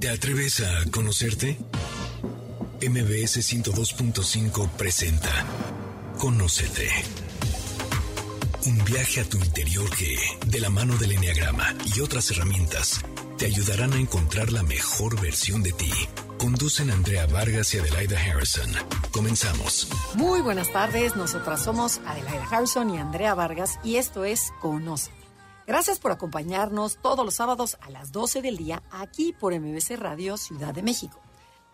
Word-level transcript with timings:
¿Te 0.00 0.08
atreves 0.08 0.60
a 0.60 0.90
conocerte? 0.90 1.58
MBS 2.80 3.36
102.5 3.36 4.70
presenta 4.70 5.28
Conócete. 6.18 6.88
Un 8.64 8.82
viaje 8.86 9.20
a 9.20 9.24
tu 9.28 9.36
interior 9.36 9.90
que, 9.94 10.16
de 10.46 10.58
la 10.58 10.70
mano 10.70 10.96
del 10.96 11.12
Enneagrama 11.12 11.74
y 11.94 12.00
otras 12.00 12.30
herramientas, 12.30 13.02
te 13.36 13.44
ayudarán 13.44 13.92
a 13.92 14.00
encontrar 14.00 14.50
la 14.52 14.62
mejor 14.62 15.20
versión 15.20 15.62
de 15.62 15.72
ti. 15.72 15.92
Conducen 16.38 16.90
Andrea 16.90 17.26
Vargas 17.26 17.74
y 17.74 17.78
Adelaida 17.80 18.18
Harrison. 18.18 18.72
Comenzamos. 19.10 19.86
Muy 20.14 20.40
buenas 20.40 20.72
tardes, 20.72 21.14
nosotras 21.14 21.62
somos 21.62 22.00
Adelaida 22.06 22.48
Harrison 22.50 22.88
y 22.88 22.96
Andrea 22.96 23.34
Vargas 23.34 23.78
y 23.84 23.96
esto 23.96 24.24
es 24.24 24.50
Conoce. 24.62 25.19
Gracias 25.66 26.00
por 26.00 26.10
acompañarnos 26.10 26.98
todos 27.00 27.24
los 27.24 27.34
sábados 27.34 27.76
a 27.80 27.90
las 27.90 28.12
12 28.12 28.42
del 28.42 28.56
día 28.56 28.82
aquí 28.90 29.32
por 29.32 29.58
MBC 29.58 29.96
Radio 29.96 30.36
Ciudad 30.36 30.74
de 30.74 30.82
México. 30.82 31.20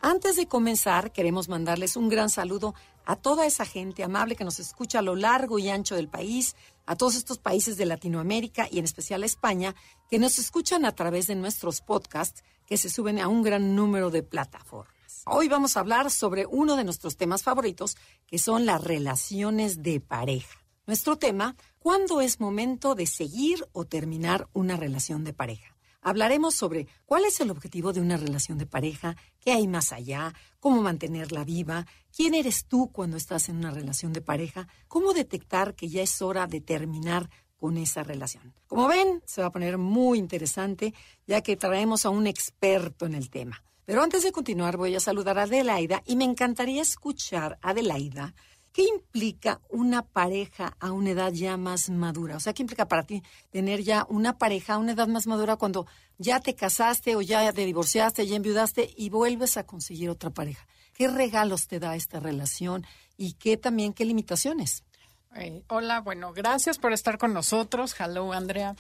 Antes 0.03 0.37
de 0.37 0.47
comenzar, 0.47 1.13
queremos 1.13 1.49
mandarles 1.49 1.97
un 1.97 2.09
gran 2.09 2.29
saludo 2.29 2.75
a 3.07 3.17
toda 3.17 3.47
esa 3.47 3.65
gente 3.65 4.05
amable 4.05 4.37
que 4.37 4.45
nos 4.45 4.59
escucha 4.59 4.99
a 4.99 5.03
lo 5.03 5.17
largo 5.17 5.59
y 5.59 5.71
ancho 5.71 5.95
del 5.95 6.09
país, 6.09 6.57
a 6.85 6.97
todos 6.97 7.15
estos 7.15 7.39
países 7.39 7.77
de 7.77 7.87
Latinoamérica 7.87 8.69
y 8.71 8.79
en 8.79 8.85
especial 8.85 9.23
a 9.23 9.27
España, 9.27 9.75
que 10.11 10.19
nos 10.19 10.39
escuchan 10.39 10.85
a 10.85 10.93
través 10.93 11.27
de 11.27 11.35
nuestros 11.35 11.81
podcasts 11.81 12.45
que 12.67 12.77
se 12.77 12.91
suben 12.91 13.19
a 13.19 13.29
un 13.29 13.43
gran 13.43 13.75
número 13.75 14.11
de 14.11 14.23
plataformas. 14.23 14.95
Hoy 15.25 15.49
vamos 15.49 15.77
a 15.77 15.81
hablar 15.81 16.11
sobre 16.11 16.47
uno 16.47 16.77
de 16.77 16.85
nuestros 16.85 17.17
temas 17.17 17.43
favoritos, 17.43 17.97
que 18.27 18.39
son 18.39 18.67
las 18.67 18.83
relaciones 18.83 19.83
de 19.83 20.01
pareja. 20.01 20.67
Nuestro 20.87 21.17
tema, 21.17 21.57
¿cuándo 21.87 22.21
es 22.21 22.41
momento 22.41 22.97
de 22.97 23.07
seguir 23.07 23.65
o 23.71 23.85
terminar 23.85 24.49
una 24.53 24.77
relación 24.77 25.23
de 25.23 25.33
pareja? 25.33 25.77
Hablaremos 26.01 26.57
sobre 26.57 26.89
cuál 27.05 27.25
es 27.25 27.39
el 27.39 27.49
objetivo 27.49 27.93
de 27.93 28.01
una 28.01 28.17
relación 28.17 28.59
de 28.59 28.67
pareja, 28.67 29.15
qué 29.39 29.53
hay 29.53 29.69
más 29.69 29.93
allá, 29.93 30.35
cómo 30.59 30.83
mantenerla 30.83 31.45
viva, 31.45 31.87
quién 32.11 32.35
eres 32.35 32.67
tú 32.67 32.91
cuando 32.91 33.17
estás 33.17 33.49
en 33.49 33.59
una 33.59 33.71
relación 33.71 34.13
de 34.13 34.21
pareja, 34.21 34.67
cómo 34.89 35.13
detectar 35.13 35.77
que 35.77 35.87
ya 35.87 36.03
es 36.03 36.21
hora 36.23 36.49
de 36.49 36.61
terminar 36.61 37.31
con 37.57 37.77
esa 37.77 38.03
relación. 38.03 38.53
Como 38.67 38.89
ven, 38.89 39.23
se 39.25 39.43
va 39.43 39.47
a 39.47 39.53
poner 39.53 39.79
muy 39.79 40.19
interesante 40.19 40.93
ya 41.25 41.41
que 41.41 41.57
traemos 41.57 42.05
a 42.05 42.11
un 42.11 42.27
experto 42.27 43.07
en 43.07 43.15
el 43.15 43.31
tema. 43.31 43.63
Pero 43.85 44.03
antes 44.03 44.25
de 44.25 44.33
continuar 44.33 44.77
voy 44.77 44.97
a 44.97 45.01
saludar 45.01 45.39
a 45.39 45.43
Adelaida 45.43 46.03
y 46.05 46.17
me 46.17 46.25
encantaría 46.25 46.83
escuchar 46.83 47.61
a 47.63 47.71
Adelaida 47.71 48.35
¿Qué 48.77 48.83
implica 48.83 49.63
una 49.71 50.03
pareja 50.03 50.77
a 50.81 50.93
una 50.93 51.09
edad 51.09 51.33
ya 51.33 51.57
más 51.57 51.89
madura? 51.89 52.37
O 52.37 52.41
sea, 52.41 52.53
¿qué 52.53 52.63
implica 52.63 52.87
para 52.87 53.05
ti 53.05 53.23
tener 53.51 53.83
ya 53.83 54.05
una 54.11 54.37
pareja 54.37 54.75
a 54.75 54.77
una 54.77 54.93
edad 54.93 55.09
más 55.09 55.27
madura 55.27 55.57
cuando 55.57 55.87
ya 56.19 56.41
te 56.41 56.55
casaste 56.55 57.17
o 57.17 57.23
ya 57.23 57.51
te 57.55 57.65
divorciaste, 57.65 58.27
ya 58.27 58.37
enviudaste 58.37 58.93
y 58.95 59.09
vuelves 59.09 59.57
a 59.57 59.65
conseguir 59.65 60.11
otra 60.11 60.29
pareja? 60.29 60.67
¿Qué 60.93 61.09
regalos 61.09 61.69
te 61.69 61.81
da 61.81 61.97
esta 61.97 62.21
relación 62.21 62.87
y 63.17 63.33
qué 63.33 63.57
también 63.57 63.95
qué 63.95 64.05
limitaciones? 64.05 64.85
Eh, 65.37 65.63
hola, 65.69 66.03
bueno, 66.03 66.35
gracias 66.35 66.77
por 66.77 66.93
estar 66.93 67.17
con 67.17 67.33
nosotros. 67.33 67.99
Hello, 67.99 68.35
Andrea. 68.35 68.77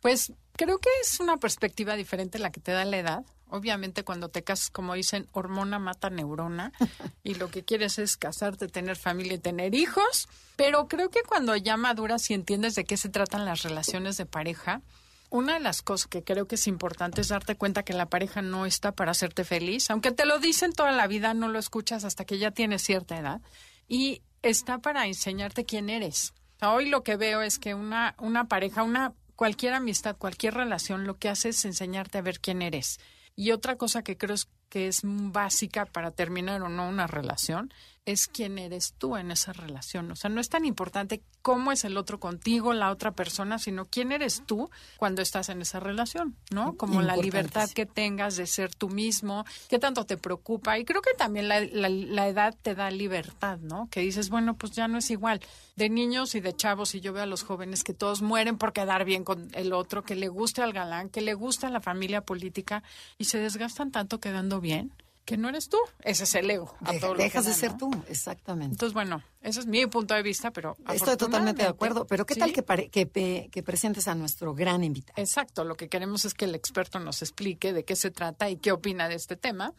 Pues 0.00 0.32
creo 0.52 0.78
que 0.78 0.90
es 1.00 1.18
una 1.18 1.38
perspectiva 1.38 1.96
diferente 1.96 2.38
la 2.38 2.52
que 2.52 2.60
te 2.60 2.70
da 2.70 2.84
la 2.84 2.98
edad. 2.98 3.24
Obviamente 3.52 4.02
cuando 4.02 4.30
te 4.30 4.42
casas, 4.42 4.70
como 4.70 4.94
dicen, 4.94 5.28
hormona 5.32 5.78
mata 5.78 6.08
neurona 6.08 6.72
y 7.22 7.34
lo 7.34 7.50
que 7.50 7.64
quieres 7.64 7.98
es 7.98 8.16
casarte, 8.16 8.66
tener 8.66 8.96
familia 8.96 9.34
y 9.34 9.38
tener 9.38 9.74
hijos. 9.74 10.26
Pero 10.56 10.88
creo 10.88 11.10
que 11.10 11.20
cuando 11.22 11.54
ya 11.54 11.76
maduras 11.76 12.30
y 12.30 12.34
entiendes 12.34 12.74
de 12.76 12.84
qué 12.84 12.96
se 12.96 13.10
tratan 13.10 13.44
las 13.44 13.62
relaciones 13.62 14.16
de 14.16 14.24
pareja, 14.24 14.80
una 15.28 15.52
de 15.54 15.60
las 15.60 15.82
cosas 15.82 16.06
que 16.06 16.24
creo 16.24 16.48
que 16.48 16.54
es 16.54 16.66
importante 16.66 17.20
es 17.20 17.28
darte 17.28 17.54
cuenta 17.54 17.82
que 17.82 17.92
la 17.92 18.06
pareja 18.06 18.40
no 18.40 18.64
está 18.64 18.92
para 18.92 19.10
hacerte 19.10 19.44
feliz. 19.44 19.90
Aunque 19.90 20.12
te 20.12 20.24
lo 20.24 20.38
dicen 20.38 20.72
toda 20.72 20.92
la 20.92 21.06
vida, 21.06 21.34
no 21.34 21.48
lo 21.48 21.58
escuchas 21.58 22.04
hasta 22.04 22.24
que 22.24 22.38
ya 22.38 22.52
tienes 22.52 22.80
cierta 22.80 23.18
edad. 23.18 23.42
Y 23.86 24.22
está 24.40 24.78
para 24.78 25.06
enseñarte 25.06 25.66
quién 25.66 25.90
eres. 25.90 26.32
hoy 26.62 26.88
lo 26.88 27.02
que 27.02 27.16
veo 27.16 27.42
es 27.42 27.58
que 27.58 27.74
una, 27.74 28.14
una 28.18 28.48
pareja, 28.48 28.82
una 28.82 29.12
cualquier 29.36 29.74
amistad, 29.74 30.16
cualquier 30.16 30.54
relación, 30.54 31.06
lo 31.06 31.18
que 31.18 31.28
hace 31.28 31.50
es 31.50 31.66
enseñarte 31.66 32.16
a 32.16 32.22
ver 32.22 32.40
quién 32.40 32.62
eres. 32.62 32.98
Y 33.42 33.50
otra 33.50 33.76
cosa 33.76 34.04
que 34.04 34.16
creo 34.16 34.36
que 34.68 34.86
es 34.86 35.00
básica 35.02 35.84
para 35.84 36.12
terminar 36.12 36.62
o 36.62 36.68
no 36.68 36.88
una 36.88 37.08
relación 37.08 37.74
es 38.04 38.26
quién 38.26 38.58
eres 38.58 38.94
tú 38.98 39.16
en 39.16 39.30
esa 39.30 39.52
relación. 39.52 40.10
O 40.10 40.16
sea, 40.16 40.28
no 40.28 40.40
es 40.40 40.48
tan 40.48 40.64
importante 40.64 41.22
cómo 41.40 41.70
es 41.70 41.84
el 41.84 41.96
otro 41.96 42.18
contigo, 42.18 42.72
la 42.72 42.90
otra 42.90 43.12
persona, 43.12 43.58
sino 43.58 43.84
quién 43.84 44.10
eres 44.10 44.42
tú 44.44 44.70
cuando 44.96 45.22
estás 45.22 45.48
en 45.50 45.62
esa 45.62 45.78
relación, 45.78 46.36
¿no? 46.50 46.76
Como 46.76 47.00
la 47.00 47.16
libertad 47.16 47.70
que 47.70 47.86
tengas 47.86 48.36
de 48.36 48.46
ser 48.46 48.74
tú 48.74 48.88
mismo, 48.88 49.44
qué 49.68 49.78
tanto 49.78 50.04
te 50.04 50.16
preocupa. 50.16 50.78
Y 50.78 50.84
creo 50.84 51.00
que 51.00 51.14
también 51.14 51.48
la, 51.48 51.60
la, 51.60 52.28
edad 52.28 52.56
te 52.60 52.74
da 52.74 52.90
libertad, 52.90 53.58
¿no? 53.58 53.88
Que 53.88 54.00
dices, 54.00 54.30
bueno, 54.30 54.56
pues 54.56 54.72
ya 54.72 54.88
no 54.88 54.98
es 54.98 55.10
igual. 55.10 55.40
De 55.76 55.88
niños 55.88 56.34
y 56.34 56.40
de 56.40 56.56
chavos, 56.56 56.94
y 56.96 57.00
yo 57.00 57.12
veo 57.12 57.22
a 57.22 57.26
los 57.26 57.44
jóvenes 57.44 57.84
que 57.84 57.94
todos 57.94 58.20
mueren 58.20 58.58
por 58.58 58.72
quedar 58.72 59.04
bien 59.04 59.22
con 59.22 59.48
el 59.52 59.72
otro, 59.72 60.02
que 60.02 60.16
le 60.16 60.28
guste 60.28 60.62
al 60.62 60.72
galán, 60.72 61.08
que 61.08 61.20
le 61.20 61.34
gusta 61.34 61.70
la 61.70 61.80
familia 61.80 62.22
política, 62.22 62.82
y 63.16 63.24
se 63.24 63.38
desgastan 63.38 63.92
tanto 63.92 64.18
quedando 64.18 64.60
bien 64.60 64.92
que 65.24 65.36
no 65.36 65.48
eres 65.48 65.68
tú. 65.68 65.78
Ese 66.02 66.24
es 66.24 66.34
el 66.34 66.50
ego. 66.50 66.74
dejas 67.16 67.44
de 67.44 67.54
ser 67.54 67.76
tú, 67.76 67.90
exactamente. 68.08 68.74
Entonces, 68.74 68.94
bueno, 68.94 69.22
ese 69.40 69.60
es 69.60 69.66
mi 69.66 69.86
punto 69.86 70.14
de 70.14 70.22
vista, 70.22 70.50
pero... 70.50 70.76
Estoy 70.92 71.16
totalmente 71.16 71.62
de 71.62 71.68
acuerdo, 71.68 72.06
pero 72.06 72.26
¿qué 72.26 72.34
tal 72.34 72.52
que, 72.52 72.62
que, 72.90 73.48
que, 73.50 73.62
presentes 73.62 74.08
a 74.08 74.14
nuestro 74.14 74.54
gran 74.54 74.82
invitado? 74.84 75.20
Exacto, 75.20 75.64
lo 75.64 75.76
que 75.76 75.88
queremos 75.88 76.24
es 76.24 76.34
que 76.34 76.46
el 76.46 76.54
experto 76.54 76.98
nos 76.98 77.22
explique 77.22 77.72
de 77.72 77.84
qué 77.84 77.96
se 77.96 78.10
trata 78.10 78.50
y 78.50 78.56
qué 78.56 78.72
opina 78.72 79.08
de 79.08 79.14
este 79.14 79.36
tema. 79.36 79.72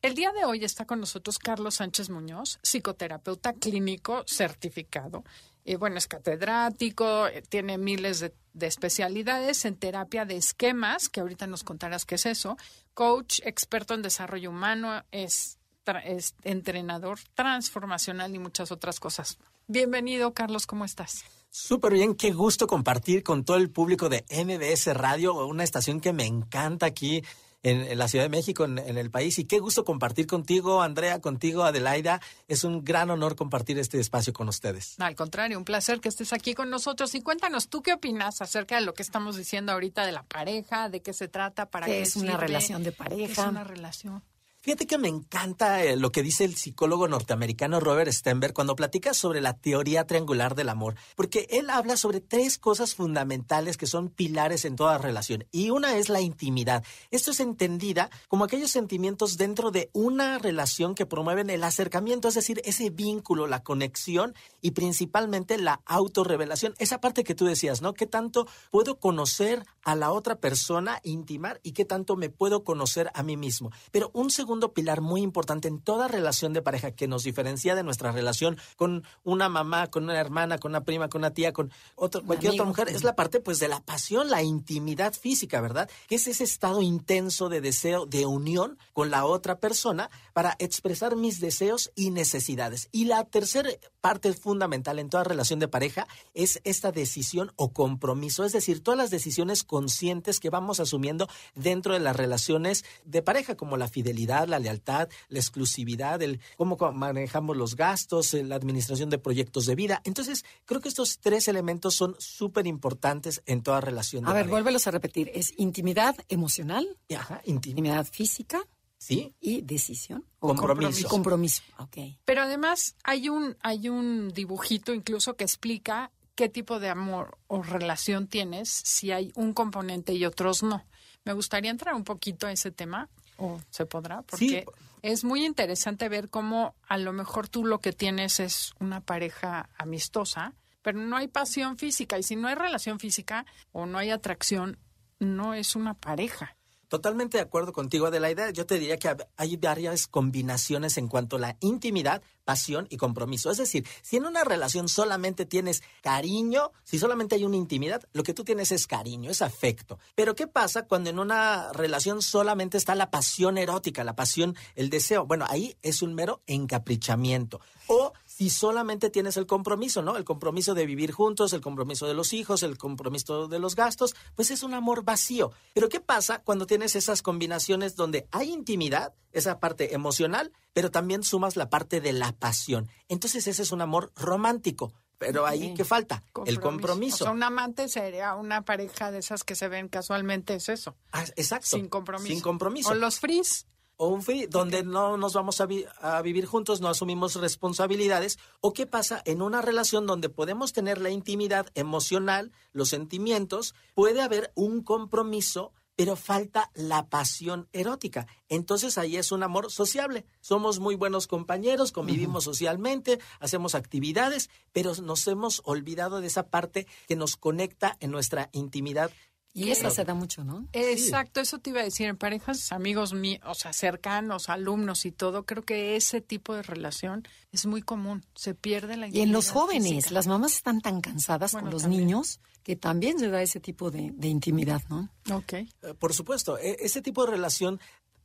El 0.00 0.14
día 0.14 0.32
de 0.32 0.44
hoy 0.44 0.64
está 0.64 0.84
con 0.84 1.00
nosotros 1.00 1.38
Carlos 1.38 1.76
Sánchez 1.76 2.08
Muñoz, 2.08 2.60
psicoterapeuta 2.62 3.52
clínico 3.52 4.22
certificado. 4.26 5.24
Y 5.68 5.76
bueno, 5.76 5.98
es 5.98 6.06
catedrático, 6.06 7.26
eh, 7.26 7.42
tiene 7.46 7.76
miles 7.76 8.20
de, 8.20 8.32
especialidades 8.66 9.66
en 9.66 9.76
terapia 9.76 10.24
de 10.24 10.36
esquemas, 10.36 11.10
que 11.10 11.20
ahorita 11.20 11.46
nos 11.46 11.62
contarás 11.62 12.06
qué 12.06 12.14
es 12.14 12.24
eso, 12.24 12.56
coach, 12.94 13.40
experto 13.44 13.92
en 13.92 14.00
desarrollo 14.00 14.48
humano, 14.48 15.04
es, 15.12 15.58
es 16.04 16.34
entrenador 16.42 17.18
transformacional 17.34 18.34
y 18.34 18.38
muchas 18.38 18.72
otras 18.72 18.98
cosas. 18.98 19.36
Bienvenido, 19.66 20.32
Carlos, 20.32 20.66
¿cómo 20.66 20.86
estás? 20.86 21.26
Súper 21.50 21.92
bien, 21.92 22.14
qué 22.14 22.32
gusto 22.32 22.66
compartir 22.66 23.22
con 23.22 23.44
todo 23.44 23.58
el 23.58 23.68
público 23.68 24.08
de 24.08 24.24
MBS 24.30 24.94
Radio, 24.94 25.46
una 25.46 25.64
estación 25.64 26.00
que 26.00 26.14
me 26.14 26.24
encanta 26.24 26.86
aquí 26.86 27.22
en, 27.62 27.98
la 27.98 28.08
Ciudad 28.08 28.24
de 28.24 28.28
México, 28.28 28.64
en, 28.64 28.78
el 28.78 29.10
país. 29.10 29.38
Y 29.38 29.44
qué 29.44 29.58
gusto 29.58 29.84
compartir 29.84 30.26
contigo, 30.26 30.82
Andrea, 30.82 31.20
contigo, 31.20 31.64
Adelaida. 31.64 32.20
Es 32.46 32.64
un 32.64 32.84
gran 32.84 33.10
honor 33.10 33.36
compartir 33.36 33.78
este 33.78 33.98
espacio 34.00 34.32
con 34.32 34.48
ustedes. 34.48 34.98
Al 34.98 35.16
contrario, 35.16 35.58
un 35.58 35.64
placer 35.64 36.00
que 36.00 36.08
estés 36.08 36.32
aquí 36.32 36.54
con 36.54 36.70
nosotros. 36.70 37.14
Y 37.14 37.20
cuéntanos, 37.20 37.68
¿tú 37.68 37.82
qué 37.82 37.92
opinas 37.92 38.40
acerca 38.42 38.76
de 38.76 38.82
lo 38.82 38.94
que 38.94 39.02
estamos 39.02 39.36
diciendo 39.36 39.72
ahorita 39.72 40.06
de 40.06 40.12
la 40.12 40.22
pareja, 40.22 40.88
de 40.88 41.02
qué 41.02 41.12
se 41.12 41.28
trata, 41.28 41.66
para 41.66 41.86
qué, 41.86 42.02
es 42.02 42.16
una 42.16 42.36
relación 42.36 42.82
de 42.82 42.92
pareja? 42.92 43.42
es 43.42 43.48
una 43.48 43.64
relación? 43.64 44.22
Fíjate 44.68 44.86
que 44.86 44.98
me 44.98 45.08
encanta 45.08 45.82
eh, 45.82 45.96
lo 45.96 46.12
que 46.12 46.22
dice 46.22 46.44
el 46.44 46.54
psicólogo 46.54 47.08
norteamericano 47.08 47.80
Robert 47.80 48.12
Stenberg 48.12 48.52
cuando 48.52 48.76
platica 48.76 49.14
sobre 49.14 49.40
la 49.40 49.54
teoría 49.54 50.06
triangular 50.06 50.54
del 50.54 50.68
amor, 50.68 50.94
porque 51.16 51.46
él 51.48 51.70
habla 51.70 51.96
sobre 51.96 52.20
tres 52.20 52.58
cosas 52.58 52.94
fundamentales 52.94 53.78
que 53.78 53.86
son 53.86 54.10
pilares 54.10 54.66
en 54.66 54.76
toda 54.76 54.98
relación. 54.98 55.46
Y 55.52 55.70
una 55.70 55.96
es 55.96 56.10
la 56.10 56.20
intimidad. 56.20 56.84
Esto 57.10 57.30
es 57.30 57.40
entendida 57.40 58.10
como 58.28 58.44
aquellos 58.44 58.70
sentimientos 58.70 59.38
dentro 59.38 59.70
de 59.70 59.88
una 59.94 60.36
relación 60.36 60.94
que 60.94 61.06
promueven 61.06 61.48
el 61.48 61.64
acercamiento, 61.64 62.28
es 62.28 62.34
decir, 62.34 62.60
ese 62.66 62.90
vínculo, 62.90 63.46
la 63.46 63.62
conexión 63.62 64.34
y 64.60 64.72
principalmente 64.72 65.56
la 65.56 65.80
autorrevelación. 65.86 66.74
Esa 66.76 67.00
parte 67.00 67.24
que 67.24 67.34
tú 67.34 67.46
decías, 67.46 67.80
¿no? 67.80 67.94
¿Qué 67.94 68.04
tanto 68.04 68.46
puedo 68.70 68.98
conocer 68.98 69.64
a 69.82 69.94
la 69.94 70.12
otra 70.12 70.40
persona, 70.40 71.00
intimar 71.04 71.58
y 71.62 71.72
qué 71.72 71.86
tanto 71.86 72.16
me 72.16 72.28
puedo 72.28 72.64
conocer 72.64 73.10
a 73.14 73.22
mí 73.22 73.38
mismo? 73.38 73.70
Pero 73.92 74.10
un 74.12 74.28
segundo 74.28 74.57
pilar 74.60 75.00
muy 75.00 75.22
importante 75.22 75.68
en 75.68 75.80
toda 75.80 76.08
relación 76.08 76.52
de 76.52 76.62
pareja 76.62 76.90
que 76.90 77.08
nos 77.08 77.24
diferencia 77.24 77.74
de 77.74 77.82
nuestra 77.82 78.12
relación 78.12 78.58
con 78.76 79.04
una 79.24 79.48
mamá, 79.48 79.88
con 79.88 80.04
una 80.04 80.18
hermana, 80.18 80.58
con 80.58 80.72
una 80.72 80.84
prima, 80.84 81.08
con 81.08 81.20
una 81.20 81.32
tía, 81.32 81.52
con 81.52 81.72
otra, 81.94 82.20
cualquier 82.22 82.52
otra 82.52 82.64
mujer, 82.64 82.88
es 82.88 83.04
la 83.04 83.14
parte 83.14 83.40
pues 83.40 83.58
de 83.58 83.68
la 83.68 83.80
pasión, 83.80 84.30
la 84.30 84.42
intimidad 84.42 85.14
física, 85.14 85.60
¿verdad? 85.60 85.88
Que 86.08 86.16
es 86.16 86.26
ese 86.26 86.44
estado 86.44 86.82
intenso 86.82 87.48
de 87.48 87.60
deseo, 87.60 88.06
de 88.06 88.26
unión 88.26 88.78
con 88.92 89.10
la 89.10 89.24
otra 89.24 89.58
persona 89.60 90.10
para 90.32 90.56
expresar 90.58 91.16
mis 91.16 91.40
deseos 91.40 91.90
y 91.94 92.10
necesidades. 92.10 92.88
Y 92.92 93.04
la 93.04 93.24
tercera 93.24 93.70
parte 94.00 94.32
fundamental 94.32 94.98
en 94.98 95.10
toda 95.10 95.24
relación 95.24 95.58
de 95.58 95.68
pareja 95.68 96.06
es 96.34 96.60
esta 96.64 96.92
decisión 96.92 97.52
o 97.56 97.72
compromiso, 97.72 98.44
es 98.44 98.52
decir, 98.52 98.82
todas 98.82 98.98
las 98.98 99.10
decisiones 99.10 99.64
conscientes 99.64 100.40
que 100.40 100.50
vamos 100.50 100.80
asumiendo 100.80 101.28
dentro 101.54 101.92
de 101.94 102.00
las 102.00 102.16
relaciones 102.16 102.84
de 103.04 103.22
pareja, 103.22 103.56
como 103.56 103.76
la 103.76 103.88
fidelidad, 103.88 104.47
fidelidad, 104.48 104.58
la 104.58 104.58
lealtad, 104.58 105.08
la 105.28 105.38
exclusividad, 105.38 106.22
el 106.22 106.40
cómo 106.56 106.76
manejamos 106.92 107.56
los 107.56 107.76
gastos, 107.76 108.34
la 108.34 108.56
administración 108.56 109.10
de 109.10 109.18
proyectos 109.18 109.66
de 109.66 109.74
vida. 109.74 110.00
Entonces, 110.04 110.44
creo 110.64 110.80
que 110.80 110.88
estos 110.88 111.18
tres 111.18 111.48
elementos 111.48 111.94
son 111.94 112.16
súper 112.18 112.66
importantes 112.66 113.42
en 113.46 113.62
toda 113.62 113.80
relación. 113.80 114.24
De 114.24 114.30
a 114.30 114.34
ver, 114.34 114.48
vuélvelos 114.48 114.86
a 114.86 114.90
repetir. 114.90 115.30
Es 115.34 115.52
intimidad 115.58 116.16
emocional, 116.28 116.86
Ajá, 117.14 117.40
intimidad 117.44 118.06
física, 118.06 118.62
¿Sí? 119.00 119.32
Y 119.40 119.62
decisión. 119.62 120.24
compromiso. 120.40 121.08
Compromiso, 121.08 121.62
ok. 121.78 122.18
Pero 122.24 122.42
además 122.42 122.96
hay 123.04 123.28
un, 123.28 123.56
hay 123.60 123.88
un 123.88 124.30
dibujito 124.30 124.92
incluso 124.92 125.36
que 125.36 125.44
explica 125.44 126.10
qué 126.34 126.48
tipo 126.48 126.80
de 126.80 126.88
amor 126.88 127.38
o 127.46 127.62
relación 127.62 128.26
tienes 128.26 128.68
si 128.68 129.12
hay 129.12 129.32
un 129.36 129.52
componente 129.52 130.14
y 130.14 130.24
otros 130.24 130.64
no. 130.64 130.84
Me 131.24 131.32
gustaría 131.32 131.70
entrar 131.70 131.94
un 131.94 132.04
poquito 132.04 132.48
a 132.48 132.52
ese 132.52 132.70
tema, 132.70 133.08
o 133.38 133.60
se 133.70 133.86
podrá, 133.86 134.22
porque 134.22 134.66
es 135.02 135.24
muy 135.24 135.44
interesante 135.44 136.08
ver 136.08 136.28
cómo 136.28 136.74
a 136.86 136.98
lo 136.98 137.12
mejor 137.12 137.48
tú 137.48 137.64
lo 137.64 137.80
que 137.80 137.92
tienes 137.92 138.40
es 138.40 138.74
una 138.78 139.00
pareja 139.00 139.70
amistosa, 139.78 140.54
pero 140.82 140.98
no 140.98 141.16
hay 141.16 141.28
pasión 141.28 141.78
física. 141.78 142.18
Y 142.18 142.22
si 142.22 142.36
no 142.36 142.48
hay 142.48 142.54
relación 142.54 142.98
física 142.98 143.46
o 143.72 143.86
no 143.86 143.98
hay 143.98 144.10
atracción, 144.10 144.78
no 145.18 145.54
es 145.54 145.76
una 145.76 145.94
pareja. 145.94 146.57
Totalmente 146.88 147.36
de 147.36 147.42
acuerdo 147.42 147.72
contigo, 147.72 148.06
Adelaida. 148.06 148.50
Yo 148.50 148.64
te 148.64 148.78
diría 148.78 148.98
que 148.98 149.14
hay 149.36 149.56
varias 149.56 150.06
combinaciones 150.06 150.96
en 150.96 151.06
cuanto 151.06 151.36
a 151.36 151.38
la 151.38 151.56
intimidad, 151.60 152.22
pasión 152.44 152.86
y 152.88 152.96
compromiso. 152.96 153.50
Es 153.50 153.58
decir, 153.58 153.86
si 154.00 154.16
en 154.16 154.24
una 154.24 154.42
relación 154.42 154.88
solamente 154.88 155.44
tienes 155.44 155.82
cariño, 156.00 156.72
si 156.84 156.98
solamente 156.98 157.34
hay 157.34 157.44
una 157.44 157.56
intimidad, 157.56 158.02
lo 158.14 158.22
que 158.22 158.32
tú 158.32 158.42
tienes 158.42 158.72
es 158.72 158.86
cariño, 158.86 159.30
es 159.30 159.42
afecto. 159.42 159.98
Pero 160.14 160.34
¿qué 160.34 160.46
pasa 160.46 160.86
cuando 160.86 161.10
en 161.10 161.18
una 161.18 161.72
relación 161.74 162.22
solamente 162.22 162.78
está 162.78 162.94
la 162.94 163.10
pasión 163.10 163.58
erótica, 163.58 164.02
la 164.02 164.16
pasión, 164.16 164.56
el 164.74 164.88
deseo? 164.88 165.26
Bueno, 165.26 165.44
ahí 165.48 165.76
es 165.82 166.00
un 166.00 166.14
mero 166.14 166.40
encaprichamiento. 166.46 167.60
O 167.88 168.12
si 168.38 168.50
solamente 168.50 169.10
tienes 169.10 169.36
el 169.36 169.46
compromiso, 169.46 170.00
¿no? 170.00 170.16
El 170.16 170.22
compromiso 170.22 170.72
de 170.72 170.86
vivir 170.86 171.10
juntos, 171.10 171.52
el 171.52 171.60
compromiso 171.60 172.06
de 172.06 172.14
los 172.14 172.32
hijos, 172.32 172.62
el 172.62 172.78
compromiso 172.78 173.48
de 173.48 173.58
los 173.58 173.74
gastos, 173.74 174.14
pues 174.36 174.52
es 174.52 174.62
un 174.62 174.74
amor 174.74 175.02
vacío. 175.02 175.50
Pero 175.74 175.88
¿qué 175.88 175.98
pasa 175.98 176.40
cuando 176.44 176.64
tienes 176.64 176.94
esas 176.94 177.20
combinaciones 177.20 177.96
donde 177.96 178.28
hay 178.30 178.52
intimidad, 178.52 179.12
esa 179.32 179.58
parte 179.58 179.92
emocional, 179.92 180.52
pero 180.72 180.92
también 180.92 181.24
sumas 181.24 181.56
la 181.56 181.68
parte 181.68 182.00
de 182.00 182.12
la 182.12 182.30
pasión? 182.30 182.88
Entonces 183.08 183.48
ese 183.48 183.62
es 183.62 183.72
un 183.72 183.80
amor 183.80 184.12
romántico. 184.14 184.92
Pero 185.18 185.44
ahí, 185.44 185.74
¿qué 185.74 185.84
falta? 185.84 186.22
El 186.46 186.60
compromiso. 186.60 187.24
O 187.24 187.26
sea, 187.26 187.32
un 187.32 187.42
amante 187.42 187.88
sería 187.88 188.36
una 188.36 188.64
pareja 188.64 189.10
de 189.10 189.18
esas 189.18 189.42
que 189.42 189.56
se 189.56 189.66
ven 189.66 189.88
casualmente, 189.88 190.54
es 190.54 190.68
eso. 190.68 190.94
Ah, 191.10 191.24
exacto. 191.34 191.66
Sin 191.70 191.88
compromiso. 191.88 192.32
Sin 192.32 192.40
compromiso. 192.40 192.90
O 192.90 192.94
los 192.94 193.18
fris 193.18 193.66
o 193.98 194.08
un 194.08 194.22
free 194.22 194.46
donde 194.46 194.82
no 194.82 195.16
nos 195.18 195.34
vamos 195.34 195.60
a, 195.60 195.68
a, 196.00 196.22
vivir 196.22 196.46
juntos, 196.46 196.80
no 196.80 196.88
asumimos 196.88 197.34
responsabilidades, 197.34 198.38
o 198.60 198.72
qué 198.72 198.86
pasa 198.86 199.20
en 199.26 199.42
una 199.42 199.60
relación 199.60 200.06
donde 200.06 200.30
podemos 200.30 200.72
tener 200.72 201.00
la 201.00 201.10
intimidad 201.10 201.66
emocional, 201.74 202.52
los 202.72 202.88
sentimientos, 202.88 203.74
puede 203.94 204.22
haber 204.22 204.52
un 204.54 204.82
compromiso, 204.82 205.72
pero 205.96 206.14
falta 206.14 206.70
la 206.74 207.08
pasión 207.08 207.68
erótica. 207.72 208.28
Entonces 208.48 208.98
ahí 208.98 209.16
es 209.16 209.32
un 209.32 209.42
amor 209.42 209.72
sociable. 209.72 210.24
Somos 210.40 210.78
muy 210.78 210.94
buenos 210.94 211.26
compañeros, 211.26 211.90
convivimos 211.90 212.44
socialmente, 212.44 213.18
hacemos 213.40 213.74
actividades, 213.74 214.48
pero 214.72 214.94
nos 215.02 215.26
hemos 215.26 215.60
olvidado 215.64 216.20
de 216.20 216.28
esa 216.28 216.46
parte 216.46 216.86
que 217.08 217.16
nos 217.16 217.36
conecta 217.36 217.96
en 217.98 218.12
nuestra 218.12 218.48
intimidad 218.52 219.10
y 219.54 219.70
eso 219.70 219.90
se 219.90 220.04
da 220.04 220.14
mucho, 220.14 220.44
¿no? 220.44 220.66
Exacto, 220.72 221.40
eso 221.40 221.58
te 221.58 221.70
iba 221.70 221.80
a 221.80 221.84
decir, 221.84 222.06
en 222.06 222.16
parejas, 222.16 222.72
amigos 222.72 223.12
míos, 223.12 223.40
o 223.44 223.54
sea, 223.54 223.72
cercanos, 223.72 224.48
alumnos 224.48 225.04
y 225.04 225.12
todo, 225.12 225.44
creo 225.44 225.64
que 225.64 225.96
ese 225.96 226.20
tipo 226.20 226.54
de 226.54 226.62
relación 226.62 227.26
es 227.52 227.66
muy 227.66 227.82
común, 227.82 228.24
se 228.34 228.54
pierde 228.54 228.96
la 228.96 229.08
Y 229.08 229.20
en 229.20 229.32
los 229.32 229.50
jóvenes, 229.50 230.10
las 230.10 230.26
mamás 230.26 230.54
están 230.54 230.80
tan 230.80 231.00
cansadas 231.00 231.52
con 231.52 231.70
los 231.70 231.86
niños 231.86 232.40
que 232.62 232.76
también 232.76 233.18
se 233.18 233.30
da 233.30 233.40
ese 233.40 233.60
tipo 233.60 233.90
de, 233.90 234.10
de 234.14 234.28
intimidad, 234.28 234.82
¿no? 234.90 235.08
Ok. 235.32 235.54
Eh, 235.54 235.66
por 235.98 236.12
supuesto, 236.12 236.58
e, 236.58 236.76
ese 236.80 237.00
tipo 237.00 237.24
de 237.24 237.30
relación 237.30 237.80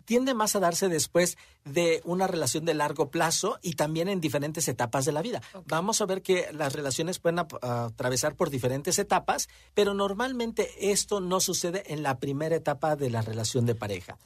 tiende 0.06 0.34
más 0.34 0.56
a 0.56 0.60
darse 0.60 0.90
después 0.90 1.38
de 1.66 2.02
una 2.04 2.28
relación 2.28 2.66
de 2.66 2.74
largo 2.74 3.10
plazo 3.10 3.60
y 3.62 3.74
también 3.74 4.10
en 4.10 4.22
diferentes 4.22 4.68
etapas 4.68 5.06
de 5.06 5.12
la 5.12 5.22
vida. 5.22 5.42
Vamos 5.66 6.02
a 6.02 6.06
ver 6.06 6.22
que 6.22 6.48
las 6.54 6.74
relaciones 6.74 7.20
pueden 7.20 7.40
atravesar 7.40 8.36
por 8.36 8.50
diferentes 8.50 9.00
etapas, 9.00 9.50
pero 9.74 9.94
normalmente 9.94 10.92
esto 10.92 11.20
no 11.20 11.40
sucede 11.40 11.94
en 11.94 12.04
la 12.04 12.20
primera 12.20 12.56
etapa 12.56 12.96
de 12.96 13.10
la 13.10 13.22
relación 13.22 13.66
de 13.66 13.76
pareja. 13.76 14.18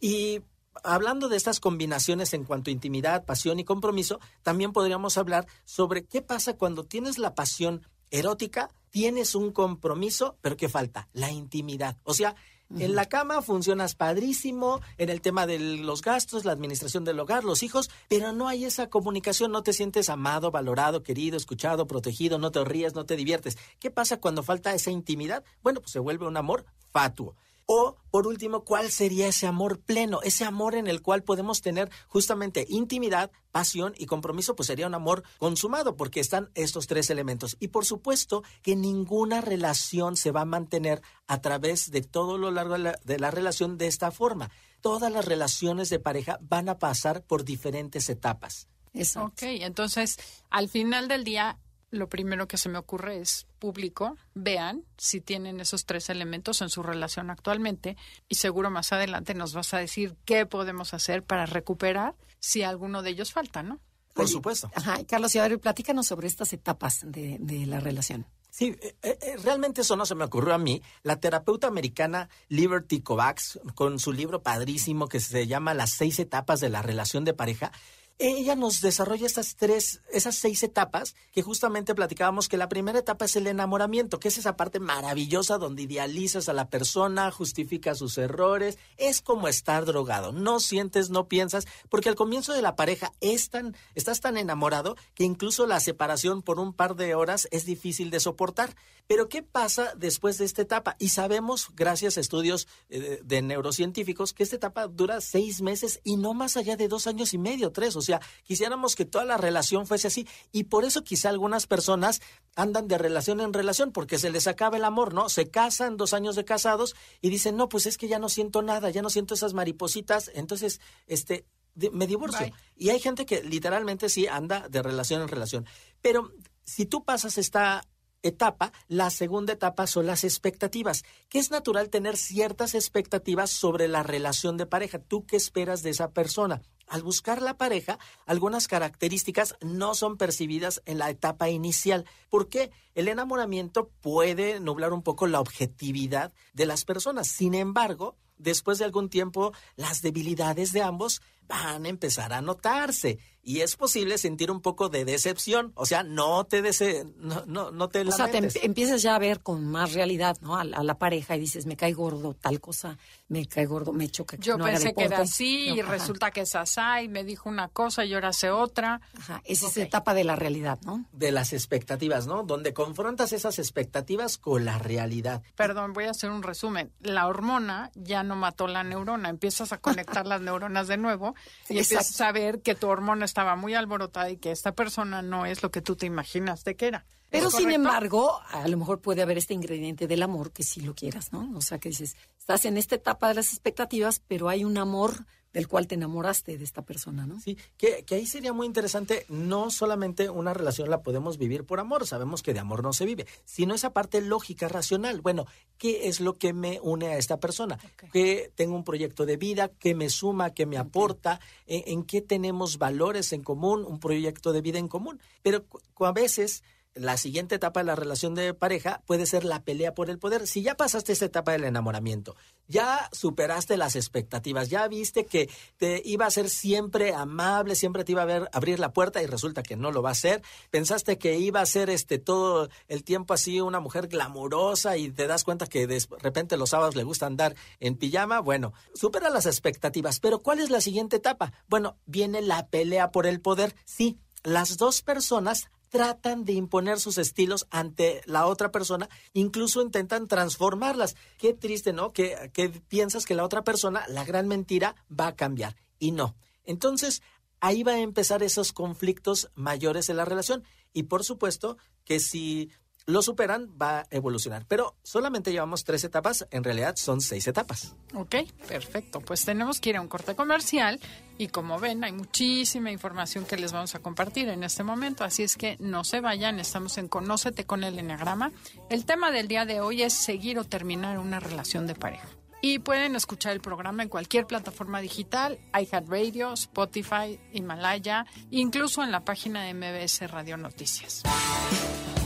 Y 0.00 0.42
hablando 0.82 1.28
de 1.28 1.36
estas 1.36 1.60
combinaciones 1.60 2.34
en 2.34 2.44
cuanto 2.44 2.70
a 2.70 2.72
intimidad, 2.72 3.24
pasión 3.24 3.58
y 3.58 3.64
compromiso, 3.64 4.20
también 4.42 4.72
podríamos 4.72 5.18
hablar 5.18 5.46
sobre 5.64 6.04
qué 6.04 6.22
pasa 6.22 6.56
cuando 6.56 6.84
tienes 6.84 7.18
la 7.18 7.34
pasión 7.34 7.86
erótica, 8.10 8.70
tienes 8.90 9.34
un 9.34 9.50
compromiso, 9.52 10.36
pero 10.40 10.56
¿qué 10.56 10.68
falta? 10.68 11.08
La 11.12 11.30
intimidad. 11.30 11.96
O 12.04 12.14
sea, 12.14 12.36
en 12.70 12.94
la 12.94 13.06
cama 13.06 13.42
funcionas 13.42 13.94
padrísimo, 13.94 14.80
en 14.98 15.08
el 15.08 15.20
tema 15.20 15.46
de 15.46 15.58
los 15.58 16.02
gastos, 16.02 16.44
la 16.44 16.52
administración 16.52 17.04
del 17.04 17.20
hogar, 17.20 17.44
los 17.44 17.62
hijos, 17.62 17.90
pero 18.08 18.32
no 18.32 18.48
hay 18.48 18.64
esa 18.64 18.88
comunicación, 18.88 19.52
no 19.52 19.62
te 19.62 19.72
sientes 19.72 20.08
amado, 20.08 20.50
valorado, 20.50 21.02
querido, 21.02 21.36
escuchado, 21.36 21.86
protegido, 21.86 22.38
no 22.38 22.50
te 22.50 22.64
ríes, 22.64 22.94
no 22.94 23.06
te 23.06 23.16
diviertes. 23.16 23.58
¿Qué 23.78 23.90
pasa 23.90 24.18
cuando 24.18 24.42
falta 24.42 24.74
esa 24.74 24.90
intimidad? 24.90 25.44
Bueno, 25.62 25.80
pues 25.80 25.92
se 25.92 25.98
vuelve 25.98 26.26
un 26.26 26.36
amor 26.36 26.64
fatuo. 26.90 27.36
O, 27.66 27.96
por 28.10 28.26
último, 28.26 28.64
¿cuál 28.64 28.90
sería 28.90 29.26
ese 29.28 29.46
amor 29.46 29.80
pleno? 29.80 30.20
Ese 30.22 30.44
amor 30.44 30.74
en 30.74 30.86
el 30.86 31.00
cual 31.00 31.22
podemos 31.22 31.62
tener 31.62 31.90
justamente 32.08 32.66
intimidad, 32.68 33.30
pasión 33.52 33.94
y 33.96 34.04
compromiso, 34.04 34.54
pues 34.54 34.66
sería 34.66 34.86
un 34.86 34.94
amor 34.94 35.22
consumado, 35.38 35.96
porque 35.96 36.20
están 36.20 36.50
estos 36.54 36.86
tres 36.86 37.08
elementos. 37.08 37.56
Y 37.60 37.68
por 37.68 37.86
supuesto 37.86 38.42
que 38.62 38.76
ninguna 38.76 39.40
relación 39.40 40.16
se 40.16 40.30
va 40.30 40.42
a 40.42 40.46
mantener 40.46 41.00
a 41.26 41.40
través 41.40 41.90
de 41.90 42.02
todo 42.02 42.36
lo 42.36 42.50
largo 42.50 42.76
de 42.76 43.18
la, 43.18 43.30
relación 43.30 43.78
de 43.78 43.86
esta 43.86 44.10
forma. 44.10 44.50
Todas 44.82 45.10
las 45.10 45.24
relaciones 45.24 45.88
de 45.88 45.98
pareja 45.98 46.38
van 46.42 46.68
a 46.68 46.78
pasar 46.78 47.22
por 47.22 47.44
diferentes 47.44 48.10
etapas. 48.10 48.68
Eso. 48.92 49.24
Ok, 49.24 49.42
entonces, 49.42 50.18
al 50.50 50.68
final 50.68 51.08
del 51.08 51.24
día, 51.24 51.58
lo 51.94 52.08
primero 52.08 52.48
que 52.48 52.58
se 52.58 52.68
me 52.68 52.78
ocurre 52.78 53.20
es 53.20 53.46
público, 53.58 54.16
vean 54.34 54.84
si 54.98 55.20
tienen 55.20 55.60
esos 55.60 55.86
tres 55.86 56.10
elementos 56.10 56.60
en 56.60 56.68
su 56.68 56.82
relación 56.82 57.30
actualmente 57.30 57.96
y 58.28 58.34
seguro 58.34 58.70
más 58.70 58.92
adelante 58.92 59.34
nos 59.34 59.54
vas 59.54 59.72
a 59.74 59.78
decir 59.78 60.16
qué 60.24 60.46
podemos 60.46 60.94
hacer 60.94 61.22
para 61.22 61.46
recuperar 61.46 62.14
si 62.40 62.62
alguno 62.62 63.02
de 63.02 63.10
ellos 63.10 63.32
falta, 63.32 63.62
¿no? 63.62 63.80
Por 64.14 64.28
supuesto. 64.28 64.70
Ajá, 64.74 65.04
Carlos, 65.08 65.34
y 65.34 65.38
a 65.38 65.48
ver, 65.48 65.58
platícanos 65.58 66.06
sobre 66.06 66.28
estas 66.28 66.52
etapas 66.52 67.00
de, 67.04 67.38
la 67.66 67.80
relación. 67.80 68.26
Sí, 68.48 68.76
eh, 68.80 68.94
eh, 69.02 69.18
eh, 69.20 69.36
realmente 69.42 69.80
eso 69.80 69.96
no 69.96 70.06
se 70.06 70.14
me 70.14 70.24
ocurrió 70.24 70.54
a 70.54 70.58
mí. 70.58 70.80
La 71.02 71.18
terapeuta 71.18 71.66
americana 71.66 72.28
Liberty 72.48 73.00
Kovacs, 73.00 73.58
con 73.74 73.98
su 73.98 74.12
libro 74.12 74.42
padrísimo 74.42 75.08
que 75.08 75.18
se 75.18 75.48
llama 75.48 75.74
Las 75.74 75.90
seis 75.90 76.20
etapas 76.20 76.60
de 76.60 76.68
la 76.68 76.80
relación 76.80 77.24
de 77.24 77.34
pareja, 77.34 77.72
ella 78.18 78.54
nos 78.54 78.80
desarrolla 78.80 79.26
estas 79.26 79.56
tres, 79.56 80.00
esas 80.12 80.36
seis 80.36 80.62
etapas 80.62 81.16
que 81.32 81.42
justamente 81.42 81.94
platicábamos 81.94 82.48
que 82.48 82.56
la 82.56 82.68
primera 82.68 82.98
etapa 82.98 83.24
es 83.24 83.34
el 83.34 83.46
enamoramiento, 83.48 84.20
que 84.20 84.28
es 84.28 84.38
esa 84.38 84.56
parte 84.56 84.78
maravillosa 84.78 85.58
donde 85.58 85.82
idealizas 85.82 86.48
a 86.48 86.52
la 86.52 86.68
persona, 86.68 87.30
justificas 87.32 87.98
sus 87.98 88.16
errores, 88.18 88.78
es 88.98 89.20
como 89.20 89.48
estar 89.48 89.84
drogado, 89.84 90.32
no 90.32 90.60
sientes, 90.60 91.10
no 91.10 91.26
piensas, 91.26 91.66
porque 91.88 92.08
al 92.08 92.14
comienzo 92.14 92.52
de 92.52 92.62
la 92.62 92.76
pareja 92.76 93.12
es 93.20 93.50
tan, 93.50 93.76
estás 93.94 94.20
tan 94.20 94.36
enamorado 94.36 94.96
que 95.14 95.24
incluso 95.24 95.66
la 95.66 95.80
separación 95.80 96.42
por 96.42 96.60
un 96.60 96.72
par 96.72 96.94
de 96.94 97.14
horas 97.14 97.48
es 97.50 97.64
difícil 97.66 98.10
de 98.10 98.20
soportar. 98.20 98.76
Pero 99.06 99.28
¿qué 99.28 99.42
pasa 99.42 99.92
después 99.96 100.38
de 100.38 100.46
esta 100.46 100.62
etapa? 100.62 100.96
Y 100.98 101.10
sabemos, 101.10 101.68
gracias 101.74 102.16
a 102.16 102.20
estudios 102.20 102.66
eh, 102.88 103.20
de 103.22 103.42
neurocientíficos, 103.42 104.32
que 104.32 104.42
esta 104.42 104.56
etapa 104.56 104.86
dura 104.86 105.20
seis 105.20 105.60
meses 105.60 106.00
y 106.04 106.16
no 106.16 106.32
más 106.32 106.56
allá 106.56 106.76
de 106.76 106.88
dos 106.88 107.06
años 107.06 107.34
y 107.34 107.38
medio, 107.38 107.70
tres. 107.70 107.96
O 107.96 108.00
sea, 108.04 108.20
quisiéramos 108.44 108.94
que 108.94 109.04
toda 109.04 109.24
la 109.24 109.36
relación 109.36 109.86
fuese 109.86 110.08
así. 110.08 110.28
Y 110.52 110.64
por 110.64 110.84
eso 110.84 111.02
quizá 111.02 111.28
algunas 111.28 111.66
personas 111.66 112.20
andan 112.54 112.86
de 112.88 112.98
relación 112.98 113.40
en 113.40 113.52
relación, 113.52 113.92
porque 113.92 114.18
se 114.18 114.30
les 114.30 114.46
acaba 114.46 114.76
el 114.76 114.84
amor, 114.84 115.14
¿no? 115.14 115.28
Se 115.28 115.50
casan, 115.50 115.96
dos 115.96 116.14
años 116.14 116.36
de 116.36 116.44
casados, 116.44 116.94
y 117.20 117.30
dicen, 117.30 117.56
no, 117.56 117.68
pues 117.68 117.86
es 117.86 117.98
que 117.98 118.08
ya 118.08 118.18
no 118.18 118.28
siento 118.28 118.62
nada, 118.62 118.90
ya 118.90 119.02
no 119.02 119.10
siento 119.10 119.34
esas 119.34 119.54
maripositas. 119.54 120.30
Entonces, 120.34 120.80
este, 121.06 121.46
me 121.92 122.06
divorcio. 122.06 122.52
Y 122.76 122.90
hay 122.90 123.00
gente 123.00 123.26
que 123.26 123.42
literalmente 123.42 124.08
sí 124.08 124.26
anda 124.26 124.68
de 124.68 124.82
relación 124.82 125.22
en 125.22 125.28
relación. 125.28 125.66
Pero 126.00 126.30
si 126.64 126.86
tú 126.86 127.04
pasas 127.04 127.38
esta 127.38 127.82
etapa, 128.24 128.72
la 128.88 129.10
segunda 129.10 129.52
etapa 129.52 129.86
son 129.86 130.06
las 130.06 130.24
expectativas, 130.24 131.04
que 131.28 131.38
es 131.38 131.50
natural 131.50 131.90
tener 131.90 132.16
ciertas 132.16 132.74
expectativas 132.74 133.50
sobre 133.50 133.86
la 133.86 134.02
relación 134.02 134.56
de 134.56 134.66
pareja. 134.66 134.98
¿Tú 134.98 135.26
qué 135.26 135.36
esperas 135.36 135.82
de 135.82 135.90
esa 135.90 136.10
persona? 136.10 136.62
Al 136.86 137.02
buscar 137.02 137.40
la 137.40 137.56
pareja, 137.56 137.98
algunas 138.26 138.66
características 138.68 139.56
no 139.60 139.94
son 139.94 140.16
percibidas 140.16 140.82
en 140.86 140.98
la 140.98 141.10
etapa 141.10 141.48
inicial. 141.48 142.04
¿Por 142.28 142.48
qué? 142.48 142.70
El 142.94 143.08
enamoramiento 143.08 143.90
puede 144.00 144.60
nublar 144.60 144.92
un 144.92 145.02
poco 145.02 145.26
la 145.26 145.40
objetividad 145.40 146.32
de 146.52 146.66
las 146.66 146.84
personas. 146.84 147.28
Sin 147.28 147.54
embargo, 147.54 148.16
después 148.36 148.78
de 148.78 148.84
algún 148.84 149.08
tiempo, 149.08 149.52
las 149.76 150.02
debilidades 150.02 150.72
de 150.72 150.82
ambos 150.82 151.22
van 151.46 151.84
a 151.84 151.88
empezar 151.88 152.32
a 152.32 152.40
notarse 152.40 153.18
y 153.44 153.60
es 153.60 153.76
posible 153.76 154.18
sentir 154.18 154.50
un 154.50 154.60
poco 154.60 154.88
de 154.88 155.04
decepción, 155.04 155.72
o 155.74 155.86
sea, 155.86 156.02
no 156.02 156.44
te 156.44 156.62
dese, 156.62 157.06
no, 157.16 157.44
no, 157.46 157.70
no 157.70 157.88
te 157.88 158.00
O 158.00 158.12
sea, 158.12 158.30
te 158.30 158.38
empiezas 158.64 159.02
ya 159.02 159.14
a 159.14 159.18
ver 159.18 159.40
con 159.40 159.66
más 159.66 159.92
realidad, 159.92 160.36
¿no? 160.40 160.56
A, 160.56 160.64
la 160.64 160.98
pareja 160.98 161.36
y 161.36 161.40
dices, 161.40 161.66
me 161.66 161.76
cae 161.76 161.92
gordo 161.92 162.34
tal 162.34 162.60
cosa, 162.60 162.98
me 163.28 163.46
cae 163.46 163.66
gordo, 163.66 163.92
me 163.92 164.08
choca. 164.08 164.36
Yo 164.38 164.58
pensé 164.58 164.94
que 164.94 165.04
era 165.04 165.18
así 165.18 165.70
y 165.70 165.82
resulta 165.82 166.30
que 166.30 166.42
es 166.42 166.54
así 166.54 166.74
y 167.02 167.08
me 167.08 167.24
dijo 167.24 167.48
una 167.48 167.68
cosa 167.68 168.04
y 168.04 168.14
ahora 168.14 168.28
hace 168.28 168.50
otra. 168.50 169.00
Ajá, 169.18 169.42
es 169.44 169.62
esa 169.62 169.82
etapa 169.82 170.14
de 170.14 170.24
la 170.24 170.36
realidad, 170.36 170.78
¿no? 170.82 171.04
De 171.12 171.30
las 171.30 171.52
expectativas, 171.52 172.26
¿no? 172.26 172.42
Donde 172.42 172.74
confrontas 172.74 173.32
esas 173.32 173.58
expectativas 173.58 174.38
con 174.38 174.64
la 174.64 174.78
realidad. 174.78 175.42
Perdón, 175.54 175.92
voy 175.92 176.04
a 176.04 176.10
hacer 176.10 176.30
un 176.30 176.42
resumen. 176.42 176.92
La 177.00 177.26
hormona 177.26 177.90
ya 177.94 178.22
no 178.22 178.36
mató 178.36 178.66
la 178.66 178.82
neurona, 178.82 179.28
empiezas 179.28 179.72
a 179.72 179.78
conectar 179.78 180.26
las 180.26 180.40
neuronas 180.40 180.88
de 180.88 180.96
nuevo 180.96 181.34
y 181.68 181.78
empiezas 181.78 182.20
a 182.20 182.32
ver 182.32 182.60
que 182.60 182.74
tu 182.74 182.88
hormona 182.88 183.24
estaba 183.34 183.56
muy 183.56 183.74
alborotada 183.74 184.30
y 184.30 184.36
que 184.36 184.52
esta 184.52 184.76
persona 184.76 185.20
no 185.20 185.44
es 185.44 185.64
lo 185.64 185.72
que 185.72 185.82
tú 185.82 185.96
te 185.96 186.06
imaginas 186.06 186.62
de 186.62 186.76
que 186.76 186.86
era. 186.86 187.04
Pero 187.30 187.50
sin 187.50 187.72
embargo, 187.72 188.40
a 188.48 188.68
lo 188.68 188.76
mejor 188.76 189.00
puede 189.00 189.22
haber 189.22 189.38
este 189.38 189.54
ingrediente 189.54 190.06
del 190.06 190.22
amor 190.22 190.52
que 190.52 190.62
si 190.62 190.82
lo 190.82 190.94
quieras, 190.94 191.32
¿no? 191.32 191.50
O 191.56 191.60
sea, 191.60 191.80
que 191.80 191.88
dices, 191.88 192.16
estás 192.38 192.64
en 192.64 192.76
esta 192.76 192.94
etapa 192.94 193.26
de 193.26 193.34
las 193.34 193.48
expectativas, 193.48 194.20
pero 194.20 194.48
hay 194.48 194.64
un 194.64 194.78
amor 194.78 195.26
del 195.54 195.68
cual 195.68 195.86
te 195.86 195.94
enamoraste 195.94 196.58
de 196.58 196.64
esta 196.64 196.82
persona, 196.82 197.26
¿no? 197.26 197.40
Sí, 197.40 197.56
que, 197.78 198.04
que, 198.04 198.16
ahí 198.16 198.26
sería 198.26 198.52
muy 198.52 198.66
interesante, 198.66 199.24
no 199.28 199.70
solamente 199.70 200.28
una 200.28 200.52
relación 200.52 200.90
la 200.90 201.02
podemos 201.02 201.38
vivir 201.38 201.64
por 201.64 201.80
amor, 201.80 202.06
sabemos 202.06 202.42
que 202.42 202.52
de 202.52 202.58
amor 202.58 202.82
no 202.82 202.92
se 202.92 203.06
vive, 203.06 203.26
sino 203.44 203.74
esa 203.74 203.92
parte 203.92 204.20
lógica, 204.20 204.68
racional. 204.68 205.20
Bueno, 205.20 205.46
¿qué 205.78 206.08
es 206.08 206.20
lo 206.20 206.36
que 206.36 206.52
me 206.52 206.80
une 206.82 207.06
a 207.06 207.18
esta 207.18 207.38
persona? 207.38 207.78
Que 208.12 208.52
tengo 208.56 208.74
un 208.74 208.84
proyecto 208.84 209.24
de 209.24 209.36
vida, 209.36 209.68
que 209.68 209.94
me 209.94 210.10
suma, 210.10 210.50
que 210.50 210.66
me 210.66 210.76
aporta, 210.76 211.40
en, 211.66 211.84
en, 211.86 212.02
qué 212.02 212.20
tenemos 212.20 212.76
valores 212.78 213.32
en 213.32 213.42
común, 213.42 213.84
un 213.84 214.00
proyecto 214.00 214.52
de 214.52 214.60
vida 214.60 214.80
en 214.80 214.88
común. 214.88 215.20
Pero 215.42 215.64
a 216.00 216.12
veces 216.12 216.64
la 216.94 217.16
siguiente 217.16 217.56
etapa 217.56 217.80
de 217.80 217.86
la 217.86 217.96
relación 217.96 218.34
de 218.34 218.54
pareja 218.54 219.02
puede 219.06 219.26
ser 219.26 219.44
la 219.44 219.64
pelea 219.64 219.94
por 219.94 220.10
el 220.10 220.18
poder. 220.18 220.46
Si 220.46 220.62
ya 220.62 220.76
pasaste 220.76 221.12
esta 221.12 221.24
etapa 221.24 221.52
del 221.52 221.64
enamoramiento, 221.64 222.36
ya 222.68 223.08
superaste 223.12 223.76
las 223.76 223.96
expectativas, 223.96 224.70
ya 224.70 224.86
viste 224.88 225.26
que 225.26 225.50
te 225.76 226.02
iba 226.04 226.26
a 226.26 226.30
ser 226.30 226.48
siempre 226.48 227.12
amable, 227.12 227.74
siempre 227.74 228.04
te 228.04 228.12
iba 228.12 228.22
a 228.22 228.26
ver, 228.26 228.48
abrir 228.52 228.78
la 228.78 228.92
puerta 228.92 229.22
y 229.22 229.26
resulta 229.26 229.62
que 229.62 229.76
no 229.76 229.90
lo 229.90 230.02
va 230.02 230.10
a 230.10 230.14
ser. 230.14 230.42
Pensaste 230.70 231.18
que 231.18 231.38
iba 231.38 231.60
a 231.60 231.66
ser 231.66 231.90
este 231.90 232.18
todo 232.18 232.68
el 232.88 233.04
tiempo 233.04 233.34
así 233.34 233.60
una 233.60 233.80
mujer 233.80 234.08
glamurosa 234.08 234.96
y 234.96 235.10
te 235.10 235.26
das 235.26 235.44
cuenta 235.44 235.66
que 235.66 235.86
de 235.86 236.02
repente 236.20 236.56
los 236.56 236.70
sábados 236.70 236.96
le 236.96 237.02
gusta 237.02 237.26
andar 237.26 237.54
en 237.80 237.96
pijama. 237.96 238.40
Bueno, 238.40 238.72
supera 238.94 239.30
las 239.30 239.46
expectativas. 239.46 240.20
Pero 240.20 240.40
¿cuál 240.40 240.60
es 240.60 240.70
la 240.70 240.80
siguiente 240.80 241.16
etapa? 241.16 241.52
Bueno, 241.68 241.96
viene 242.06 242.40
la 242.40 242.68
pelea 242.68 243.10
por 243.10 243.26
el 243.26 243.40
poder. 243.40 243.74
Sí, 243.84 244.18
las 244.44 244.76
dos 244.76 245.02
personas 245.02 245.70
tratan 245.94 246.44
de 246.44 246.54
imponer 246.54 246.98
sus 246.98 247.18
estilos 247.18 247.68
ante 247.70 248.20
la 248.26 248.46
otra 248.46 248.72
persona, 248.72 249.08
incluso 249.32 249.80
intentan 249.80 250.26
transformarlas. 250.26 251.14
Qué 251.38 251.54
triste, 251.54 251.92
¿no? 251.92 252.12
Que, 252.12 252.50
que 252.52 252.68
piensas 252.68 253.24
que 253.24 253.36
la 253.36 253.44
otra 253.44 253.62
persona, 253.62 254.04
la 254.08 254.24
gran 254.24 254.48
mentira, 254.48 254.96
va 255.08 255.28
a 255.28 255.36
cambiar 255.36 255.76
y 256.00 256.10
no. 256.10 256.34
Entonces, 256.64 257.22
ahí 257.60 257.84
va 257.84 257.92
a 257.92 258.00
empezar 258.00 258.42
esos 258.42 258.72
conflictos 258.72 259.52
mayores 259.54 260.08
en 260.08 260.16
la 260.16 260.24
relación. 260.24 260.64
Y 260.92 261.04
por 261.04 261.22
supuesto 261.22 261.76
que 262.04 262.18
si 262.18 262.70
lo 263.06 263.22
superan, 263.22 263.70
va 263.80 264.00
a 264.00 264.06
evolucionar. 264.10 264.64
Pero 264.66 264.96
solamente 265.02 265.52
llevamos 265.52 265.84
tres 265.84 266.04
etapas, 266.04 266.46
en 266.50 266.64
realidad 266.64 266.96
son 266.96 267.20
seis 267.20 267.46
etapas. 267.46 267.94
Ok, 268.14 268.36
perfecto. 268.66 269.20
Pues 269.20 269.44
tenemos 269.44 269.80
que 269.80 269.90
ir 269.90 269.96
a 269.96 270.00
un 270.00 270.08
corte 270.08 270.34
comercial 270.34 271.00
y 271.36 271.48
como 271.48 271.78
ven, 271.78 272.04
hay 272.04 272.12
muchísima 272.12 272.90
información 272.90 273.44
que 273.44 273.56
les 273.56 273.72
vamos 273.72 273.94
a 273.94 273.98
compartir 273.98 274.48
en 274.48 274.64
este 274.64 274.84
momento, 274.84 275.24
así 275.24 275.42
es 275.42 275.56
que 275.56 275.76
no 275.80 276.04
se 276.04 276.20
vayan, 276.20 276.60
estamos 276.60 276.96
en 276.98 277.08
Conócete 277.08 277.64
con 277.64 277.84
el 277.84 277.98
Enneagrama. 277.98 278.52
El 278.88 279.04
tema 279.04 279.30
del 279.30 279.48
día 279.48 279.64
de 279.64 279.80
hoy 279.80 280.02
es 280.02 280.12
seguir 280.14 280.58
o 280.58 280.64
terminar 280.64 281.18
una 281.18 281.40
relación 281.40 281.86
de 281.86 281.94
pareja. 281.94 282.28
Y 282.62 282.78
pueden 282.78 283.14
escuchar 283.14 283.52
el 283.52 283.60
programa 283.60 284.02
en 284.02 284.08
cualquier 284.08 284.46
plataforma 284.46 285.02
digital, 285.02 285.58
iHeartRadio, 285.78 286.54
Spotify, 286.54 287.38
Himalaya, 287.52 288.24
incluso 288.50 289.02
en 289.02 289.12
la 289.12 289.22
página 289.22 289.64
de 289.64 289.74
MBS 289.74 290.30
Radio 290.30 290.56
Noticias. 290.56 291.24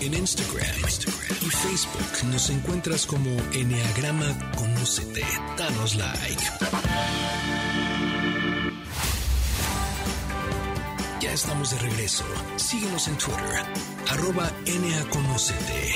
En 0.00 0.14
Instagram, 0.14 0.76
y 1.40 1.50
Facebook 1.50 2.30
nos 2.30 2.50
encuentras 2.50 3.04
como 3.04 3.30
Enneagrama 3.52 4.52
Conócete. 4.56 5.24
Danos 5.56 5.96
like. 5.96 6.42
Ya 11.20 11.32
estamos 11.32 11.72
de 11.72 11.78
regreso. 11.78 12.24
Síguenos 12.56 13.08
en 13.08 13.18
Twitter, 13.18 13.66
arroba 14.08 14.52
Conocete. 15.10 15.94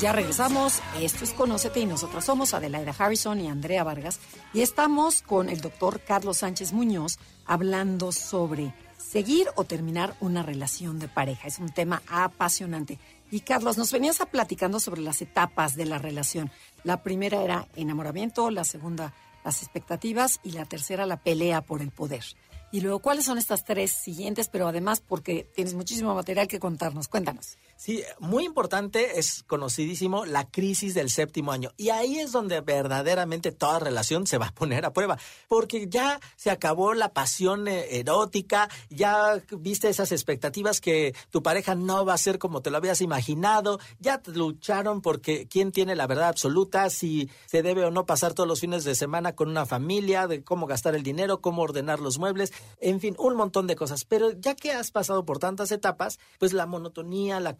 Ya 0.00 0.12
regresamos. 0.12 0.80
Esto 1.00 1.24
es 1.24 1.32
Conócete 1.32 1.80
y 1.80 1.86
nosotros 1.86 2.26
somos 2.26 2.52
Adelaida 2.52 2.94
Harrison 2.98 3.40
y 3.40 3.48
Andrea 3.48 3.84
Vargas. 3.84 4.20
Y 4.52 4.60
estamos 4.60 5.22
con 5.22 5.48
el 5.48 5.62
doctor 5.62 6.00
Carlos 6.00 6.38
Sánchez 6.38 6.74
Muñoz 6.74 7.18
hablando 7.46 8.12
sobre 8.12 8.74
seguir 8.96 9.48
o 9.56 9.64
terminar 9.64 10.16
una 10.20 10.42
relación 10.42 10.98
de 10.98 11.08
pareja. 11.08 11.48
Es 11.48 11.58
un 11.58 11.70
tema 11.70 12.02
apasionante. 12.08 12.98
Y 13.30 13.40
Carlos, 13.40 13.78
nos 13.78 13.92
venías 13.92 14.20
a 14.20 14.26
platicando 14.26 14.80
sobre 14.80 15.02
las 15.02 15.22
etapas 15.22 15.74
de 15.74 15.86
la 15.86 15.98
relación. 15.98 16.50
La 16.84 17.02
primera 17.02 17.42
era 17.42 17.66
enamoramiento, 17.76 18.50
la 18.50 18.64
segunda 18.64 19.12
las 19.44 19.62
expectativas 19.62 20.40
y 20.42 20.52
la 20.52 20.64
tercera 20.64 21.06
la 21.06 21.18
pelea 21.18 21.60
por 21.60 21.82
el 21.82 21.90
poder. 21.90 22.24
Y 22.72 22.80
luego, 22.80 22.98
¿cuáles 22.98 23.26
son 23.26 23.38
estas 23.38 23.64
tres 23.64 23.92
siguientes? 23.92 24.48
Pero 24.48 24.66
además, 24.66 25.00
porque 25.00 25.46
tienes 25.54 25.74
muchísimo 25.74 26.12
material 26.14 26.48
que 26.48 26.58
contarnos. 26.58 27.06
Cuéntanos. 27.06 27.56
Sí, 27.84 28.02
muy 28.18 28.46
importante, 28.46 29.18
es 29.18 29.42
conocidísimo 29.42 30.24
la 30.24 30.48
crisis 30.48 30.94
del 30.94 31.10
séptimo 31.10 31.52
año. 31.52 31.70
Y 31.76 31.90
ahí 31.90 32.18
es 32.18 32.32
donde 32.32 32.62
verdaderamente 32.62 33.52
toda 33.52 33.78
relación 33.78 34.26
se 34.26 34.38
va 34.38 34.46
a 34.46 34.54
poner 34.54 34.86
a 34.86 34.94
prueba. 34.94 35.18
Porque 35.48 35.86
ya 35.86 36.18
se 36.34 36.50
acabó 36.50 36.94
la 36.94 37.12
pasión 37.12 37.68
eh, 37.68 37.98
erótica, 37.98 38.70
ya 38.88 39.38
viste 39.58 39.90
esas 39.90 40.12
expectativas 40.12 40.80
que 40.80 41.14
tu 41.28 41.42
pareja 41.42 41.74
no 41.74 42.06
va 42.06 42.14
a 42.14 42.16
ser 42.16 42.38
como 42.38 42.62
te 42.62 42.70
lo 42.70 42.78
habías 42.78 43.02
imaginado, 43.02 43.78
ya 44.00 44.22
lucharon 44.32 45.02
porque 45.02 45.46
quién 45.46 45.70
tiene 45.70 45.94
la 45.94 46.06
verdad 46.06 46.28
absoluta, 46.28 46.88
si 46.88 47.28
se 47.44 47.60
debe 47.60 47.84
o 47.84 47.90
no 47.90 48.06
pasar 48.06 48.32
todos 48.32 48.48
los 48.48 48.60
fines 48.60 48.84
de 48.84 48.94
semana 48.94 49.34
con 49.34 49.50
una 49.50 49.66
familia, 49.66 50.26
de 50.26 50.42
cómo 50.42 50.66
gastar 50.66 50.94
el 50.94 51.02
dinero, 51.02 51.42
cómo 51.42 51.60
ordenar 51.60 52.00
los 52.00 52.18
muebles, 52.18 52.50
en 52.80 52.98
fin, 52.98 53.14
un 53.18 53.36
montón 53.36 53.66
de 53.66 53.76
cosas. 53.76 54.06
Pero 54.06 54.32
ya 54.32 54.54
que 54.54 54.72
has 54.72 54.90
pasado 54.90 55.26
por 55.26 55.38
tantas 55.38 55.70
etapas, 55.70 56.18
pues 56.38 56.54
la 56.54 56.64
monotonía, 56.64 57.40
la 57.40 57.58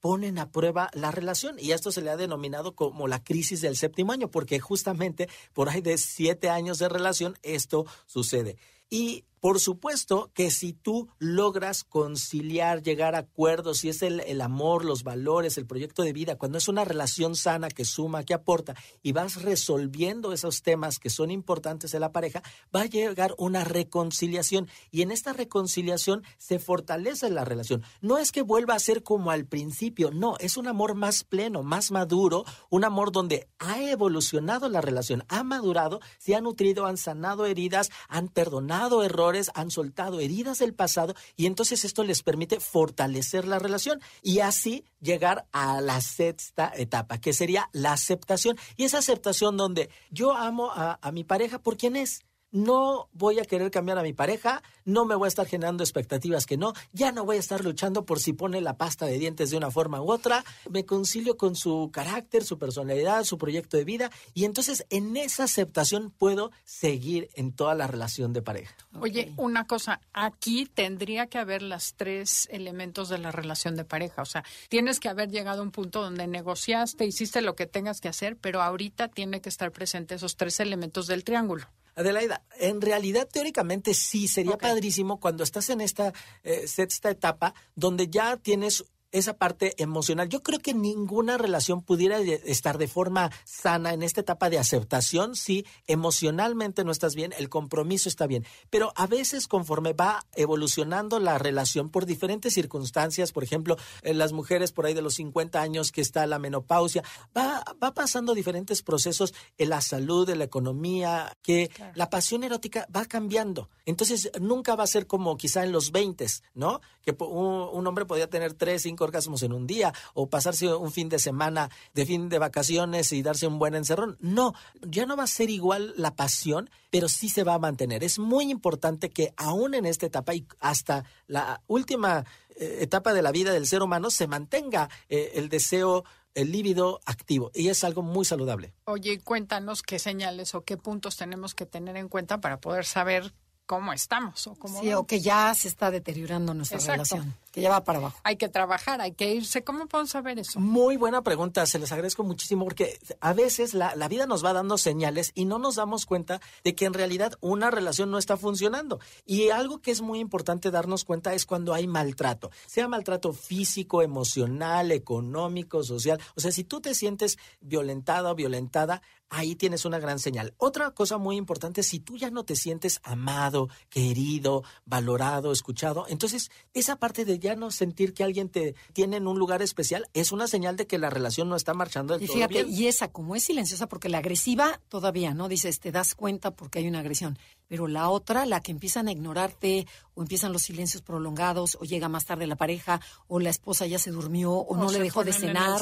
ponen 0.00 0.38
a 0.38 0.50
prueba 0.50 0.90
la 0.92 1.10
relación 1.10 1.56
y 1.58 1.72
esto 1.72 1.92
se 1.92 2.02
le 2.02 2.10
ha 2.10 2.16
denominado 2.16 2.74
como 2.74 3.08
la 3.08 3.22
crisis 3.22 3.60
del 3.60 3.76
séptimo 3.76 4.12
año 4.12 4.30
porque 4.30 4.60
justamente 4.60 5.28
por 5.52 5.68
ahí 5.68 5.80
de 5.80 5.98
siete 5.98 6.50
años 6.50 6.78
de 6.78 6.88
relación 6.88 7.38
esto 7.42 7.86
sucede. 8.06 8.56
Y 8.88 9.24
por 9.40 9.58
supuesto 9.58 10.30
que 10.34 10.50
si 10.50 10.74
tú 10.74 11.08
logras 11.18 11.82
conciliar, 11.82 12.82
llegar 12.82 13.14
a 13.14 13.20
acuerdos, 13.20 13.78
si 13.78 13.88
es 13.88 14.02
el, 14.02 14.20
el, 14.20 14.42
amor, 14.42 14.84
los 14.84 15.02
valores, 15.02 15.56
el 15.56 15.66
proyecto 15.66 16.02
de 16.02 16.12
vida, 16.12 16.36
cuando 16.36 16.58
es 16.58 16.68
una 16.68 16.84
relación 16.84 17.34
sana 17.34 17.70
que 17.70 17.86
suma, 17.86 18.22
que 18.24 18.34
aporta, 18.34 18.74
y 19.02 19.12
vas 19.12 19.42
resolviendo 19.42 20.34
esos 20.34 20.62
temas 20.62 20.98
que 20.98 21.08
son 21.08 21.30
importantes 21.30 21.90
de 21.90 22.00
la 22.00 22.12
pareja, 22.12 22.42
va 22.74 22.82
a 22.82 22.86
llegar 22.86 23.34
una 23.38 23.64
reconciliación. 23.64 24.68
Y 24.90 25.00
en 25.00 25.10
esta 25.10 25.32
reconciliación 25.32 26.22
se 26.36 26.58
fortalece 26.58 27.30
la 27.30 27.46
relación. 27.46 27.82
No 28.02 28.18
es 28.18 28.32
que 28.32 28.42
vuelva 28.42 28.74
a 28.74 28.78
ser 28.78 29.02
como 29.02 29.30
al 29.30 29.46
principio, 29.46 30.10
no, 30.10 30.36
es 30.38 30.58
un 30.58 30.68
amor 30.68 30.94
más 30.94 31.24
pleno, 31.24 31.62
más 31.62 31.90
maduro, 31.90 32.44
un 32.68 32.84
amor 32.84 33.10
donde 33.10 33.48
ha 33.58 33.82
evolucionado 33.82 34.68
la 34.68 34.82
relación, 34.82 35.24
ha 35.28 35.42
madurado, 35.44 36.00
se 36.18 36.34
ha 36.34 36.42
nutrido, 36.42 36.84
han 36.84 36.98
sanado 36.98 37.46
heridas, 37.46 37.90
han 38.08 38.28
perdonado 38.28 39.02
errores 39.02 39.29
han 39.54 39.70
soltado 39.70 40.20
heridas 40.20 40.58
del 40.58 40.74
pasado 40.74 41.14
y 41.36 41.46
entonces 41.46 41.84
esto 41.84 42.04
les 42.04 42.22
permite 42.22 42.60
fortalecer 42.60 43.46
la 43.46 43.58
relación 43.58 44.00
y 44.22 44.40
así 44.40 44.84
llegar 45.00 45.46
a 45.52 45.80
la 45.80 46.00
sexta 46.00 46.72
etapa, 46.76 47.18
que 47.18 47.32
sería 47.32 47.68
la 47.72 47.92
aceptación. 47.92 48.56
Y 48.76 48.84
esa 48.84 48.98
aceptación 48.98 49.56
donde 49.56 49.90
yo 50.10 50.34
amo 50.34 50.70
a, 50.72 50.98
a 51.00 51.12
mi 51.12 51.24
pareja 51.24 51.58
por 51.58 51.76
quien 51.76 51.96
es 51.96 52.22
no 52.52 53.08
voy 53.12 53.38
a 53.38 53.44
querer 53.44 53.70
cambiar 53.70 53.98
a 53.98 54.02
mi 54.02 54.12
pareja, 54.12 54.62
no 54.84 55.04
me 55.04 55.14
voy 55.14 55.26
a 55.26 55.28
estar 55.28 55.46
generando 55.46 55.84
expectativas 55.84 56.46
que 56.46 56.56
no, 56.56 56.72
ya 56.92 57.12
no 57.12 57.24
voy 57.24 57.36
a 57.36 57.40
estar 57.40 57.64
luchando 57.64 58.04
por 58.04 58.20
si 58.20 58.32
pone 58.32 58.60
la 58.60 58.76
pasta 58.76 59.06
de 59.06 59.18
dientes 59.18 59.50
de 59.50 59.56
una 59.56 59.70
forma 59.70 60.00
u 60.02 60.10
otra, 60.10 60.44
me 60.68 60.84
concilio 60.84 61.36
con 61.36 61.54
su 61.54 61.90
carácter, 61.92 62.44
su 62.44 62.58
personalidad, 62.58 63.24
su 63.24 63.38
proyecto 63.38 63.76
de 63.76 63.84
vida 63.84 64.10
y 64.34 64.44
entonces 64.44 64.86
en 64.90 65.16
esa 65.16 65.44
aceptación 65.44 66.10
puedo 66.10 66.50
seguir 66.64 67.28
en 67.34 67.52
toda 67.52 67.74
la 67.74 67.86
relación 67.86 68.32
de 68.32 68.42
pareja. 68.42 68.74
Oye, 69.00 69.32
una 69.36 69.66
cosa, 69.66 70.00
aquí 70.12 70.66
tendría 70.66 71.26
que 71.26 71.38
haber 71.38 71.62
las 71.62 71.94
tres 71.94 72.48
elementos 72.50 73.08
de 73.08 73.18
la 73.18 73.30
relación 73.30 73.76
de 73.76 73.84
pareja, 73.84 74.22
o 74.22 74.26
sea, 74.26 74.44
tienes 74.68 75.00
que 75.00 75.08
haber 75.08 75.30
llegado 75.30 75.60
a 75.60 75.62
un 75.62 75.70
punto 75.70 76.02
donde 76.02 76.26
negociaste, 76.26 77.04
hiciste 77.04 77.40
lo 77.42 77.54
que 77.54 77.66
tengas 77.66 78.00
que 78.00 78.08
hacer, 78.08 78.36
pero 78.36 78.62
ahorita 78.62 79.08
tiene 79.08 79.40
que 79.40 79.48
estar 79.48 79.70
presente 79.72 80.14
esos 80.14 80.36
tres 80.36 80.60
elementos 80.60 81.06
del 81.06 81.24
triángulo. 81.24 81.66
Adelaida, 81.94 82.42
en 82.58 82.80
realidad 82.80 83.28
teóricamente 83.30 83.94
sí, 83.94 84.28
sería 84.28 84.56
padrísimo 84.56 85.20
cuando 85.20 85.44
estás 85.44 85.70
en 85.70 85.80
esta 85.80 86.12
eh, 86.42 86.66
sexta 86.66 87.10
etapa 87.10 87.54
donde 87.74 88.08
ya 88.08 88.36
tienes 88.36 88.84
esa 89.12 89.36
parte 89.36 89.74
emocional. 89.82 90.28
Yo 90.28 90.42
creo 90.42 90.58
que 90.60 90.74
ninguna 90.74 91.38
relación 91.38 91.82
pudiera 91.82 92.18
estar 92.18 92.78
de 92.78 92.88
forma 92.88 93.30
sana 93.44 93.92
en 93.92 94.02
esta 94.02 94.20
etapa 94.20 94.50
de 94.50 94.58
aceptación 94.58 95.36
si 95.36 95.64
emocionalmente 95.86 96.84
no 96.84 96.92
estás 96.92 97.14
bien, 97.14 97.32
el 97.38 97.48
compromiso 97.48 98.08
está 98.08 98.26
bien. 98.26 98.44
Pero 98.70 98.92
a 98.96 99.06
veces 99.06 99.48
conforme 99.48 99.92
va 99.92 100.26
evolucionando 100.34 101.18
la 101.18 101.38
relación 101.38 101.90
por 101.90 102.06
diferentes 102.06 102.54
circunstancias, 102.54 103.32
por 103.32 103.44
ejemplo, 103.44 103.76
en 104.02 104.18
las 104.18 104.32
mujeres 104.32 104.72
por 104.72 104.86
ahí 104.86 104.94
de 104.94 105.02
los 105.02 105.14
50 105.14 105.60
años 105.60 105.92
que 105.92 106.00
está 106.00 106.26
la 106.26 106.38
menopausia, 106.38 107.02
va, 107.36 107.64
va 107.82 107.94
pasando 107.94 108.34
diferentes 108.34 108.82
procesos 108.82 109.34
en 109.58 109.70
la 109.70 109.80
salud, 109.80 110.28
en 110.30 110.38
la 110.38 110.44
economía, 110.44 111.36
que 111.42 111.70
la 111.94 112.10
pasión 112.10 112.44
erótica 112.44 112.86
va 112.94 113.04
cambiando. 113.06 113.68
Entonces 113.86 114.30
nunca 114.40 114.76
va 114.76 114.84
a 114.84 114.88
ser 114.88 115.06
como 115.06 115.36
quizá 115.36 115.64
en 115.64 115.72
los 115.72 115.90
20, 115.92 116.26
¿no? 116.54 116.80
Que 117.02 117.16
un, 117.18 117.68
un 117.72 117.86
hombre 117.86 118.04
podía 118.04 118.28
tener 118.28 118.54
tres, 118.54 118.86
cinco 119.00 119.04
orgasmos 119.04 119.42
en 119.42 119.52
un 119.52 119.66
día 119.66 119.92
o 120.14 120.28
pasarse 120.28 120.72
un 120.74 120.92
fin 120.92 121.08
de 121.08 121.18
semana 121.18 121.70
de 121.94 122.04
fin 122.04 122.28
de 122.28 122.38
vacaciones 122.38 123.12
y 123.12 123.22
darse 123.22 123.46
un 123.46 123.58
buen 123.58 123.74
encerrón. 123.74 124.16
No, 124.20 124.54
ya 124.82 125.06
no 125.06 125.16
va 125.16 125.24
a 125.24 125.26
ser 125.26 125.48
igual 125.48 125.94
la 125.96 126.14
pasión, 126.14 126.68
pero 126.90 127.08
sí 127.08 127.28
se 127.28 127.44
va 127.44 127.54
a 127.54 127.58
mantener. 127.58 128.04
Es 128.04 128.18
muy 128.18 128.50
importante 128.50 129.08
que 129.10 129.32
aún 129.36 129.74
en 129.74 129.86
esta 129.86 130.06
etapa 130.06 130.34
y 130.34 130.46
hasta 130.60 131.04
la 131.26 131.62
última 131.66 132.24
eh, 132.56 132.78
etapa 132.80 133.14
de 133.14 133.22
la 133.22 133.32
vida 133.32 133.52
del 133.52 133.66
ser 133.66 133.82
humano 133.82 134.10
se 134.10 134.26
mantenga 134.26 134.90
eh, 135.08 135.32
el 135.34 135.48
deseo 135.48 136.04
el 136.34 136.52
líbido 136.52 137.00
activo 137.06 137.50
y 137.54 137.70
es 137.70 137.82
algo 137.82 138.02
muy 138.02 138.24
saludable. 138.24 138.72
Oye, 138.84 139.18
cuéntanos 139.18 139.82
qué 139.82 139.98
señales 139.98 140.54
o 140.54 140.62
qué 140.62 140.76
puntos 140.76 141.16
tenemos 141.16 141.56
que 141.56 141.66
tener 141.66 141.96
en 141.96 142.08
cuenta 142.08 142.40
para 142.40 142.60
poder 142.60 142.84
saber 142.84 143.34
cómo 143.70 143.92
estamos 143.92 144.48
o 144.48 144.56
cómo 144.56 144.80
sí, 144.80 144.92
o 144.94 145.06
que 145.06 145.20
ya 145.20 145.54
se 145.54 145.68
está 145.68 145.92
deteriorando 145.92 146.54
nuestra 146.54 146.78
relación, 146.78 147.36
que 147.50 147.60
ya 147.60 147.70
va 147.70 147.84
para 147.84 147.98
abajo. 147.98 148.18
Hay 148.24 148.36
que 148.36 148.48
trabajar, 148.48 149.00
hay 149.00 149.12
que 149.12 149.34
irse. 149.34 149.64
¿Cómo 149.64 149.86
podemos 149.86 150.10
saber 150.10 150.38
eso? 150.38 150.60
Muy 150.60 150.96
buena 150.96 151.22
pregunta, 151.22 151.66
se 151.66 151.78
les 151.78 151.92
agradezco 151.92 152.22
muchísimo 152.22 152.64
porque 152.64 152.98
a 153.20 153.32
veces 153.32 153.74
la, 153.74 153.94
la 153.96 154.08
vida 154.08 154.26
nos 154.26 154.44
va 154.44 154.52
dando 154.52 154.78
señales 154.78 155.32
y 155.34 155.44
no 155.44 155.58
nos 155.58 155.76
damos 155.76 156.06
cuenta 156.06 156.40
de 156.64 156.74
que 156.74 156.84
en 156.84 156.94
realidad 156.94 157.34
una 157.40 157.70
relación 157.70 158.10
no 158.10 158.18
está 158.18 158.36
funcionando. 158.36 159.00
Y 159.24 159.50
algo 159.50 159.80
que 159.80 159.90
es 159.90 160.00
muy 160.00 160.18
importante 160.18 160.70
darnos 160.70 161.04
cuenta 161.04 161.34
es 161.34 161.46
cuando 161.46 161.74
hay 161.74 161.86
maltrato, 161.86 162.50
sea 162.66 162.88
maltrato 162.88 163.32
físico, 163.32 164.02
emocional, 164.02 164.92
económico, 164.92 165.82
social. 165.82 166.20
O 166.36 166.40
sea, 166.40 166.52
si 166.52 166.64
tú 166.64 166.80
te 166.80 166.94
sientes 166.94 167.38
violentado 167.60 168.30
o 168.30 168.34
violentada, 168.34 169.02
ahí 169.30 169.54
tienes 169.54 169.84
una 169.84 169.98
gran 169.98 170.18
señal. 170.18 170.54
Otra 170.58 170.90
cosa 170.90 171.16
muy 171.16 171.36
importante, 171.36 171.82
si 171.82 172.00
tú 172.00 172.16
ya 172.16 172.30
no 172.30 172.44
te 172.44 172.56
sientes 172.56 173.00
amado, 173.04 173.68
querido, 173.88 174.64
valorado, 174.84 175.52
escuchado, 175.52 176.04
entonces 176.08 176.50
esa 176.74 176.96
parte 176.96 177.24
de 177.24 177.38
ya 177.40 177.56
no 177.56 177.70
sentir 177.70 178.14
que 178.14 178.22
alguien 178.22 178.48
te 178.48 178.74
tiene 178.92 179.16
en 179.16 179.26
un 179.26 179.38
lugar 179.38 179.62
especial 179.62 180.06
es 180.14 180.32
una 180.32 180.46
señal 180.46 180.76
de 180.76 180.86
que 180.86 180.98
la 180.98 181.10
relación 181.10 181.48
no 181.48 181.56
está 181.56 181.74
marchando 181.74 182.14
del 182.14 182.22
y 182.22 182.28
fíjate, 182.28 182.66
Y 182.68 182.86
esa 182.86 183.08
como 183.08 183.34
es 183.34 183.44
silenciosa, 183.44 183.88
porque 183.88 184.08
la 184.08 184.18
agresiva 184.18 184.80
todavía, 184.88 185.34
¿no? 185.34 185.48
Dices, 185.48 185.80
te 185.80 185.90
das 185.90 186.14
cuenta 186.14 186.52
porque 186.52 186.78
hay 186.78 186.88
una 186.88 187.00
agresión. 187.00 187.38
Pero 187.66 187.86
la 187.86 188.08
otra, 188.08 188.46
la 188.46 188.60
que 188.60 188.72
empiezan 188.72 189.08
a 189.08 189.12
ignorarte, 189.12 189.86
o 190.14 190.22
empiezan 190.22 190.52
los 190.52 190.62
silencios 190.62 191.02
prolongados, 191.02 191.78
o 191.80 191.84
llega 191.84 192.08
más 192.08 192.26
tarde 192.26 192.46
la 192.46 192.56
pareja, 192.56 193.00
o 193.28 193.38
la 193.40 193.50
esposa 193.50 193.86
ya 193.86 193.98
se 193.98 194.10
durmió, 194.10 194.52
o, 194.52 194.76
no 194.76 194.90
le 194.90 194.98
dejó 194.98 195.24
de 195.24 195.32
cenar, 195.32 195.80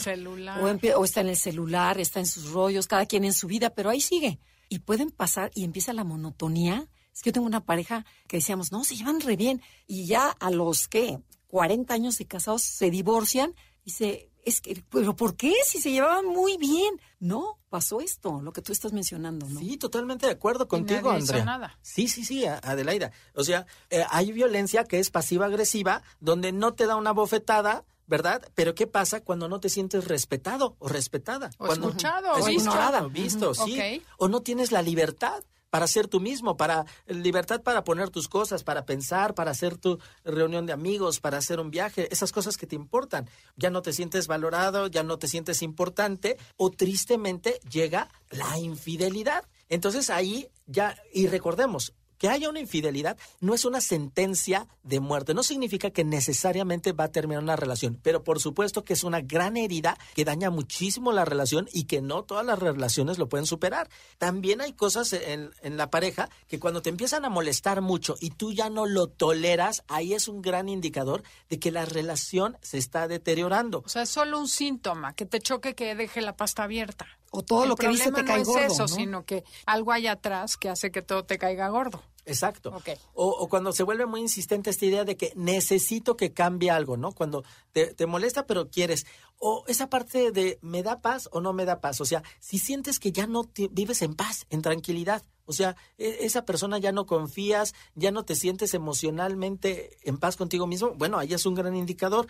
o, 0.60 1.00
o 1.00 1.04
está 1.04 1.20
en 1.22 1.28
el 1.28 1.36
celular, 1.36 1.98
está 1.98 2.20
en 2.20 2.26
sus 2.26 2.50
rollos, 2.50 2.86
cada 2.86 3.06
quien 3.06 3.24
en 3.24 3.32
su 3.32 3.46
vida, 3.46 3.70
pero 3.70 3.90
ahí 3.90 4.00
sigue. 4.00 4.38
Y 4.68 4.80
pueden 4.80 5.10
pasar 5.10 5.50
y 5.54 5.64
empieza 5.64 5.92
la 5.92 6.04
monotonía. 6.04 6.86
Es 7.14 7.22
que 7.22 7.30
yo 7.30 7.32
tengo 7.32 7.46
una 7.46 7.64
pareja 7.64 8.04
que 8.26 8.36
decíamos, 8.36 8.70
no, 8.70 8.84
se 8.84 8.94
llevan 8.94 9.20
re 9.20 9.36
bien. 9.36 9.62
Y 9.86 10.06
ya 10.06 10.28
a 10.28 10.50
los, 10.50 10.88
¿qué? 10.88 11.18
40 11.48 11.92
años 11.92 12.18
de 12.18 12.26
casados 12.26 12.62
se 12.62 12.90
divorcian 12.90 13.54
y 13.84 13.90
se 13.90 14.30
es 14.48 14.62
que, 14.62 14.82
pero 14.88 15.14
¿por 15.14 15.36
qué? 15.36 15.52
Si 15.66 15.78
se 15.78 15.90
llevaban 15.90 16.24
muy 16.24 16.56
bien. 16.56 16.98
No, 17.20 17.58
pasó 17.68 18.00
esto, 18.00 18.40
lo 18.40 18.52
que 18.52 18.62
tú 18.62 18.72
estás 18.72 18.94
mencionando, 18.94 19.46
¿no? 19.46 19.60
Sí, 19.60 19.76
totalmente 19.76 20.24
de 20.24 20.32
acuerdo 20.32 20.68
contigo, 20.68 21.10
Andrea. 21.10 21.44
Nada. 21.44 21.78
Sí, 21.82 22.08
sí, 22.08 22.24
sí, 22.24 22.46
Adelaida. 22.46 23.12
O 23.34 23.44
sea, 23.44 23.66
eh, 23.90 24.04
hay 24.08 24.32
violencia 24.32 24.84
que 24.84 25.00
es 25.00 25.10
pasiva-agresiva, 25.10 26.02
donde 26.20 26.52
no 26.52 26.72
te 26.72 26.86
da 26.86 26.96
una 26.96 27.12
bofetada, 27.12 27.84
¿verdad? 28.06 28.40
Pero 28.54 28.74
¿qué 28.74 28.86
pasa 28.86 29.20
cuando 29.20 29.48
no 29.48 29.60
te 29.60 29.68
sientes 29.68 30.08
respetado 30.08 30.76
o 30.78 30.88
respetada? 30.88 31.50
O 31.58 31.66
cuando, 31.66 31.88
escuchado, 31.88 32.32
o 32.32 32.44
visto. 32.46 33.10
visto, 33.10 33.54
sí. 33.54 34.02
O 34.16 34.28
no 34.28 34.40
tienes 34.40 34.72
la 34.72 34.80
libertad 34.80 35.44
para 35.70 35.86
ser 35.86 36.08
tú 36.08 36.20
mismo, 36.20 36.56
para 36.56 36.86
libertad 37.06 37.62
para 37.62 37.84
poner 37.84 38.10
tus 38.10 38.28
cosas, 38.28 38.64
para 38.64 38.84
pensar, 38.84 39.34
para 39.34 39.50
hacer 39.50 39.76
tu 39.76 39.98
reunión 40.24 40.66
de 40.66 40.72
amigos, 40.72 41.20
para 41.20 41.38
hacer 41.38 41.60
un 41.60 41.70
viaje, 41.70 42.08
esas 42.12 42.32
cosas 42.32 42.56
que 42.56 42.66
te 42.66 42.76
importan. 42.76 43.28
Ya 43.56 43.70
no 43.70 43.82
te 43.82 43.92
sientes 43.92 44.26
valorado, 44.26 44.86
ya 44.86 45.02
no 45.02 45.18
te 45.18 45.28
sientes 45.28 45.62
importante 45.62 46.36
o 46.56 46.70
tristemente 46.70 47.60
llega 47.70 48.08
la 48.30 48.58
infidelidad. 48.58 49.44
Entonces 49.68 50.10
ahí 50.10 50.48
ya, 50.66 50.96
y 51.12 51.26
recordemos, 51.26 51.92
que 52.18 52.28
haya 52.28 52.48
una 52.48 52.60
infidelidad 52.60 53.16
no 53.40 53.54
es 53.54 53.64
una 53.64 53.80
sentencia 53.80 54.66
de 54.82 55.00
muerte, 55.00 55.34
no 55.34 55.42
significa 55.42 55.90
que 55.90 56.04
necesariamente 56.04 56.92
va 56.92 57.04
a 57.04 57.12
terminar 57.12 57.42
una 57.42 57.56
relación, 57.56 57.98
pero 58.02 58.24
por 58.24 58.40
supuesto 58.40 58.84
que 58.84 58.92
es 58.92 59.04
una 59.04 59.20
gran 59.20 59.56
herida 59.56 59.96
que 60.14 60.24
daña 60.24 60.50
muchísimo 60.50 61.12
la 61.12 61.24
relación 61.24 61.68
y 61.72 61.84
que 61.84 62.00
no 62.00 62.24
todas 62.24 62.44
las 62.44 62.58
relaciones 62.58 63.18
lo 63.18 63.28
pueden 63.28 63.46
superar. 63.46 63.88
También 64.18 64.60
hay 64.60 64.72
cosas 64.72 65.12
en, 65.12 65.50
la 65.62 65.90
pareja 65.90 66.28
que 66.48 66.58
cuando 66.58 66.82
te 66.82 66.90
empiezan 66.90 67.24
a 67.24 67.30
molestar 67.30 67.80
mucho 67.80 68.16
y 68.20 68.30
tú 68.30 68.52
ya 68.52 68.70
no 68.70 68.86
lo 68.86 69.08
toleras, 69.08 69.84
ahí 69.88 70.14
es 70.14 70.28
un 70.28 70.42
gran 70.42 70.68
indicador 70.68 71.22
de 71.48 71.58
que 71.58 71.70
la 71.70 71.84
relación 71.84 72.56
se 72.62 72.78
está 72.78 73.08
deteriorando. 73.08 73.82
O 73.84 73.88
sea, 73.88 74.02
es 74.02 74.10
solo 74.10 74.38
un 74.40 74.48
síntoma, 74.48 75.14
que 75.14 75.26
te 75.26 75.40
choque 75.40 75.74
que 75.74 75.94
deje 75.94 76.20
la 76.20 76.36
pasta 76.36 76.64
abierta. 76.64 77.06
O 77.30 77.42
todo 77.42 77.66
lo 77.66 77.76
que 77.76 77.88
dice 77.88 78.10
te 78.10 78.24
cae 78.24 78.44
no 78.44 78.58
es 78.58 78.72
eso, 78.72 78.88
sino 78.88 79.24
que 79.24 79.44
algo 79.66 79.92
hay 79.92 80.06
atrás 80.06 80.56
que 80.56 80.68
hace 80.68 80.90
que 80.90 81.02
todo 81.02 81.24
te 81.24 81.38
caiga 81.38 81.68
gordo. 81.68 82.02
Exacto. 82.28 82.78
O, 83.14 83.48
cuando 83.48 83.72
se 83.72 83.82
vuelve 83.82 84.04
muy 84.06 84.20
insistente 84.20 84.70
esta 84.70 84.84
idea 84.84 85.04
de 85.04 85.16
que 85.16 85.32
necesito 85.34 86.16
que 86.16 86.32
cambie 86.32 86.70
algo, 86.70 86.96
¿no? 86.96 87.12
Cuando 87.12 87.42
te, 87.72 87.94
te, 87.94 88.06
molesta 88.06 88.46
pero 88.46 88.68
quieres. 88.68 89.06
O 89.38 89.64
esa 89.66 89.88
parte 89.88 90.30
de 90.30 90.58
me 90.60 90.82
da 90.82 91.00
paz 91.00 91.28
o 91.32 91.40
no 91.40 91.52
me 91.52 91.64
da 91.64 91.80
paz. 91.80 92.00
O 92.00 92.04
sea, 92.04 92.22
si 92.38 92.58
sientes 92.58 92.98
que 92.98 93.12
ya 93.12 93.26
no 93.26 93.50
vives 93.70 94.02
en 94.02 94.14
paz, 94.14 94.46
en 94.50 94.62
tranquilidad. 94.62 95.22
O 95.46 95.54
sea, 95.54 95.76
e, 95.96 96.18
esa 96.20 96.44
persona 96.44 96.78
ya 96.78 96.92
no 96.92 97.06
confías, 97.06 97.74
ya 97.94 98.10
no 98.10 98.24
te 98.24 98.34
sientes 98.34 98.74
emocionalmente 98.74 99.96
en 100.02 100.18
paz 100.18 100.36
contigo 100.36 100.66
mismo. 100.66 100.92
Bueno, 100.96 101.18
ahí 101.18 101.32
es 101.32 101.46
un 101.46 101.54
gran 101.54 101.74
indicador. 101.74 102.26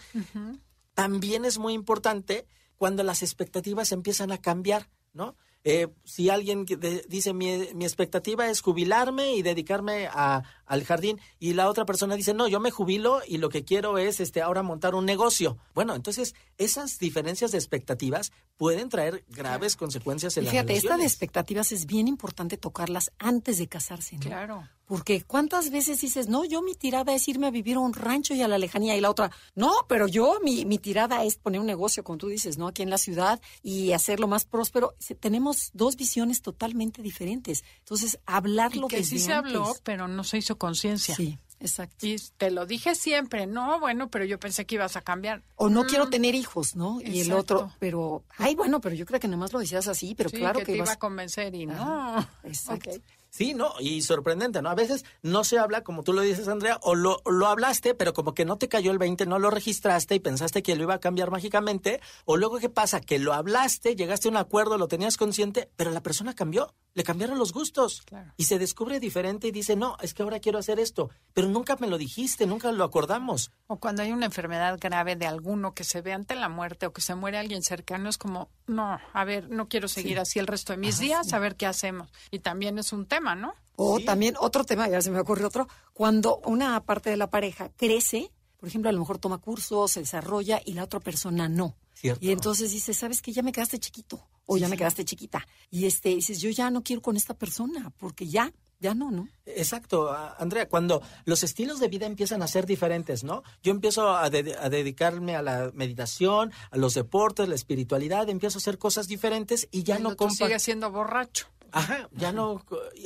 También 0.95 1.45
es 1.45 1.59
muy 1.59 1.75
importante 1.75 2.47
cuando 2.79 3.03
las 3.03 3.23
expectativas 3.23 3.93
empiezan 3.93 4.33
a 4.33 4.39
cambiar, 4.39 4.89
¿no? 5.13 5.37
Eh, 5.65 5.89
si 6.05 6.31
alguien 6.31 6.65
dice 7.09 7.35
mi, 7.35 7.69
mi, 7.75 7.85
expectativa 7.85 8.49
es 8.49 8.61
jubilarme 8.61 9.35
y 9.35 9.43
dedicarme 9.43 10.07
a, 10.07 10.45
al 10.65 10.85
jardín 10.85 11.21
y 11.41 11.53
la 11.55 11.69
otra 11.69 11.85
persona 11.85 12.15
dice 12.15 12.33
no 12.33 12.47
yo 12.47 12.61
me 12.61 12.71
jubilo 12.71 13.21
y 13.27 13.39
lo 13.39 13.49
que 13.49 13.65
quiero 13.65 13.99
es 13.99 14.21
este 14.21 14.41
ahora 14.41 14.63
montar 14.63 14.95
un 14.95 15.05
negocio 15.05 15.59
bueno 15.75 15.97
entonces 15.97 16.37
esas 16.59 17.01
diferencias 17.01 17.51
de 17.51 17.59
expectativas 17.59 18.33
pueden 18.57 18.89
traer 18.89 19.25
graves 19.29 19.75
consecuencias 19.75 20.37
en 20.37 20.45
la 20.45 20.53
Fíjate, 20.53 20.77
esta 20.77 20.97
de 20.97 21.03
expectativas 21.03 21.73
es 21.73 21.87
bien 21.87 22.07
importante 22.07 22.57
tocarlas 22.57 23.11
antes 23.19 23.59
de 23.59 23.67
casarse 23.67 24.15
¿no? 24.15 24.23
claro 24.23 24.69
porque 24.89 25.23
cuántas 25.23 25.71
veces 25.71 26.01
dices, 26.01 26.29
no, 26.29 26.47
yo 26.47 26.63
mi 26.63 26.75
tirada 26.75 27.15
es 27.15 27.29
irme 27.29 27.47
a 27.47 27.51
vivir 27.51 27.77
a 27.77 27.81
un 27.81 27.93
rancho 27.93 28.35
y 28.35 28.41
a 28.41 28.49
la 28.49 28.57
lejanía, 28.57 28.97
y 28.97 29.01
la 29.03 29.11
otra, 29.11 29.31
no, 29.55 29.73
pero 29.87 30.09
yo 30.09 30.39
mi, 30.43 30.65
mi 30.65 30.79
tirada 30.79 31.23
es 31.25 31.37
poner 31.37 31.61
un 31.61 31.67
negocio, 31.67 32.03
como 32.03 32.17
tú 32.17 32.29
dices, 32.29 32.57
¿no? 32.57 32.69
Aquí 32.69 32.83
en 32.83 32.91
la 32.91 32.97
ciudad 32.97 33.39
y 33.63 33.93
hacerlo 33.93 34.27
más 34.29 34.47
próspero. 34.47 34.95
Tenemos 35.21 35.71
dos 35.75 35.97
visiones 35.97 36.41
totalmente 36.41 37.03
diferentes. 37.03 37.65
Entonces, 37.81 38.19
hablarlo 38.25 38.87
y 38.87 38.89
que 38.89 39.05
sí 39.05 39.19
se 39.19 39.35
habló, 39.35 39.77
pero 39.85 40.09
no 40.09 40.25
se 40.25 40.39
hizo 40.39 40.57
conciencia. 40.57 41.15
Sí. 41.15 41.39
Exacto. 41.61 42.07
Y 42.07 42.17
te 42.37 42.51
lo 42.51 42.67
dije 42.67 42.95
siempre, 42.95 43.47
no, 43.47 43.81
bueno, 43.81 44.09
pero 44.11 44.25
yo 44.25 44.39
pensé 44.39 44.65
que 44.65 44.77
ibas 44.77 44.97
a 44.97 45.01
cambiar. 45.01 45.43
O 45.57 45.69
no 45.69 45.87
quiero 45.87 46.07
mm. 46.07 46.11
tener 46.11 46.35
hijos, 46.35 46.77
¿no? 46.77 47.01
Y 47.01 47.21
el 47.21 47.33
otro, 47.33 47.73
pero, 47.81 48.23
ay, 48.37 48.55
bueno, 48.55 48.81
pero 48.81 48.95
yo 48.95 49.05
creo 49.05 49.19
que 49.19 49.27
nada 49.27 49.39
más 49.39 49.53
lo 49.53 49.59
decías 49.59 49.89
así, 49.89 50.15
pero 50.15 50.31
claro 50.31 50.61
que, 50.61 50.67
te 50.67 50.77
iba 50.77 50.93
a 50.93 50.99
convencer 50.99 51.55
y 51.55 51.67
no. 51.67 52.27
Exacto. 52.45 52.91
Sí, 53.31 53.55
no, 53.55 53.75
y 53.79 54.03
sorprendente, 54.03 54.63
¿no? 54.63 54.71
A 54.71 54.75
veces 54.75 55.05
no 55.23 55.45
se 55.45 55.59
habla, 55.59 55.83
como 55.83 56.03
tú 56.03 56.13
lo 56.13 56.23
dices, 56.23 56.49
Andrea, 56.49 56.79
o 56.83 56.95
lo, 56.95 57.23
lo 57.27 57.47
hablaste, 57.47 57.95
pero 57.95 58.15
como 58.15 58.35
que 58.35 58.45
no 58.45 58.57
te 58.57 58.69
cayó 58.69 58.91
el 58.91 58.99
20, 58.99 59.27
no 59.27 59.39
lo 59.39 59.51
registraste 59.51 60.15
y 60.15 60.21
pensaste 60.21 60.63
que 60.63 60.77
lo 60.77 60.85
iba 60.85 60.95
a 60.95 61.01
cambiar 61.01 61.31
mágicamente, 61.31 62.01
o 62.25 62.37
luego, 62.37 62.59
¿qué 62.59 62.69
pasa? 62.69 63.01
Que 63.01 63.19
lo 63.19 63.35
hablaste, 63.35 63.97
llegaste 63.97 64.29
a 64.29 64.31
un 64.31 64.37
acuerdo, 64.37 64.79
lo 64.79 64.89
tenías 64.89 65.17
consciente, 65.17 65.71
pero 65.77 65.91
la 65.91 66.03
persona 66.03 66.35
cambió. 66.35 66.75
le 66.95 67.05
cambiaron 67.05 67.39
los 67.39 67.53
gustos 67.53 68.03
y 68.37 68.45
se 68.45 68.59
descubre 68.59 68.99
diferente 68.99 69.47
y 69.47 69.53
dice, 69.53 69.77
no, 69.77 69.97
es 70.03 70.15
que 70.15 70.25
ahora 70.25 70.41
quiero 70.41 70.59
hacer 70.59 70.81
esto, 70.81 71.11
pero 71.33 71.49
nunca 71.49 71.77
me 71.77 71.87
lo 71.87 71.97
dijiste, 71.97 72.45
nunca 72.45 72.73
lo 72.73 72.83
acordamos. 72.83 73.53
O 73.69 73.77
cuando 73.77 74.03
hay 74.03 74.11
una 74.11 74.27
enfermedad 74.27 74.77
grave 74.81 75.15
de 75.15 75.27
alguno 75.27 75.75
que 75.75 75.85
se 75.85 76.01
ve 76.01 76.13
ante 76.13 76.35
la 76.35 76.49
muerte 76.49 76.87
o 76.87 76.93
que 76.93 77.01
se 77.01 77.15
muere 77.15 77.39
alguien 77.39 77.63
cercano, 77.63 78.09
es 78.09 78.19
como, 78.19 78.51
no, 78.67 78.99
a 79.13 79.25
ver, 79.25 79.49
no 79.49 79.69
quiero 79.69 79.87
seguir 79.87 80.19
así 80.19 80.41
el 80.41 80.49
resto 80.49 80.73
de 80.73 80.79
mis 80.79 80.99
días, 80.99 81.33
a 81.33 81.39
ver 81.39 81.55
qué 81.55 81.67
hacemos. 81.67 82.11
Y 82.33 82.41
también 82.41 82.79
es 82.79 82.93
un 82.93 83.07
tema, 83.07 83.18
¿no? 83.21 83.55
O 83.77 84.01
también 84.01 84.35
otro 84.41 84.65
tema, 84.65 84.89
ya 84.89 85.01
se 85.01 85.11
me 85.11 85.21
ocurre 85.21 85.45
otro, 85.45 85.69
cuando 85.93 86.41
una 86.45 86.81
parte 86.85 87.11
de 87.11 87.17
la 87.17 87.31
pareja 87.31 87.71
crece, 87.77 88.33
por 88.57 88.69
ejemplo, 88.69 88.89
a 88.89 88.93
lo 88.93 88.99
mejor 88.99 89.19
toma 89.19 89.39
cursos, 89.39 89.93
se 89.93 90.01
desarrolla 90.01 90.61
y 90.65 90.73
la 90.73 90.85
otra 90.85 91.01
persona 91.01 91.49
no. 91.49 91.77
Y 92.03 92.31
entonces 92.31 92.71
dice, 92.71 92.95
¿sabes 92.95 93.23
qué? 93.23 93.33
Ya 93.33 93.43
me 93.43 93.53
quedaste 93.53 93.79
chiquito 93.79 94.29
o 94.47 94.57
ya 94.57 94.69
me 94.69 94.77
quedaste 94.77 95.05
chiquita. 95.05 95.47
Y 95.71 95.87
este 95.87 96.11
dices, 96.11 96.41
yo 96.41 96.51
ya 96.51 96.71
no 96.71 96.83
quiero 96.83 97.03
con 97.03 97.17
esta 97.17 97.35
persona 97.35 97.93
porque 97.99 98.27
ya 98.27 98.53
ya 98.81 98.95
no, 98.95 99.11
¿no? 99.11 99.29
Exacto, 99.45 100.15
Andrea, 100.39 100.69
cuando 100.69 101.03
los 101.25 101.43
estilos 101.43 101.81
de 101.81 101.89
vida 101.89 102.07
empiezan 102.07 102.43
a 102.43 102.47
ser 102.47 102.65
diferentes, 102.65 103.25
¿no? 103.25 103.43
Yo 103.63 103.73
empiezo 103.73 104.15
a, 104.15 104.31
dedicarme 104.31 105.35
a 105.35 105.43
la 105.43 105.73
meditación, 105.75 106.53
a 106.71 106.77
los 106.77 106.95
deportes, 106.95 107.49
la 107.49 107.57
espiritualidad, 107.57 108.29
empiezo 108.29 108.59
a 108.59 108.61
hacer 108.61 108.79
cosas 108.79 109.09
diferentes 109.09 109.67
y 109.73 109.83
ya 109.83 109.99
no 109.99 110.17
comparto. 110.17 110.47
sigue 110.47 110.59
siendo 110.61 110.91
borracho. 110.93 111.49
Ajá, 111.73 112.09
ya 112.13 112.33
no. 112.33 112.63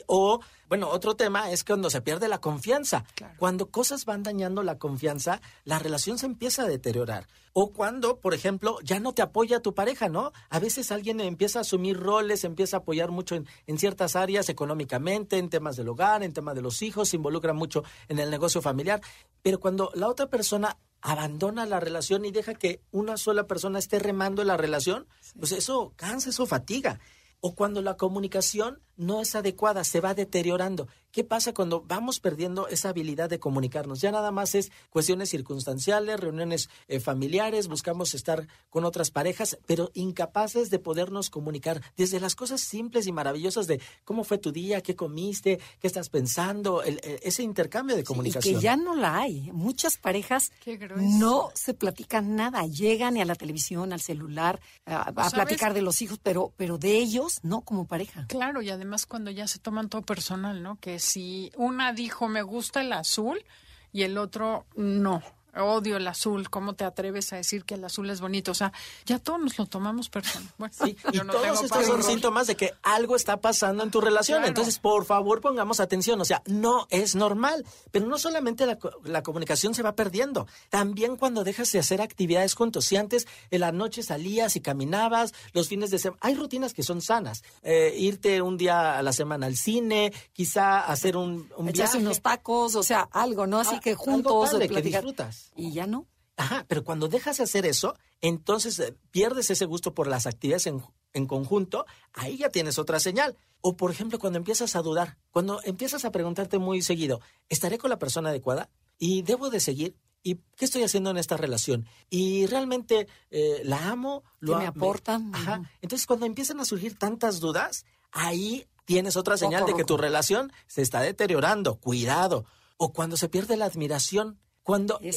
O, 0.07 0.41
bueno, 0.69 0.89
otro 0.89 1.17
tema 1.17 1.51
es 1.51 1.65
cuando 1.65 1.91
se 1.91 2.01
pierde 2.01 2.29
la 2.29 2.41
confianza. 2.41 3.05
Cuando 3.37 3.71
cosas 3.71 4.05
van 4.05 4.23
dañando 4.23 4.63
la 4.63 4.79
confianza, 4.79 5.41
la 5.65 5.79
relación 5.79 6.19
se 6.19 6.27
empieza 6.27 6.63
a 6.63 6.67
deteriorar. 6.67 7.27
O 7.53 7.73
cuando, 7.73 8.19
por 8.19 8.33
ejemplo, 8.33 8.79
ya 8.83 8.99
no 8.99 9.13
te 9.13 9.21
apoya 9.21 9.61
tu 9.61 9.75
pareja, 9.75 10.09
¿no? 10.09 10.33
A 10.49 10.59
veces 10.59 10.91
alguien 10.91 11.21
empieza 11.21 11.59
a 11.59 11.63
asumir 11.63 11.99
roles, 11.99 12.45
empieza 12.45 12.79
a 12.79 12.81
apoyar 12.81 13.11
mucho 13.11 13.35
en, 13.35 13.47
en 13.67 13.79
ciertas 13.79 14.17
áreas 14.17 14.49
económicamente, 14.49 15.37
en 15.37 15.51
temas 15.51 15.77
del 15.77 15.89
hogar, 15.89 16.23
en 16.23 16.33
temas 16.33 16.55
de 16.55 16.63
los 16.63 16.81
hijos, 16.81 17.11
se 17.11 17.17
involucra 17.17 17.53
mucho 17.53 17.85
en 18.09 18.19
el 18.19 18.31
negocio 18.31 18.63
familiar. 18.63 19.03
Pero 19.43 19.61
cuando 19.61 19.91
la 19.95 20.09
otra 20.09 20.29
persona 20.29 20.79
abandona 21.03 21.67
la 21.67 21.81
relación 21.81 22.25
y 22.25 22.31
deja 22.31 22.55
que 22.55 22.81
una 22.93 23.17
sola 23.17 23.47
persona 23.47 23.79
esté 23.79 23.99
remando 23.99 24.45
la 24.45 24.57
relación, 24.57 25.07
pues 25.39 25.53
eso 25.53 25.93
cansa, 25.97 26.31
eso 26.31 26.47
fatiga 26.47 27.01
o 27.43 27.57
cuando 27.57 27.83
la 27.83 27.97
comunicación 27.97 28.81
no 28.97 29.21
es 29.21 29.35
adecuada, 29.35 29.85
se 29.85 30.01
va 30.01 30.15
deteriorando. 30.15 30.89
¿Qué 31.13 31.25
pasa 31.25 31.53
cuando 31.53 31.83
vamos 31.83 32.21
perdiendo 32.21 32.69
esa 32.69 32.89
habilidad 32.89 33.29
de 33.29 33.39
comunicarnos? 33.39 34.01
Ya 34.01 34.11
nada 34.11 34.31
más 34.31 34.55
es 34.55 34.73
cuestiones 34.89 35.29
circunstanciales, 35.29 36.19
reuniones 36.19 36.71
eh, 36.89 37.01
familiares, 37.01 37.69
buscamos 37.69 38.15
estar 38.15 38.49
con 38.71 38.87
otras 38.87 39.11
parejas, 39.11 39.59
pero 39.67 39.91
incapaces 39.93 40.71
de 40.71 40.79
podernos 40.79 41.29
comunicar 41.29 41.83
desde 41.99 42.19
las 42.19 42.35
cosas 42.35 42.63
simples 42.63 43.07
y 43.07 43.13
maravillosas 43.13 43.67
de 43.67 43.83
cómo 44.05 44.25
fue 44.25 44.39
tu 44.39 44.53
día, 44.53 44.81
qué 44.81 44.97
comiste, 44.97 45.61
qué 45.81 45.87
estás 45.87 46.09
pensando, 46.09 46.83
eh, 46.83 47.21
ese 47.23 47.43
intercambio 47.43 47.95
de 47.95 48.05
comunicación. 48.05 48.55
y 48.55 48.57
que 48.57 48.63
ya 48.63 48.77
no 48.77 48.97
la 48.97 49.19
hay. 49.19 49.53
Muchas 49.53 49.99
parejas 49.99 50.51
no 50.97 51.51
se 51.55 51.75
platican 51.75 52.37
nada, 52.37 52.67
llegan 52.67 53.19
a 53.19 53.25
la 53.27 53.35
televisión, 53.35 53.93
al 53.93 54.01
celular, 54.01 54.61
a, 54.87 55.13
platicar 55.31 55.75
de 55.75 55.83
los 55.83 56.01
hijos, 56.01 56.19
pero, 56.23 56.55
pero 56.57 56.79
de 56.79 56.97
ellos 56.97 57.41
no 57.43 57.61
como 57.61 57.87
pareja. 57.87 58.27
Claro, 58.29 58.63
y 58.63 58.71
además 58.71 58.82
cuando 59.07 59.31
ya 59.31 59.47
se 59.47 59.59
toman 59.59 59.89
todo 59.89 60.03
personal, 60.03 60.63
¿no? 60.63 60.79
Que 60.81 60.99
si 60.99 61.53
una 61.57 61.93
dijo 61.93 62.29
me 62.29 62.43
gusta 62.43 62.81
el 62.81 62.93
azul 62.93 63.45
y 63.93 64.03
el 64.03 64.19
otro 64.19 64.67
no 64.77 65.23
odio 65.55 65.97
el 65.97 66.07
azul, 66.07 66.49
¿cómo 66.51 66.75
te 66.75 66.85
atreves 66.85 67.33
a 67.33 67.37
decir 67.37 67.65
que 67.65 67.75
el 67.75 67.85
azul 67.85 68.09
es 68.11 68.21
bonito? 68.21 68.53
O 68.53 68.55
sea, 68.55 68.73
ya 69.05 69.19
todos 69.19 69.41
nos 69.41 69.59
lo 69.59 69.67
tomamos 69.67 70.09
personal. 70.09 70.49
Bueno, 70.59 70.75
sí, 70.79 70.97
y 71.13 71.19
todos 71.19 71.63
estos 71.63 71.87
son 71.87 72.03
síntomas 72.03 72.47
de 72.47 72.57
que 72.57 72.73
algo 72.83 73.17
está 73.17 73.39
pasando 73.39 73.83
en 73.83 73.91
tu 73.91 74.01
relación. 74.01 74.45
Entonces, 74.45 74.79
por 74.79 75.05
favor, 75.05 75.41
pongamos 75.41 75.81
atención. 75.81 76.21
O 76.21 76.25
sea, 76.25 76.43
no 76.47 76.87
es 76.91 77.15
normal. 77.15 77.65
Pero 77.91 78.07
no 78.07 78.19
solamente 78.19 78.67
la, 78.67 78.79
la, 79.05 79.23
comunicación 79.23 79.75
se 79.75 79.83
va 79.83 79.95
perdiendo, 79.95 80.47
también 80.69 81.17
cuando 81.17 81.45
dejas 81.45 81.71
de 81.73 81.79
hacer 81.79 82.01
actividades 82.01 82.55
juntos. 82.55 82.85
Si 82.85 82.97
antes 82.97 83.27
en 83.51 83.61
la 83.61 83.73
noche 83.73 84.03
salías 84.03 84.57
y 84.57 84.61
caminabas, 84.61 85.33
los 85.53 85.69
fines 85.69 85.91
de 85.91 85.99
semana, 85.99 86.19
hay 86.23 86.35
rutinas 86.35 86.75
que 86.75 86.83
son 86.83 87.01
sanas. 87.01 87.43
Eh, 87.63 87.95
irte 87.99 88.43
un 88.43 88.57
día 88.57 88.99
a 88.99 89.03
la 89.03 89.13
semana 89.13 89.47
al 89.47 89.57
cine, 89.57 90.13
quizá 90.33 90.81
hacer 90.81 91.17
un, 91.17 91.51
un 91.57 91.69
Echarse 91.69 91.99
unos 91.99 92.21
tacos, 92.21 92.75
o 92.77 92.83
sea, 92.83 93.09
algo, 93.13 93.47
¿no? 93.47 93.59
Así 93.59 93.77
ah, 93.77 93.81
que 93.81 93.95
juntos. 93.95 94.51
Algo 94.51 94.75
que 94.75 94.83
disfrutas. 94.83 95.42
Y 95.57 95.73
ya 95.73 95.87
no. 95.87 96.07
Ajá, 96.37 96.65
pero 96.67 96.83
cuando 96.83 97.09
dejas 97.09 97.39
de 97.39 97.45
hacer 97.45 97.67
eso, 97.67 97.97
entonces 98.21 98.79
eh, 98.79 98.97
pierdes 99.11 99.51
ese 99.51 99.67
gusto 99.67 99.95
por 99.95 100.07
las 100.07 100.27
actividades 100.27 100.67
en, 100.67 100.83
en, 101.13 101.27
conjunto, 101.27 101.87
ahí 102.15 102.39
ya 102.39 102.49
tienes 102.49 102.79
otra 102.79 103.01
señal. 103.01 103.37
O 103.61 103.77
por 103.77 103.91
ejemplo, 103.91 104.19
cuando 104.19 104.39
empiezas 104.39 104.75
a 104.75 104.83
dudar, 104.83 105.19
cuando 105.31 105.61
empiezas 105.65 106.05
a 106.05 106.11
preguntarte 106.11 106.59
muy 106.59 106.83
seguido, 106.83 107.21
¿estaré 107.49 107.79
con 107.79 107.91
la 107.91 107.99
persona 107.99 108.31
adecuada? 108.31 108.71
¿Y 108.99 109.23
debo 109.23 109.51
de 109.51 109.61
seguir? 109.61 109.97
¿Y 110.23 110.37
qué 110.57 110.65
estoy 110.65 110.85
haciendo 110.85 111.11
en 111.11 111.19
esta 111.19 111.37
relación? 111.37 111.87
¿Y 112.09 112.47
realmente 112.47 113.09
eh, 113.31 113.61
la 113.65 113.89
amo? 113.89 114.23
¿Lo 114.39 114.57
me 114.57 114.67
aportan? 114.67 115.35
Ajá. 115.35 115.63
Entonces, 115.81 116.07
cuando 116.07 116.27
empiezan 116.27 116.61
a 116.61 116.65
surgir 116.65 116.97
tantas 116.97 117.41
dudas, 117.41 117.85
ahí 118.13 118.67
tienes 118.85 119.17
otra 119.17 119.37
señal 119.37 119.67
de 119.67 119.75
que 119.75 119.85
tu 119.85 119.97
relación 119.97 120.53
se 120.67 120.83
está 120.83 121.01
deteriorando. 121.01 121.77
Cuidado. 121.77 122.47
O 122.77 122.93
cuando 122.93 123.17
se 123.17 123.29
pierde 123.29 123.57
la 123.57 123.67
admiración 123.67 124.39
cuando 124.63 124.99
que, 124.99 125.09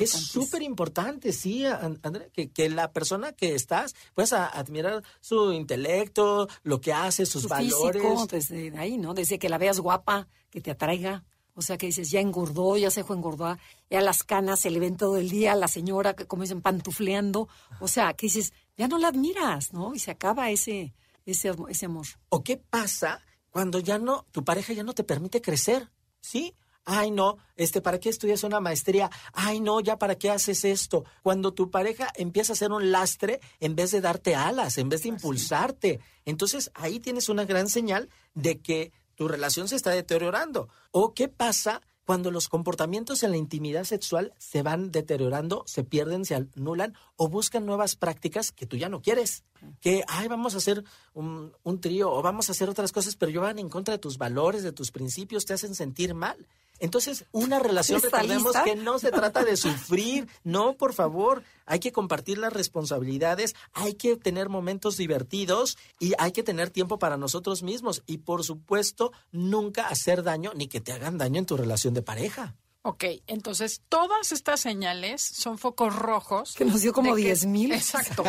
es 0.00 0.10
súper 0.10 0.62
importante, 0.62 1.32
sí, 1.32 1.64
Andrea, 1.64 2.28
que, 2.32 2.50
que, 2.50 2.68
la 2.68 2.92
persona 2.92 3.32
que 3.32 3.54
estás, 3.54 3.94
puedes 4.14 4.32
admirar 4.34 5.02
su 5.20 5.52
intelecto, 5.52 6.48
lo 6.62 6.80
que 6.80 6.92
hace, 6.92 7.24
sus 7.24 7.48
valores. 7.48 8.02
Físico, 8.02 8.26
desde 8.26 8.78
ahí, 8.78 8.98
¿no? 8.98 9.14
Desde 9.14 9.38
que 9.38 9.48
la 9.48 9.56
veas 9.56 9.80
guapa, 9.80 10.28
que 10.50 10.60
te 10.60 10.70
atraiga. 10.70 11.24
O 11.54 11.62
sea, 11.62 11.78
que 11.78 11.86
dices, 11.86 12.10
ya 12.10 12.20
engordó, 12.20 12.76
ya 12.76 12.90
se 12.90 13.00
dejó 13.00 13.14
engordar, 13.14 13.58
ya 13.88 14.00
las 14.00 14.24
canas 14.24 14.60
se 14.60 14.70
le 14.70 14.80
ven 14.80 14.96
todo 14.96 15.16
el 15.16 15.30
día, 15.30 15.54
la 15.54 15.68
señora, 15.68 16.14
que 16.14 16.26
como 16.26 16.42
dicen, 16.42 16.60
pantufleando. 16.60 17.48
O 17.80 17.88
sea, 17.88 18.12
que 18.14 18.26
dices, 18.26 18.52
ya 18.76 18.88
no 18.88 18.98
la 18.98 19.08
admiras, 19.08 19.72
¿no? 19.72 19.94
Y 19.94 20.00
se 20.00 20.10
acaba 20.10 20.50
ese, 20.50 20.94
ese, 21.24 21.52
ese 21.68 21.86
amor. 21.86 22.06
¿O 22.28 22.42
qué 22.42 22.56
pasa 22.56 23.24
cuando 23.50 23.78
ya 23.78 23.98
no, 23.98 24.26
tu 24.32 24.44
pareja 24.44 24.72
ya 24.72 24.82
no 24.82 24.94
te 24.94 25.04
permite 25.04 25.40
crecer? 25.40 25.90
¿Sí? 26.20 26.54
Ay, 26.86 27.10
no, 27.10 27.38
este, 27.56 27.80
¿para 27.80 27.98
qué 27.98 28.10
estudias 28.10 28.44
una 28.44 28.60
maestría? 28.60 29.10
Ay, 29.32 29.60
no, 29.60 29.80
ya 29.80 29.98
para 29.98 30.16
qué 30.16 30.30
haces 30.30 30.64
esto. 30.64 31.04
Cuando 31.22 31.54
tu 31.54 31.70
pareja 31.70 32.12
empieza 32.14 32.52
a 32.52 32.56
ser 32.56 32.72
un 32.72 32.92
lastre 32.92 33.40
en 33.60 33.74
vez 33.74 33.90
de 33.90 34.02
darte 34.02 34.34
alas, 34.34 34.76
en 34.76 34.90
vez 34.90 35.02
de 35.02 35.08
impulsarte. 35.08 36.00
Entonces 36.26 36.70
ahí 36.74 37.00
tienes 37.00 37.30
una 37.30 37.46
gran 37.46 37.68
señal 37.68 38.10
de 38.34 38.60
que 38.60 38.92
tu 39.14 39.28
relación 39.28 39.66
se 39.66 39.76
está 39.76 39.90
deteriorando. 39.90 40.68
¿O 40.90 41.14
qué 41.14 41.28
pasa 41.28 41.80
cuando 42.04 42.30
los 42.30 42.50
comportamientos 42.50 43.22
en 43.22 43.30
la 43.30 43.38
intimidad 43.38 43.84
sexual 43.84 44.34
se 44.36 44.62
van 44.62 44.90
deteriorando, 44.90 45.64
se 45.66 45.84
pierden, 45.84 46.26
se 46.26 46.34
anulan 46.34 46.94
o 47.16 47.28
buscan 47.28 47.64
nuevas 47.64 47.96
prácticas 47.96 48.52
que 48.52 48.66
tú 48.66 48.76
ya 48.76 48.90
no 48.90 49.00
quieres? 49.00 49.44
Que, 49.80 50.04
ay, 50.06 50.28
vamos 50.28 50.54
a 50.54 50.58
hacer 50.58 50.84
un, 51.14 51.54
un 51.62 51.80
trío 51.80 52.12
o 52.12 52.20
vamos 52.20 52.50
a 52.50 52.52
hacer 52.52 52.68
otras 52.68 52.92
cosas, 52.92 53.16
pero 53.16 53.32
yo 53.32 53.40
van 53.40 53.58
en 53.58 53.70
contra 53.70 53.92
de 53.92 53.98
tus 53.98 54.18
valores, 54.18 54.62
de 54.62 54.72
tus 54.72 54.90
principios, 54.90 55.46
te 55.46 55.54
hacen 55.54 55.74
sentir 55.74 56.12
mal. 56.12 56.46
Entonces, 56.78 57.24
una 57.32 57.58
relación, 57.58 58.02
recordemos 58.02 58.54
que 58.64 58.76
no 58.76 58.98
se 58.98 59.10
trata 59.10 59.44
de 59.44 59.56
sufrir, 59.56 60.28
no, 60.44 60.76
por 60.76 60.92
favor, 60.92 61.42
hay 61.66 61.78
que 61.78 61.92
compartir 61.92 62.38
las 62.38 62.52
responsabilidades, 62.52 63.54
hay 63.72 63.94
que 63.94 64.16
tener 64.16 64.48
momentos 64.48 64.96
divertidos 64.96 65.78
y 65.98 66.12
hay 66.18 66.32
que 66.32 66.42
tener 66.42 66.70
tiempo 66.70 66.98
para 66.98 67.16
nosotros 67.16 67.62
mismos 67.62 68.02
y, 68.06 68.18
por 68.18 68.44
supuesto, 68.44 69.12
nunca 69.32 69.88
hacer 69.88 70.22
daño 70.22 70.52
ni 70.54 70.68
que 70.68 70.80
te 70.80 70.92
hagan 70.92 71.18
daño 71.18 71.38
en 71.38 71.46
tu 71.46 71.56
relación 71.56 71.94
de 71.94 72.02
pareja. 72.02 72.56
Ok, 72.86 73.04
entonces 73.28 73.80
todas 73.88 74.30
estas 74.32 74.60
señales 74.60 75.22
son 75.22 75.56
focos 75.56 75.96
rojos. 75.96 76.54
Que 76.54 76.66
nos 76.66 76.82
dio 76.82 76.92
como 76.92 77.14
10 77.16 77.46
mil. 77.46 77.72
Exacto, 77.72 78.24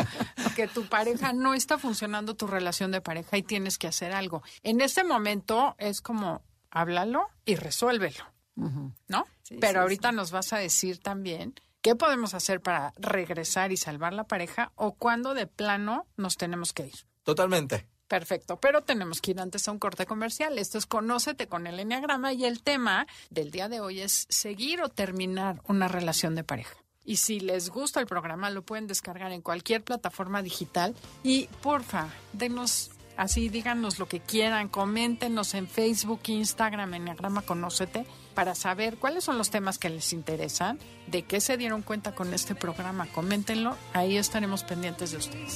que 0.55 0.69
tu 0.69 0.85
pareja 0.85 1.33
no 1.33 1.53
está 1.53 1.77
funcionando 1.77 2.35
tu 2.35 2.47
relación 2.47 2.89
de 2.91 3.01
pareja 3.01 3.37
y 3.37 3.43
tienes 3.43 3.77
que 3.77 3.87
hacer 3.87 4.13
algo. 4.13 4.43
En 4.63 4.79
este 4.79 5.03
momento 5.03 5.75
es 5.77 5.99
como 5.99 6.41
háblalo 6.71 7.27
y 7.43 7.55
resuélvelo. 7.55 8.34
¿No? 8.55 9.25
Pero 9.59 9.81
ahorita 9.81 10.11
nos 10.11 10.31
vas 10.31 10.53
a 10.53 10.57
decir 10.57 10.99
también 10.99 11.53
qué 11.81 11.95
podemos 11.95 12.33
hacer 12.33 12.61
para 12.61 12.93
regresar 12.97 13.71
y 13.71 13.77
salvar 13.77 14.13
la 14.13 14.23
pareja 14.23 14.71
o 14.75 14.93
cuándo 14.93 15.33
de 15.33 15.47
plano 15.47 16.07
nos 16.17 16.37
tenemos 16.37 16.73
que 16.73 16.87
ir. 16.87 16.95
Totalmente. 17.23 17.87
Perfecto, 18.07 18.59
pero 18.59 18.83
tenemos 18.83 19.19
que 19.19 19.31
ir 19.31 19.39
antes 19.39 19.67
a 19.67 19.71
un 19.71 19.79
corte 19.79 20.05
comercial. 20.05 20.59
Esto 20.59 20.77
es 20.77 20.85
Conócete 20.85 21.47
con 21.47 21.65
el 21.65 21.79
Enneagrama 21.79 22.33
y 22.33 22.45
el 22.45 22.61
tema 22.61 23.07
del 23.31 23.49
día 23.49 23.67
de 23.67 23.79
hoy 23.79 24.01
es 24.01 24.27
seguir 24.29 24.81
o 24.81 24.89
terminar 24.89 25.61
una 25.67 25.87
relación 25.87 26.35
de 26.35 26.43
pareja. 26.43 26.75
Y 27.03 27.17
si 27.17 27.39
les 27.39 27.69
gusta 27.69 27.99
el 27.99 28.07
programa, 28.07 28.49
lo 28.49 28.63
pueden 28.63 28.87
descargar 28.87 29.31
en 29.31 29.41
cualquier 29.41 29.83
plataforma 29.83 30.41
digital. 30.41 30.95
Y 31.23 31.47
porfa, 31.61 32.09
denos 32.33 32.91
Así 33.17 33.49
díganos 33.49 33.99
lo 33.99 34.07
que 34.07 34.19
quieran, 34.19 34.67
coméntenos 34.67 35.53
en 35.53 35.67
Facebook, 35.67 36.21
Instagram, 36.27 36.93
Enneagrama 36.93 37.41
Conócete, 37.43 38.05
para 38.33 38.55
saber 38.55 38.97
cuáles 38.97 39.23
son 39.23 39.37
los 39.37 39.49
temas 39.49 39.77
que 39.77 39.89
les 39.89 40.11
interesan, 40.11 40.77
de 41.07 41.23
qué 41.23 41.39
se 41.39 41.57
dieron 41.57 41.81
cuenta 41.81 42.13
con 42.13 42.33
este 42.33 42.55
programa. 42.55 43.07
Coméntenlo, 43.07 43.77
ahí 43.93 44.17
estaremos 44.17 44.63
pendientes 44.63 45.11
de 45.11 45.17
ustedes. 45.17 45.55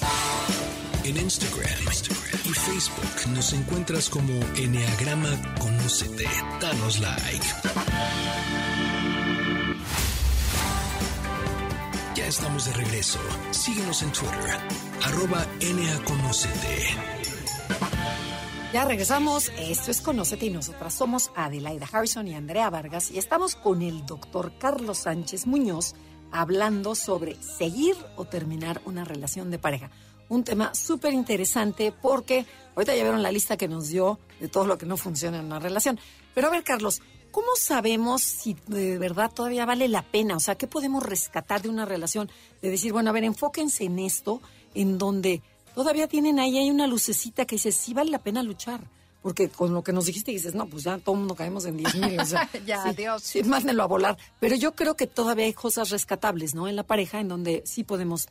En 1.03 1.17
Instagram, 1.17 1.69
y 2.45 2.49
Facebook 2.49 3.33
nos 3.33 3.53
encuentras 3.53 4.09
como 4.09 4.33
Enneagrama 4.55 5.55
Conócete. 5.59 6.25
Danos 6.61 6.99
like. 6.99 7.45
Ya 12.15 12.25
estamos 12.25 12.65
de 12.65 12.73
regreso. 12.73 13.19
Síguenos 13.51 14.01
en 14.03 14.11
Twitter, 14.11 14.59
arroba 15.03 15.45
Conócete. 16.05 17.18
Ya 18.71 18.85
regresamos. 18.85 19.51
Esto 19.57 19.89
es 19.89 19.99
Conócete 19.99 20.45
y 20.45 20.51
nosotras 20.51 20.93
somos 20.93 21.31
Adelaida 21.35 21.87
Harrison 21.91 22.27
y 22.27 22.35
Andrea 22.35 22.69
Vargas 22.69 23.09
y 23.09 23.17
estamos 23.17 23.55
con 23.55 23.81
el 23.81 24.05
doctor 24.05 24.51
Carlos 24.59 24.99
Sánchez 24.99 25.47
Muñoz 25.47 25.95
hablando 26.31 26.93
sobre 26.93 27.41
seguir 27.41 27.95
o 28.15 28.25
terminar 28.25 28.79
una 28.85 29.05
relación 29.05 29.49
de 29.49 29.57
pareja. 29.57 29.89
Un 30.27 30.43
tema 30.43 30.75
súper 30.75 31.13
interesante 31.13 31.91
porque 31.91 32.45
ahorita 32.75 32.95
ya 32.95 33.01
vieron 33.01 33.23
la 33.23 33.31
lista 33.31 33.57
que 33.57 33.67
nos 33.67 33.87
dio 33.87 34.19
de 34.39 34.47
todo 34.47 34.67
lo 34.67 34.77
que 34.77 34.85
no 34.85 34.97
funciona 34.97 35.39
en 35.39 35.45
una 35.45 35.57
relación. 35.57 35.99
Pero 36.35 36.47
a 36.47 36.51
ver, 36.51 36.63
Carlos, 36.63 37.01
¿cómo 37.31 37.47
sabemos 37.57 38.21
si 38.21 38.55
de 38.67 38.99
verdad 38.99 39.31
todavía 39.33 39.65
vale 39.65 39.87
la 39.87 40.03
pena? 40.03 40.35
O 40.35 40.39
sea, 40.39 40.53
¿qué 40.53 40.67
podemos 40.67 41.01
rescatar 41.01 41.63
de 41.63 41.69
una 41.69 41.85
relación? 41.85 42.29
De 42.61 42.69
decir, 42.69 42.93
bueno, 42.93 43.09
a 43.09 43.13
ver, 43.13 43.23
enfóquense 43.23 43.85
en 43.85 43.97
esto, 43.97 44.43
en 44.75 44.99
donde 44.99 45.41
todavía 45.75 46.07
tienen 46.07 46.39
ahí, 46.39 46.57
hay 46.57 46.69
una 46.69 46.87
lucecita 46.87 47.45
que 47.45 47.55
dice, 47.55 47.71
sí 47.71 47.93
vale 47.93 48.11
la 48.11 48.19
pena 48.19 48.43
luchar. 48.43 48.81
Porque 49.21 49.49
con 49.49 49.73
lo 49.73 49.83
que 49.83 49.91
nos 49.91 50.05
dijiste 50.05 50.31
dices, 50.31 50.55
no, 50.55 50.65
pues 50.67 50.85
ya 50.85 50.97
todo 50.97 51.15
el 51.15 51.19
mundo 51.19 51.35
caemos 51.35 51.65
en 51.65 51.75
10 51.75 51.95
mil. 51.95 52.19
O 52.19 52.25
sea, 52.25 52.49
ya, 52.65 52.83
sí, 52.83 52.89
adiós. 52.89 53.23
Sí, 53.23 53.43
mándenlo 53.43 53.83
a 53.83 53.87
volar. 53.87 54.17
Pero 54.39 54.55
yo 54.55 54.75
creo 54.75 54.95
que 54.95 55.07
todavía 55.07 55.45
hay 55.45 55.53
cosas 55.53 55.89
rescatables, 55.89 56.55
¿no? 56.55 56.67
En 56.69 56.77
la 56.77 56.83
pareja 56.83 57.19
en 57.19 57.27
donde 57.27 57.61
sí 57.65 57.83
podemos 57.83 58.27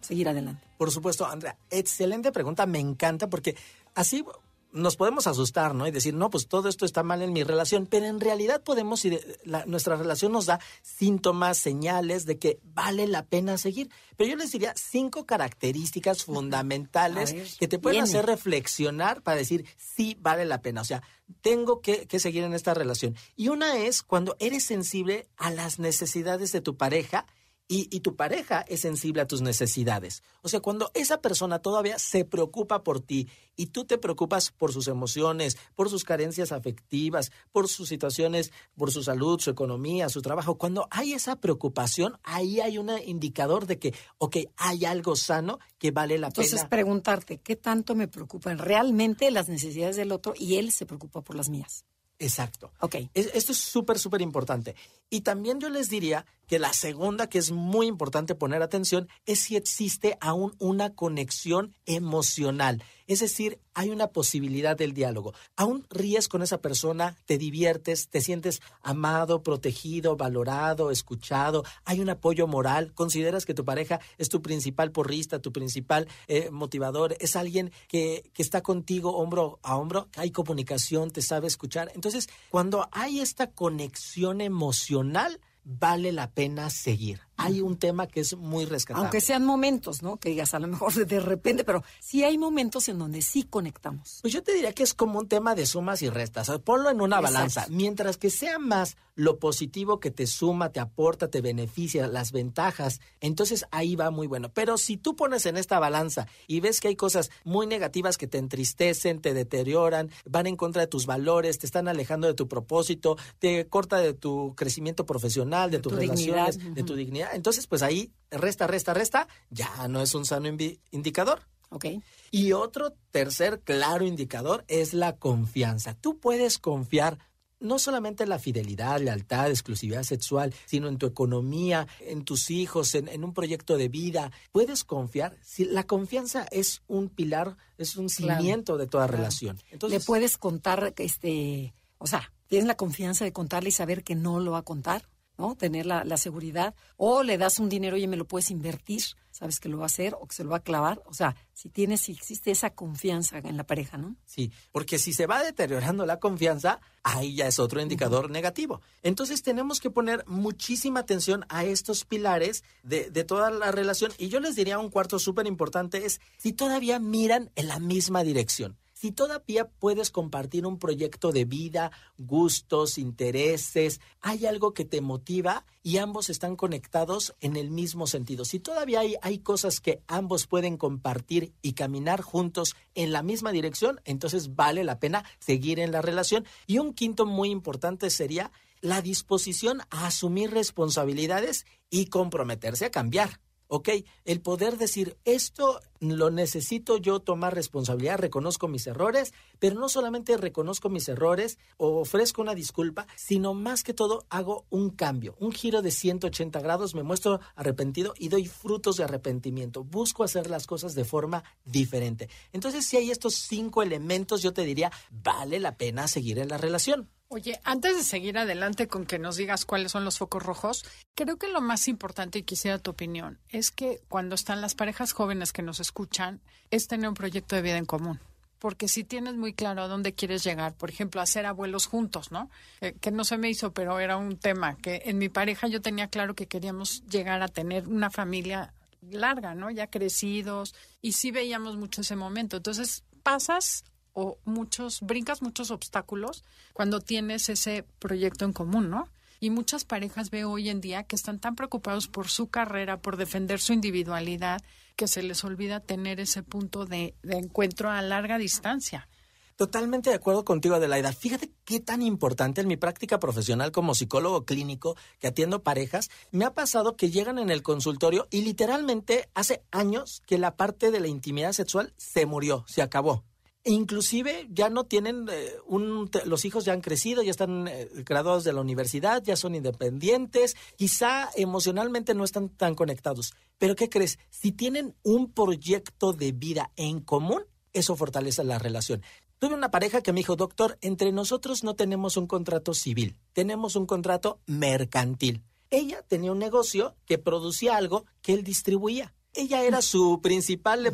seguir 0.00 0.28
adelante. 0.28 0.62
Por 0.76 0.90
supuesto, 0.90 1.26
Andrea, 1.26 1.56
excelente 1.70 2.30
pregunta, 2.30 2.66
me 2.66 2.78
encanta 2.78 3.28
porque 3.28 3.56
así 3.94 4.24
nos 4.72 4.96
podemos 4.96 5.26
asustar, 5.26 5.74
¿no? 5.74 5.86
Y 5.86 5.90
decir, 5.90 6.14
no, 6.14 6.30
pues 6.30 6.46
todo 6.48 6.68
esto 6.68 6.84
está 6.84 7.02
mal 7.02 7.22
en 7.22 7.32
mi 7.32 7.42
relación, 7.42 7.86
pero 7.86 8.06
en 8.06 8.20
realidad 8.20 8.62
podemos, 8.62 9.04
y 9.04 9.18
nuestra 9.66 9.96
relación 9.96 10.32
nos 10.32 10.46
da 10.46 10.60
síntomas, 10.82 11.58
señales 11.58 12.26
de 12.26 12.38
que 12.38 12.60
vale 12.62 13.06
la 13.06 13.24
pena 13.24 13.56
seguir. 13.58 13.90
Pero 14.16 14.30
yo 14.30 14.36
les 14.36 14.52
diría 14.52 14.74
cinco 14.76 15.26
características 15.26 16.24
fundamentales 16.24 17.56
que 17.58 17.68
te 17.68 17.78
pueden 17.78 18.02
hacer 18.02 18.26
reflexionar 18.26 19.22
para 19.22 19.38
decir, 19.38 19.64
sí, 19.76 20.16
vale 20.20 20.44
la 20.44 20.60
pena. 20.60 20.82
O 20.82 20.84
sea, 20.84 21.02
tengo 21.40 21.80
que, 21.80 22.06
que 22.06 22.20
seguir 22.20 22.44
en 22.44 22.54
esta 22.54 22.74
relación. 22.74 23.16
Y 23.36 23.48
una 23.48 23.76
es 23.78 24.02
cuando 24.02 24.36
eres 24.38 24.64
sensible 24.64 25.28
a 25.36 25.50
las 25.50 25.78
necesidades 25.78 26.52
de 26.52 26.60
tu 26.60 26.76
pareja 26.76 27.26
y, 27.70 28.00
tu 28.00 28.16
pareja 28.16 28.62
es 28.62 28.80
sensible 28.80 29.20
a 29.20 29.26
tus 29.26 29.42
necesidades. 29.42 30.22
O 30.40 30.48
sea, 30.48 30.60
cuando 30.60 30.90
esa 30.94 31.20
persona 31.20 31.58
todavía 31.58 31.98
se 31.98 32.24
preocupa 32.24 32.82
por 32.82 33.00
ti 33.00 33.28
y 33.56 33.66
tú 33.66 33.84
te 33.84 33.98
preocupas 33.98 34.50
por 34.50 34.72
sus 34.72 34.88
emociones, 34.88 35.58
por 35.74 35.90
sus 35.90 36.02
carencias 36.02 36.50
afectivas, 36.50 37.30
por 37.52 37.68
sus 37.68 37.88
situaciones, 37.88 38.52
por 38.74 38.90
su 38.90 39.02
salud, 39.02 39.38
su 39.38 39.50
economía, 39.50 40.08
su 40.08 40.22
trabajo, 40.22 40.56
cuando 40.56 40.88
hay 40.90 41.12
esa 41.12 41.36
preocupación, 41.36 42.18
ahí 42.22 42.60
hay 42.60 42.78
un 42.78 42.90
indicador 43.04 43.66
de 43.66 43.78
que, 43.78 43.94
ok, 44.16 44.38
hay 44.56 44.86
algo 44.86 45.14
sano 45.14 45.58
que 45.78 45.90
vale 45.90 46.16
la 46.16 46.30
pena. 46.30 46.46
Entonces, 46.46 46.66
preguntarte, 46.68 47.38
¿qué 47.38 47.56
tanto 47.56 47.94
me 47.94 48.08
preocupan 48.08 48.58
realmente 48.58 49.30
las 49.30 49.48
necesidades 49.48 49.96
del 49.96 50.12
otro 50.12 50.32
y 50.38 50.56
él 50.56 50.72
se 50.72 50.86
preocupa 50.86 51.20
por 51.20 51.36
las 51.36 51.50
mías? 51.50 51.84
Exacto. 52.18 52.72
Ok. 52.80 52.96
esto 53.14 53.52
es 53.52 53.58
súper, 53.58 53.98
súper 53.98 54.20
importante. 54.22 54.74
Y 55.08 55.20
también 55.20 55.60
yo 55.60 55.70
les 55.70 55.88
diría 55.88 56.26
que 56.46 56.58
la 56.58 56.72
segunda, 56.72 57.28
que 57.28 57.38
es 57.38 57.52
muy 57.52 57.86
importante 57.86 58.34
poner 58.34 58.62
atención, 58.62 59.08
es 59.26 59.40
si 59.40 59.56
existe 59.56 60.16
aún 60.20 60.54
una 60.58 60.94
conexión 60.94 61.74
emocional. 61.86 62.82
Es 63.08 63.20
decir, 63.20 63.58
hay 63.74 63.88
una 63.90 64.08
posibilidad 64.08 64.76
del 64.76 64.92
diálogo. 64.92 65.32
Aún 65.56 65.86
ríes 65.90 66.28
con 66.28 66.42
esa 66.42 66.60
persona, 66.60 67.16
te 67.24 67.38
diviertes, 67.38 68.08
te 68.08 68.20
sientes 68.20 68.60
amado, 68.82 69.42
protegido, 69.42 70.16
valorado, 70.16 70.90
escuchado, 70.90 71.64
hay 71.84 72.00
un 72.00 72.10
apoyo 72.10 72.46
moral, 72.46 72.92
consideras 72.94 73.46
que 73.46 73.54
tu 73.54 73.64
pareja 73.64 73.98
es 74.18 74.28
tu 74.28 74.42
principal 74.42 74.92
porrista, 74.92 75.40
tu 75.40 75.52
principal 75.52 76.06
eh, 76.28 76.50
motivador, 76.50 77.16
es 77.18 77.34
alguien 77.34 77.72
que, 77.88 78.30
que 78.34 78.42
está 78.42 78.60
contigo 78.60 79.16
hombro 79.16 79.58
a 79.62 79.76
hombro, 79.76 80.08
hay 80.16 80.30
comunicación, 80.30 81.10
te 81.10 81.22
sabe 81.22 81.46
escuchar. 81.46 81.90
Entonces, 81.94 82.28
cuando 82.50 82.88
hay 82.92 83.20
esta 83.20 83.50
conexión 83.50 84.42
emocional, 84.42 85.40
vale 85.64 86.12
la 86.12 86.30
pena 86.30 86.68
seguir. 86.68 87.27
Hay 87.38 87.60
un 87.60 87.78
tema 87.78 88.06
que 88.06 88.20
es 88.20 88.36
muy 88.36 88.64
rescatable. 88.64 89.06
Aunque 89.06 89.20
sean 89.20 89.44
momentos, 89.44 90.02
¿no? 90.02 90.16
Que 90.16 90.30
digas 90.30 90.54
a 90.54 90.58
lo 90.58 90.66
mejor 90.66 90.92
de 90.94 91.20
repente, 91.20 91.64
pero 91.64 91.82
sí 92.00 92.24
hay 92.24 92.36
momentos 92.38 92.88
en 92.88 92.98
donde 92.98 93.22
sí 93.22 93.44
conectamos. 93.44 94.18
Pues 94.22 94.32
yo 94.32 94.42
te 94.42 94.52
diría 94.52 94.72
que 94.72 94.82
es 94.82 94.94
como 94.94 95.18
un 95.18 95.28
tema 95.28 95.54
de 95.54 95.66
sumas 95.66 96.02
y 96.02 96.10
restas. 96.10 96.50
ponlo 96.64 96.90
en 96.90 97.00
una 97.00 97.20
balanza. 97.20 97.66
Mientras 97.70 98.16
que 98.16 98.30
sea 98.30 98.58
más 98.58 98.96
lo 99.18 99.40
positivo 99.40 99.98
que 99.98 100.12
te 100.12 100.28
suma, 100.28 100.70
te 100.70 100.78
aporta, 100.78 101.28
te 101.28 101.40
beneficia, 101.40 102.06
las 102.06 102.30
ventajas, 102.30 103.00
entonces 103.20 103.66
ahí 103.72 103.96
va 103.96 104.12
muy 104.12 104.28
bueno. 104.28 104.52
Pero 104.54 104.78
si 104.78 104.96
tú 104.96 105.16
pones 105.16 105.44
en 105.46 105.56
esta 105.56 105.80
balanza 105.80 106.28
y 106.46 106.60
ves 106.60 106.80
que 106.80 106.86
hay 106.86 106.94
cosas 106.94 107.30
muy 107.42 107.66
negativas 107.66 108.16
que 108.16 108.28
te 108.28 108.38
entristecen, 108.38 109.20
te 109.20 109.34
deterioran, 109.34 110.10
van 110.24 110.46
en 110.46 110.56
contra 110.56 110.82
de 110.82 110.86
tus 110.86 111.06
valores, 111.06 111.58
te 111.58 111.66
están 111.66 111.88
alejando 111.88 112.28
de 112.28 112.34
tu 112.34 112.46
propósito, 112.46 113.16
te 113.40 113.66
corta 113.66 113.98
de 113.98 114.14
tu 114.14 114.54
crecimiento 114.56 115.04
profesional, 115.04 115.72
de, 115.72 115.80
tus 115.80 115.92
relaciones, 115.92 116.74
de 116.74 116.82
tu 116.84 116.94
dignidad, 116.94 117.27
entonces 117.32 117.66
pues 117.66 117.82
ahí 117.82 118.12
resta, 118.30 118.66
resta, 118.66 118.94
resta, 118.94 119.28
ya 119.50 119.88
no 119.88 120.00
es 120.02 120.14
un 120.14 120.24
sano 120.24 120.48
indicador. 120.90 121.42
Ok. 121.70 121.86
Y 122.30 122.52
otro 122.52 122.94
tercer 123.10 123.60
claro 123.60 124.06
indicador 124.06 124.64
es 124.68 124.94
la 124.94 125.16
confianza. 125.16 125.94
Tú 125.94 126.18
puedes 126.18 126.58
confiar 126.58 127.18
no 127.60 127.78
solamente 127.78 128.22
en 128.22 128.28
la 128.28 128.38
fidelidad, 128.38 129.00
lealtad, 129.00 129.50
exclusividad 129.50 130.02
sexual, 130.02 130.54
sino 130.66 130.88
en 130.88 130.98
tu 130.98 131.06
economía, 131.06 131.86
en 132.00 132.24
tus 132.24 132.50
hijos, 132.50 132.94
en, 132.94 133.24
un 133.24 133.34
proyecto 133.34 133.76
de 133.76 133.88
vida. 133.88 134.30
Puedes 134.52 134.84
confiar. 134.84 135.36
Si 135.42 135.64
la 135.64 135.84
confianza 135.84 136.46
es 136.50 136.82
un 136.86 137.08
pilar, 137.08 137.56
es 137.76 137.96
un 137.96 138.08
cimiento 138.08 138.76
de 138.76 138.86
toda 138.86 139.06
relación. 139.06 139.60
Entonces, 139.70 140.00
Le 140.00 140.04
puedes 140.04 140.38
contar, 140.38 140.94
este, 140.96 141.74
o 141.98 142.06
sea, 142.06 142.32
tienes 142.46 142.66
la 142.66 142.76
confianza 142.76 143.24
de 143.24 143.32
contarle 143.32 143.70
y 143.70 143.72
saber 143.72 144.04
que 144.04 144.14
no 144.14 144.40
lo 144.40 144.52
va 144.52 144.58
a 144.58 144.62
contar. 144.62 145.08
¿No? 145.38 145.54
Tener 145.54 145.86
la, 145.86 146.04
la, 146.04 146.16
seguridad. 146.16 146.74
O 146.96 147.22
le 147.22 147.38
das 147.38 147.58
un 147.60 147.68
dinero 147.68 147.96
y 147.96 148.06
me 148.06 148.16
lo 148.16 148.26
puedes 148.26 148.50
invertir, 148.50 149.02
sabes 149.30 149.60
que 149.60 149.68
lo 149.68 149.78
va 149.78 149.84
a 149.84 149.86
hacer 149.86 150.14
o 150.20 150.26
que 150.26 150.34
se 150.34 150.44
lo 150.44 150.50
va 150.50 150.58
a 150.58 150.62
clavar. 150.62 151.00
O 151.06 151.14
sea, 151.14 151.36
si 151.54 151.68
tienes, 151.70 152.02
si 152.02 152.12
existe 152.12 152.50
esa 152.50 152.70
confianza 152.70 153.38
en 153.38 153.56
la 153.56 153.64
pareja, 153.64 153.96
¿no? 153.96 154.16
Sí, 154.26 154.52
porque 154.72 154.98
si 154.98 155.12
se 155.12 155.26
va 155.26 155.42
deteriorando 155.42 156.04
la 156.04 156.18
confianza, 156.18 156.80
ahí 157.04 157.36
ya 157.36 157.46
es 157.46 157.58
otro 157.58 157.80
indicador 157.80 158.30
negativo. 158.30 158.82
Entonces 159.02 159.42
tenemos 159.42 159.80
que 159.80 159.90
poner 159.90 160.24
muchísima 160.26 161.00
atención 161.00 161.46
a 161.48 161.64
estos 161.64 162.04
pilares 162.04 162.64
de, 162.82 163.10
de 163.10 163.24
toda 163.24 163.50
la 163.50 163.70
relación. 163.70 164.12
Y 164.18 164.28
yo 164.28 164.40
les 164.40 164.56
diría 164.56 164.78
un 164.78 164.90
cuarto 164.90 165.18
súper 165.18 165.46
importante 165.46 166.04
es 166.04 166.20
si 166.36 166.52
todavía 166.52 166.98
miran 166.98 167.50
en 167.54 167.68
la 167.68 167.78
misma 167.78 168.24
dirección 168.24 168.76
si 168.98 169.12
todavía 169.12 169.68
puedes 169.68 170.10
compartir 170.10 170.66
un 170.66 170.80
proyecto 170.80 171.30
de 171.30 171.44
vida, 171.44 171.92
gustos, 172.16 172.98
intereses, 172.98 174.00
hay 174.20 174.44
algo 174.44 174.74
que 174.74 174.84
te 174.84 175.00
motiva 175.00 175.64
y 175.84 175.98
ambos 175.98 176.30
están 176.30 176.56
conectados 176.56 177.36
en 177.40 177.54
el 177.54 177.70
mismo 177.70 178.08
sentido. 178.08 178.44
Si 178.44 178.58
todavía 178.58 178.98
hay, 178.98 179.14
hay 179.22 179.38
cosas 179.38 179.80
que 179.80 180.02
ambos 180.08 180.48
pueden 180.48 180.76
compartir 180.76 181.52
y 181.62 181.74
caminar 181.74 182.22
juntos 182.22 182.74
en 182.96 183.12
la 183.12 183.22
misma 183.22 183.52
dirección, 183.52 184.00
entonces 184.04 184.56
vale 184.56 184.82
la 184.82 184.98
pena 184.98 185.24
seguir 185.38 185.78
en 185.78 185.92
la 185.92 186.02
relación. 186.02 186.44
Y 186.66 186.78
un 186.78 186.92
quinto 186.92 187.24
muy 187.24 187.50
importante 187.50 188.10
sería 188.10 188.50
la 188.80 189.00
disposición 189.00 189.80
a 189.90 190.08
asumir 190.08 190.50
responsabilidades 190.50 191.66
y 191.88 192.06
comprometerse 192.06 192.86
a 192.86 192.90
cambiar. 192.90 193.38
¿Ok? 193.68 193.90
El 194.24 194.40
poder 194.40 194.76
decir, 194.76 195.16
esto 195.24 195.80
lo 196.00 196.30
necesito 196.30 196.96
yo 196.96 197.20
tomar 197.20 197.54
responsabilidad, 197.54 198.18
reconozco 198.18 198.68
mis 198.68 198.86
errores, 198.86 199.32
pero 199.58 199.78
no 199.78 199.88
solamente 199.88 200.36
reconozco 200.36 200.88
mis 200.88 201.08
errores 201.08 201.58
o 201.76 202.00
ofrezco 202.00 202.42
una 202.42 202.54
disculpa, 202.54 203.06
sino 203.16 203.54
más 203.54 203.84
que 203.84 203.94
todo 203.94 204.26
hago 204.30 204.66
un 204.70 204.90
cambio, 204.90 205.36
un 205.38 205.52
giro 205.52 205.82
de 205.82 205.90
180 205.90 206.60
grados, 206.60 206.94
me 206.94 207.02
muestro 207.02 207.40
arrepentido 207.54 208.14
y 208.18 208.28
doy 208.28 208.46
frutos 208.46 208.96
de 208.96 209.04
arrepentimiento, 209.04 209.84
busco 209.84 210.24
hacer 210.24 210.50
las 210.50 210.66
cosas 210.66 210.94
de 210.94 211.04
forma 211.04 211.44
diferente. 211.64 212.28
Entonces, 212.52 212.86
si 212.86 212.96
hay 212.96 213.10
estos 213.10 213.34
cinco 213.34 213.82
elementos, 213.82 214.42
yo 214.42 214.52
te 214.52 214.64
diría, 214.64 214.90
vale 215.10 215.60
la 215.60 215.76
pena 215.76 216.08
seguir 216.08 216.38
en 216.38 216.48
la 216.48 216.58
relación. 216.58 217.08
Oye, 217.30 217.60
antes 217.62 217.94
de 217.94 218.02
seguir 218.04 218.38
adelante 218.38 218.88
con 218.88 219.04
que 219.04 219.18
nos 219.18 219.36
digas 219.36 219.66
cuáles 219.66 219.92
son 219.92 220.02
los 220.02 220.16
focos 220.16 220.42
rojos, 220.42 220.86
creo 221.14 221.36
que 221.36 221.48
lo 221.48 221.60
más 221.60 221.86
importante, 221.86 222.38
y 222.38 222.42
quisiera 222.42 222.78
tu 222.78 222.90
opinión, 222.90 223.38
es 223.50 223.70
que 223.70 224.00
cuando 224.08 224.34
están 224.34 224.62
las 224.62 224.74
parejas 224.74 225.12
jóvenes 225.12 225.52
que 225.52 225.60
nos 225.60 225.78
escuchan, 225.78 226.40
es 226.70 226.88
tener 226.88 227.06
un 227.06 227.14
proyecto 227.14 227.54
de 227.54 227.60
vida 227.60 227.76
en 227.76 227.84
común. 227.84 228.18
Porque 228.58 228.88
si 228.88 229.04
tienes 229.04 229.34
muy 229.34 229.52
claro 229.52 229.82
a 229.82 229.88
dónde 229.88 230.14
quieres 230.14 230.42
llegar, 230.42 230.74
por 230.74 230.88
ejemplo, 230.88 231.20
a 231.20 231.26
ser 231.26 231.44
abuelos 231.44 231.84
juntos, 231.84 232.32
¿no? 232.32 232.50
Eh, 232.80 232.94
que 232.98 233.10
no 233.10 233.24
se 233.24 233.36
me 233.36 233.50
hizo, 233.50 233.72
pero 233.72 234.00
era 234.00 234.16
un 234.16 234.38
tema 234.38 234.78
que 234.78 235.02
en 235.04 235.18
mi 235.18 235.28
pareja 235.28 235.68
yo 235.68 235.82
tenía 235.82 236.08
claro 236.08 236.34
que 236.34 236.46
queríamos 236.46 237.04
llegar 237.08 237.42
a 237.42 237.48
tener 237.48 237.88
una 237.88 238.10
familia 238.10 238.72
larga, 239.02 239.54
¿no? 239.54 239.70
Ya 239.70 239.88
crecidos 239.88 240.74
y 241.02 241.12
sí 241.12 241.30
veíamos 241.30 241.76
mucho 241.76 242.00
ese 242.00 242.16
momento. 242.16 242.56
Entonces 242.56 243.04
pasas 243.22 243.84
o 244.20 244.36
muchos, 244.44 245.00
brincas 245.00 245.42
muchos 245.42 245.70
obstáculos 245.70 246.42
cuando 246.72 246.98
tienes 246.98 247.48
ese 247.48 247.84
proyecto 248.00 248.44
en 248.44 248.52
común, 248.52 248.90
¿no? 248.90 249.08
Y 249.38 249.50
muchas 249.50 249.84
parejas 249.84 250.30
veo 250.30 250.50
hoy 250.50 250.70
en 250.70 250.80
día 250.80 251.04
que 251.04 251.14
están 251.14 251.38
tan 251.38 251.54
preocupados 251.54 252.08
por 252.08 252.26
su 252.26 252.48
carrera, 252.48 253.00
por 253.00 253.16
defender 253.16 253.60
su 253.60 253.72
individualidad, 253.72 254.60
que 254.96 255.06
se 255.06 255.22
les 255.22 255.44
olvida 255.44 255.78
tener 255.78 256.18
ese 256.18 256.42
punto 256.42 256.84
de, 256.84 257.14
de 257.22 257.36
encuentro 257.36 257.90
a 257.90 258.02
larga 258.02 258.38
distancia. 258.38 259.08
Totalmente 259.54 260.10
de 260.10 260.16
acuerdo 260.16 260.44
contigo, 260.44 260.74
Adelaida. 260.74 261.12
Fíjate 261.12 261.52
qué 261.64 261.78
tan 261.78 262.02
importante 262.02 262.60
en 262.60 262.66
mi 262.66 262.76
práctica 262.76 263.20
profesional 263.20 263.70
como 263.70 263.94
psicólogo 263.94 264.44
clínico 264.44 264.96
que 265.20 265.28
atiendo 265.28 265.62
parejas, 265.62 266.10
me 266.32 266.44
ha 266.44 266.54
pasado 266.54 266.96
que 266.96 267.10
llegan 267.10 267.38
en 267.38 267.50
el 267.50 267.62
consultorio 267.62 268.26
y 268.32 268.42
literalmente 268.42 269.28
hace 269.34 269.62
años 269.70 270.22
que 270.26 270.38
la 270.38 270.56
parte 270.56 270.90
de 270.90 270.98
la 270.98 271.06
intimidad 271.06 271.52
sexual 271.52 271.94
se 271.96 272.26
murió, 272.26 272.64
se 272.66 272.82
acabó. 272.82 273.27
Inclusive 273.68 274.48
ya 274.50 274.70
no 274.70 274.84
tienen 274.84 275.26
eh, 275.30 275.52
un, 275.66 276.10
los 276.24 276.46
hijos 276.46 276.64
ya 276.64 276.72
han 276.72 276.80
crecido, 276.80 277.22
ya 277.22 277.30
están 277.30 277.68
eh, 277.68 277.86
graduados 277.96 278.42
de 278.44 278.54
la 278.54 278.62
universidad, 278.62 279.22
ya 279.22 279.36
son 279.36 279.54
independientes, 279.54 280.56
quizá 280.76 281.28
emocionalmente 281.36 282.14
no 282.14 282.24
están 282.24 282.48
tan 282.48 282.74
conectados. 282.74 283.34
Pero 283.58 283.76
¿qué 283.76 283.90
crees? 283.90 284.18
Si 284.30 284.52
tienen 284.52 284.94
un 285.02 285.30
proyecto 285.30 286.14
de 286.14 286.32
vida 286.32 286.70
en 286.76 287.00
común, 287.00 287.42
eso 287.74 287.94
fortalece 287.94 288.42
la 288.42 288.58
relación. 288.58 289.02
Tuve 289.38 289.54
una 289.54 289.70
pareja 289.70 290.00
que 290.00 290.14
me 290.14 290.20
dijo, 290.20 290.34
doctor, 290.34 290.78
entre 290.80 291.12
nosotros 291.12 291.62
no 291.62 291.74
tenemos 291.74 292.16
un 292.16 292.26
contrato 292.26 292.72
civil, 292.72 293.18
tenemos 293.34 293.76
un 293.76 293.84
contrato 293.84 294.40
mercantil. 294.46 295.42
Ella 295.68 296.02
tenía 296.08 296.32
un 296.32 296.38
negocio 296.38 296.96
que 297.04 297.18
producía 297.18 297.76
algo 297.76 298.06
que 298.22 298.32
él 298.32 298.44
distribuía. 298.44 299.12
Ella 299.38 299.62
era 299.62 299.82
su 299.82 300.20
principal 300.20 300.92